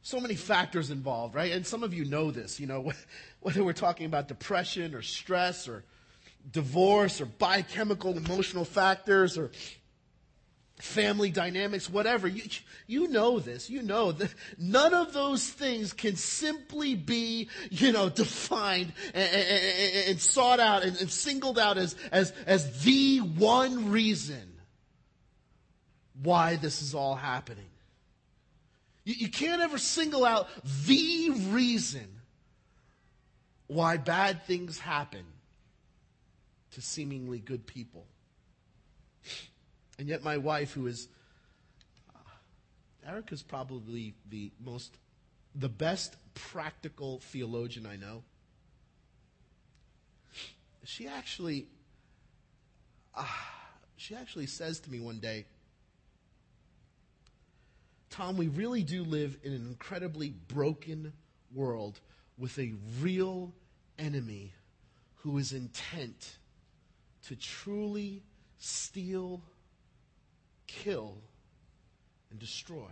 So 0.01 0.19
many 0.19 0.35
factors 0.35 0.91
involved, 0.91 1.35
right? 1.35 1.51
And 1.51 1.65
some 1.65 1.83
of 1.83 1.93
you 1.93 2.03
know 2.03 2.31
this, 2.31 2.59
you 2.59 2.67
know, 2.67 2.91
whether 3.39 3.63
we're 3.63 3.73
talking 3.73 4.05
about 4.05 4.27
depression 4.27 4.93
or 4.95 5.01
stress 5.01 5.67
or 5.67 5.85
divorce 6.51 7.21
or 7.21 7.25
biochemical 7.25 8.17
emotional 8.17 8.65
factors 8.65 9.37
or 9.37 9.51
family 10.79 11.29
dynamics, 11.29 11.89
whatever. 11.89 12.27
You, 12.27 12.43
you 12.87 13.07
know 13.07 13.39
this. 13.39 13.69
You 13.69 13.81
know 13.81 14.11
that 14.11 14.33
none 14.57 14.93
of 14.93 15.13
those 15.13 15.47
things 15.47 15.93
can 15.93 16.15
simply 16.15 16.95
be, 16.95 17.49
you 17.69 17.91
know, 17.91 18.09
defined 18.09 18.93
and, 19.13 19.35
and, 19.35 20.09
and 20.09 20.21
sought 20.21 20.59
out 20.59 20.83
and, 20.83 20.99
and 20.99 21.09
singled 21.09 21.59
out 21.59 21.77
as, 21.77 21.95
as, 22.11 22.33
as 22.45 22.83
the 22.83 23.19
one 23.19 23.91
reason 23.91 24.53
why 26.21 26.55
this 26.55 26.81
is 26.81 26.93
all 26.93 27.15
happening. 27.15 27.69
You, 29.03 29.15
you 29.17 29.29
can't 29.29 29.61
ever 29.61 29.77
single 29.77 30.25
out 30.25 30.47
the 30.85 31.29
reason 31.49 32.07
why 33.67 33.97
bad 33.97 34.43
things 34.43 34.79
happen 34.79 35.23
to 36.71 36.81
seemingly 36.81 37.39
good 37.39 37.65
people. 37.65 38.05
And 40.03 40.09
yet, 40.09 40.21
my 40.21 40.35
wife, 40.35 40.73
who 40.73 40.87
is 40.87 41.07
Erica's 43.07 43.41
probably 43.41 44.15
the 44.29 44.51
most, 44.61 44.97
the 45.55 45.69
best 45.69 46.17
practical 46.33 47.19
theologian 47.19 47.85
I 47.85 47.95
know. 47.95 48.21
She 50.83 51.07
actually, 51.07 51.67
uh, 53.15 53.25
she 53.95 54.13
actually 54.13 54.47
says 54.47 54.81
to 54.81 54.91
me 54.91 54.99
one 54.99 55.19
day, 55.19 55.45
Tom, 58.09 58.35
we 58.35 58.49
really 58.49 58.83
do 58.83 59.05
live 59.05 59.37
in 59.41 59.53
an 59.53 59.65
incredibly 59.69 60.31
broken 60.31 61.13
world 61.55 62.01
with 62.37 62.59
a 62.59 62.73
real 62.99 63.53
enemy 63.97 64.51
who 65.19 65.37
is 65.37 65.53
intent 65.53 66.39
to 67.27 67.37
truly 67.37 68.21
steal, 68.59 69.41
kill, 70.81 71.15
and 72.31 72.39
destroy. 72.39 72.89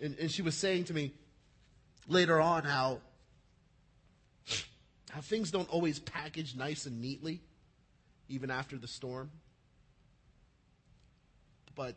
And, 0.00 0.16
and 0.18 0.30
she 0.30 0.42
was 0.42 0.54
saying 0.54 0.84
to 0.84 0.94
me 0.94 1.12
later 2.08 2.40
on 2.40 2.64
how, 2.64 3.00
how 5.10 5.20
things 5.20 5.50
don't 5.50 5.68
always 5.68 5.98
package 5.98 6.54
nice 6.54 6.86
and 6.86 7.00
neatly, 7.00 7.40
even 8.28 8.50
after 8.50 8.76
the 8.76 8.88
storm. 8.88 9.30
But 11.74 11.96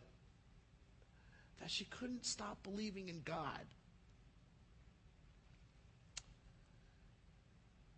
that 1.62 1.70
she 1.70 1.86
couldn't 1.86 2.26
stop 2.26 2.64
believing 2.64 3.10
in 3.10 3.22
God. 3.24 3.66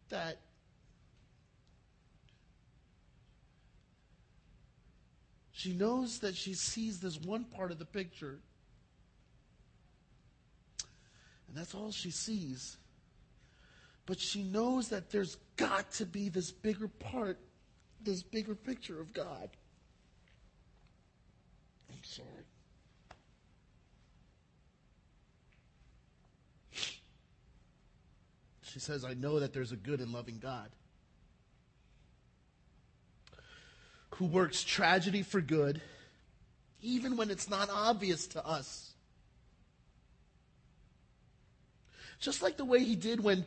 That 0.09 0.39
she 5.59 5.73
knows 5.73 6.19
that 6.19 6.37
she 6.37 6.53
sees 6.53 7.01
this 7.01 7.19
one 7.19 7.43
part 7.43 7.71
of 7.71 7.79
the 7.79 7.85
picture 7.85 8.39
And 11.49 11.57
that's 11.57 11.73
all 11.73 11.91
she 11.91 12.11
sees. 12.11 12.77
But 14.05 14.19
she 14.19 14.43
knows 14.43 14.89
that 14.89 15.09
there's 15.09 15.37
got 15.57 15.91
to 15.93 16.05
be 16.05 16.29
this 16.29 16.51
bigger 16.51 16.87
part, 16.87 17.39
this 18.01 18.21
bigger 18.21 18.55
picture 18.55 19.01
of 19.01 19.13
God. 19.13 19.49
I'm 21.91 22.03
sorry. 22.03 22.27
She 28.61 28.79
says, 28.79 29.03
I 29.03 29.15
know 29.15 29.39
that 29.39 29.51
there's 29.51 29.71
a 29.71 29.75
good 29.75 29.99
and 29.99 30.13
loving 30.13 30.37
God 30.37 30.69
who 34.15 34.25
works 34.25 34.63
tragedy 34.63 35.21
for 35.21 35.41
good, 35.41 35.81
even 36.81 37.17
when 37.17 37.29
it's 37.29 37.49
not 37.49 37.69
obvious 37.69 38.27
to 38.27 38.45
us. 38.45 38.93
Just 42.19 42.41
like 42.41 42.57
the 42.57 42.65
way 42.65 42.83
he 42.83 42.95
did 42.95 43.23
when, 43.23 43.45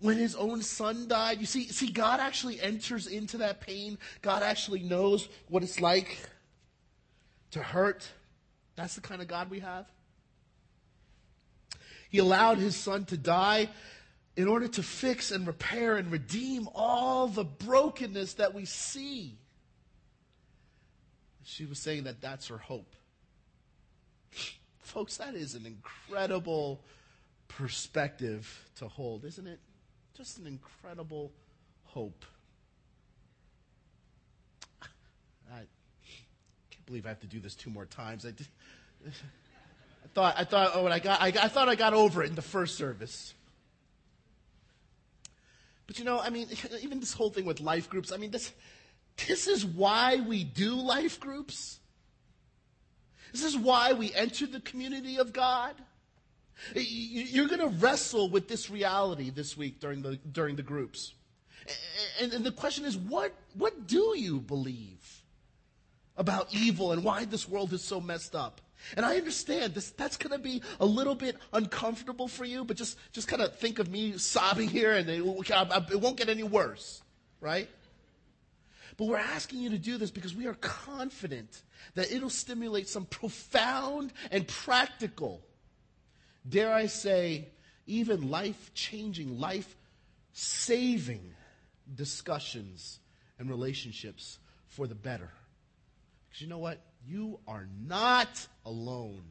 when 0.00 0.18
his 0.18 0.34
own 0.34 0.62
son 0.62 1.08
died. 1.08 1.40
You 1.40 1.46
see, 1.46 1.68
see, 1.68 1.90
God 1.90 2.20
actually 2.20 2.60
enters 2.60 3.06
into 3.06 3.38
that 3.38 3.60
pain. 3.60 3.98
God 4.20 4.42
actually 4.42 4.80
knows 4.80 5.28
what 5.48 5.62
it's 5.62 5.80
like 5.80 6.18
to 7.52 7.62
hurt. 7.62 8.06
That's 8.76 8.94
the 8.94 9.00
kind 9.00 9.22
of 9.22 9.28
God 9.28 9.50
we 9.50 9.60
have. 9.60 9.86
He 12.10 12.18
allowed 12.18 12.58
his 12.58 12.76
son 12.76 13.04
to 13.06 13.16
die 13.16 13.70
in 14.36 14.48
order 14.48 14.68
to 14.68 14.82
fix 14.82 15.30
and 15.30 15.46
repair 15.46 15.96
and 15.96 16.10
redeem 16.10 16.68
all 16.74 17.28
the 17.28 17.44
brokenness 17.44 18.34
that 18.34 18.52
we 18.52 18.64
see. 18.64 19.38
She 21.50 21.66
was 21.66 21.80
saying 21.80 22.04
that 22.04 22.20
that's 22.20 22.46
her 22.46 22.58
hope. 22.58 22.94
Folks, 24.78 25.16
that 25.16 25.34
is 25.34 25.56
an 25.56 25.66
incredible 25.66 26.80
perspective 27.48 28.64
to 28.76 28.86
hold, 28.86 29.24
isn't 29.24 29.48
it? 29.48 29.58
Just 30.16 30.38
an 30.38 30.46
incredible 30.46 31.32
hope. 31.86 32.24
I 35.52 35.66
can't 36.70 36.86
believe 36.86 37.04
I 37.04 37.08
have 37.08 37.20
to 37.20 37.26
do 37.26 37.40
this 37.40 37.56
two 37.56 37.70
more 37.70 37.84
times. 37.86 38.24
I, 38.24 38.30
did, 38.30 38.46
I 39.08 40.08
thought 40.14 40.34
I 40.38 40.44
thought 40.44 40.70
oh, 40.74 40.84
when 40.84 40.92
I 40.92 41.00
got 41.00 41.20
I, 41.20 41.26
I 41.26 41.48
thought 41.48 41.68
I 41.68 41.74
got 41.74 41.94
over 41.94 42.22
it 42.22 42.28
in 42.28 42.36
the 42.36 42.42
first 42.42 42.76
service. 42.76 43.34
But 45.88 45.98
you 45.98 46.04
know, 46.04 46.20
I 46.20 46.30
mean, 46.30 46.46
even 46.80 47.00
this 47.00 47.12
whole 47.12 47.30
thing 47.30 47.44
with 47.44 47.58
life 47.60 47.90
groups, 47.90 48.12
I 48.12 48.18
mean, 48.18 48.30
this, 48.30 48.52
this 49.26 49.46
is 49.46 49.64
why 49.64 50.16
we 50.16 50.44
do 50.44 50.74
life 50.74 51.20
groups. 51.20 51.80
This 53.32 53.44
is 53.44 53.56
why 53.56 53.92
we 53.92 54.12
enter 54.14 54.46
the 54.46 54.60
community 54.60 55.18
of 55.18 55.32
God. 55.32 55.74
You're 56.74 57.48
going 57.48 57.60
to 57.60 57.68
wrestle 57.78 58.28
with 58.28 58.48
this 58.48 58.70
reality 58.70 59.30
this 59.30 59.56
week 59.56 59.80
during 59.80 60.02
the, 60.02 60.16
during 60.30 60.56
the 60.56 60.62
groups. 60.62 61.14
And, 62.20 62.32
the 62.32 62.52
question 62.52 62.84
is, 62.84 62.96
what, 62.96 63.32
what 63.54 63.86
do 63.86 64.14
you 64.16 64.40
believe 64.40 65.22
about 66.16 66.52
evil 66.52 66.92
and 66.92 67.04
why 67.04 67.24
this 67.24 67.48
world 67.48 67.72
is 67.72 67.82
so 67.82 68.00
messed 68.00 68.34
up? 68.34 68.60
And 68.96 69.06
I 69.06 69.16
understand 69.16 69.74
this, 69.74 69.90
that's 69.90 70.16
going 70.16 70.32
to 70.32 70.42
be 70.42 70.62
a 70.80 70.86
little 70.86 71.14
bit 71.14 71.36
uncomfortable 71.52 72.28
for 72.28 72.44
you, 72.44 72.64
but 72.64 72.76
just, 72.76 72.98
just 73.12 73.28
kind 73.28 73.42
of 73.42 73.56
think 73.56 73.78
of 73.78 73.90
me 73.90 74.16
sobbing 74.18 74.68
here 74.68 74.92
and 74.92 75.08
it 75.08 75.24
won't 75.24 76.16
get 76.16 76.28
any 76.28 76.42
worse, 76.42 77.02
right? 77.40 77.68
But 79.00 79.08
we're 79.08 79.16
asking 79.16 79.60
you 79.60 79.70
to 79.70 79.78
do 79.78 79.96
this 79.96 80.10
because 80.10 80.34
we 80.36 80.46
are 80.46 80.52
confident 80.52 81.62
that 81.94 82.12
it'll 82.12 82.28
stimulate 82.28 82.86
some 82.86 83.06
profound 83.06 84.12
and 84.30 84.46
practical 84.46 85.40
dare 86.46 86.70
I 86.70 86.84
say, 86.84 87.48
even 87.86 88.28
life 88.28 88.72
changing, 88.74 89.40
life 89.40 89.74
saving 90.34 91.32
discussions 91.94 92.98
and 93.38 93.48
relationships 93.48 94.38
for 94.68 94.86
the 94.86 94.94
better. 94.94 95.30
Because 96.28 96.42
you 96.42 96.48
know 96.48 96.58
what? 96.58 96.82
You 97.06 97.40
are 97.48 97.66
not 97.86 98.46
alone. 98.66 99.24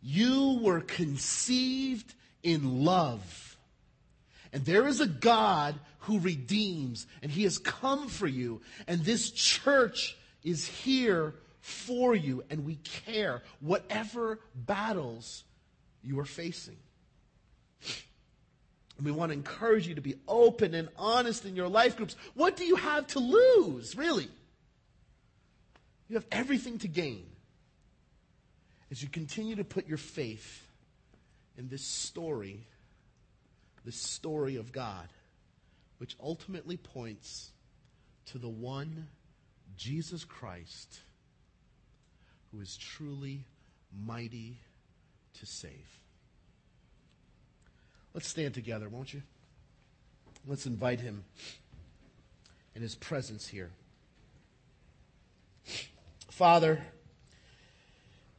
You 0.00 0.58
were 0.62 0.80
conceived 0.80 2.14
in 2.42 2.82
love. 2.82 3.51
And 4.52 4.64
there 4.64 4.86
is 4.86 5.00
a 5.00 5.06
God 5.06 5.74
who 6.00 6.18
redeems, 6.18 7.06
and 7.22 7.30
He 7.30 7.44
has 7.44 7.58
come 7.58 8.08
for 8.08 8.26
you. 8.26 8.60
And 8.86 9.04
this 9.04 9.30
church 9.30 10.16
is 10.42 10.66
here 10.66 11.34
for 11.60 12.14
you, 12.14 12.44
and 12.50 12.64
we 12.66 12.76
care. 12.76 13.42
Whatever 13.60 14.40
battles 14.54 15.44
you 16.02 16.18
are 16.20 16.24
facing. 16.24 16.76
And 18.98 19.06
we 19.06 19.12
want 19.12 19.30
to 19.30 19.34
encourage 19.34 19.88
you 19.88 19.94
to 19.94 20.00
be 20.00 20.16
open 20.28 20.74
and 20.74 20.88
honest 20.96 21.44
in 21.44 21.56
your 21.56 21.68
life 21.68 21.96
groups. 21.96 22.16
What 22.34 22.56
do 22.56 22.64
you 22.64 22.76
have 22.76 23.06
to 23.08 23.20
lose, 23.20 23.96
really? 23.96 24.28
You 26.08 26.16
have 26.16 26.26
everything 26.30 26.78
to 26.80 26.88
gain 26.88 27.24
as 28.90 29.02
you 29.02 29.08
continue 29.08 29.56
to 29.56 29.64
put 29.64 29.88
your 29.88 29.96
faith 29.96 30.66
in 31.56 31.68
this 31.68 31.82
story, 31.82 32.66
this 33.84 33.96
story 33.96 34.56
of 34.56 34.72
God, 34.72 35.08
which 35.98 36.16
ultimately 36.22 36.76
points 36.76 37.50
to 38.26 38.38
the 38.38 38.48
one, 38.48 39.08
Jesus 39.76 40.24
Christ, 40.24 41.00
who 42.50 42.60
is 42.60 42.76
truly 42.76 43.44
mighty 44.06 44.58
to 45.40 45.46
save. 45.46 45.98
Let's 48.14 48.28
stand 48.28 48.54
together, 48.54 48.88
won't 48.88 49.14
you? 49.14 49.22
Let's 50.46 50.66
invite 50.66 51.00
him 51.00 51.24
in 52.74 52.82
his 52.82 52.94
presence 52.94 53.48
here. 53.48 53.70
Father, 56.30 56.82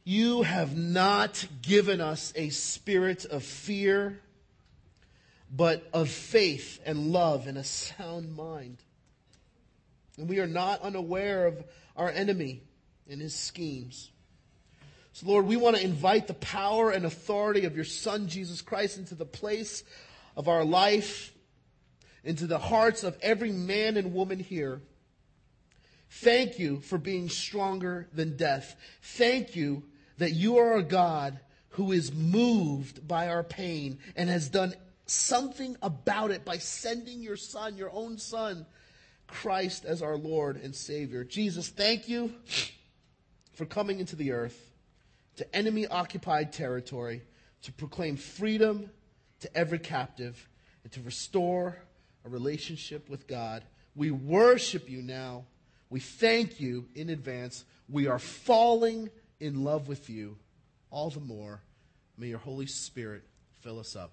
you 0.04 0.42
have 0.42 0.76
not 0.76 1.46
given 1.62 2.00
us 2.00 2.32
a 2.36 2.50
spirit 2.50 3.24
of 3.24 3.42
fear, 3.42 4.20
but 5.54 5.88
of 5.92 6.08
faith 6.08 6.80
and 6.84 7.12
love 7.12 7.46
and 7.46 7.56
a 7.56 7.64
sound 7.64 8.34
mind. 8.36 8.78
And 10.18 10.28
we 10.28 10.40
are 10.40 10.46
not 10.46 10.82
unaware 10.82 11.46
of 11.46 11.64
our 11.96 12.10
enemy 12.10 12.62
and 13.08 13.20
his 13.20 13.34
schemes. 13.34 14.10
So, 15.12 15.28
Lord, 15.28 15.46
we 15.46 15.56
want 15.56 15.76
to 15.76 15.84
invite 15.84 16.26
the 16.26 16.34
power 16.34 16.90
and 16.90 17.04
authority 17.04 17.66
of 17.66 17.76
your 17.76 17.84
Son, 17.84 18.26
Jesus 18.26 18.62
Christ, 18.62 18.98
into 18.98 19.14
the 19.14 19.24
place 19.24 19.84
of 20.36 20.48
our 20.48 20.64
life, 20.64 21.32
into 22.24 22.48
the 22.48 22.58
hearts 22.58 23.04
of 23.04 23.16
every 23.22 23.52
man 23.52 23.96
and 23.96 24.12
woman 24.12 24.40
here. 24.40 24.80
Thank 26.10 26.58
you 26.58 26.80
for 26.80 26.98
being 26.98 27.28
stronger 27.28 28.08
than 28.12 28.36
death. 28.36 28.74
Thank 29.02 29.54
you 29.54 29.84
that 30.18 30.32
you 30.32 30.58
are 30.58 30.76
a 30.76 30.82
God 30.82 31.38
who 31.70 31.92
is 31.92 32.12
moved 32.12 33.06
by 33.06 33.28
our 33.28 33.42
pain 33.42 33.98
and 34.16 34.28
has 34.28 34.48
done 34.48 34.74
something 35.06 35.76
about 35.82 36.30
it 36.30 36.44
by 36.44 36.58
sending 36.58 37.22
your 37.22 37.36
son, 37.36 37.76
your 37.76 37.90
own 37.92 38.18
son, 38.18 38.66
Christ 39.26 39.84
as 39.84 40.02
our 40.02 40.16
Lord 40.16 40.56
and 40.62 40.74
Savior. 40.74 41.24
Jesus, 41.24 41.68
thank 41.68 42.08
you 42.08 42.32
for 43.52 43.64
coming 43.66 44.00
into 44.00 44.16
the 44.16 44.32
earth 44.32 44.72
to 45.36 45.56
enemy 45.56 45.86
occupied 45.86 46.52
territory 46.52 47.22
to 47.62 47.72
proclaim 47.72 48.16
freedom 48.16 48.90
to 49.40 49.56
every 49.56 49.78
captive 49.78 50.48
and 50.82 50.92
to 50.92 51.00
restore 51.02 51.76
a 52.24 52.28
relationship 52.28 53.08
with 53.08 53.26
God. 53.26 53.64
We 53.96 54.10
worship 54.10 54.88
you 54.88 55.02
now. 55.02 55.44
We 55.90 56.00
thank 56.00 56.60
you 56.60 56.86
in 56.94 57.10
advance. 57.10 57.64
We 57.88 58.06
are 58.06 58.18
falling 58.18 59.10
in 59.40 59.64
love 59.64 59.88
with 59.88 60.08
you 60.08 60.36
all 60.90 61.10
the 61.10 61.20
more. 61.20 61.60
May 62.16 62.28
your 62.28 62.38
Holy 62.38 62.66
Spirit 62.66 63.24
fill 63.62 63.78
us 63.78 63.96
up. 63.96 64.12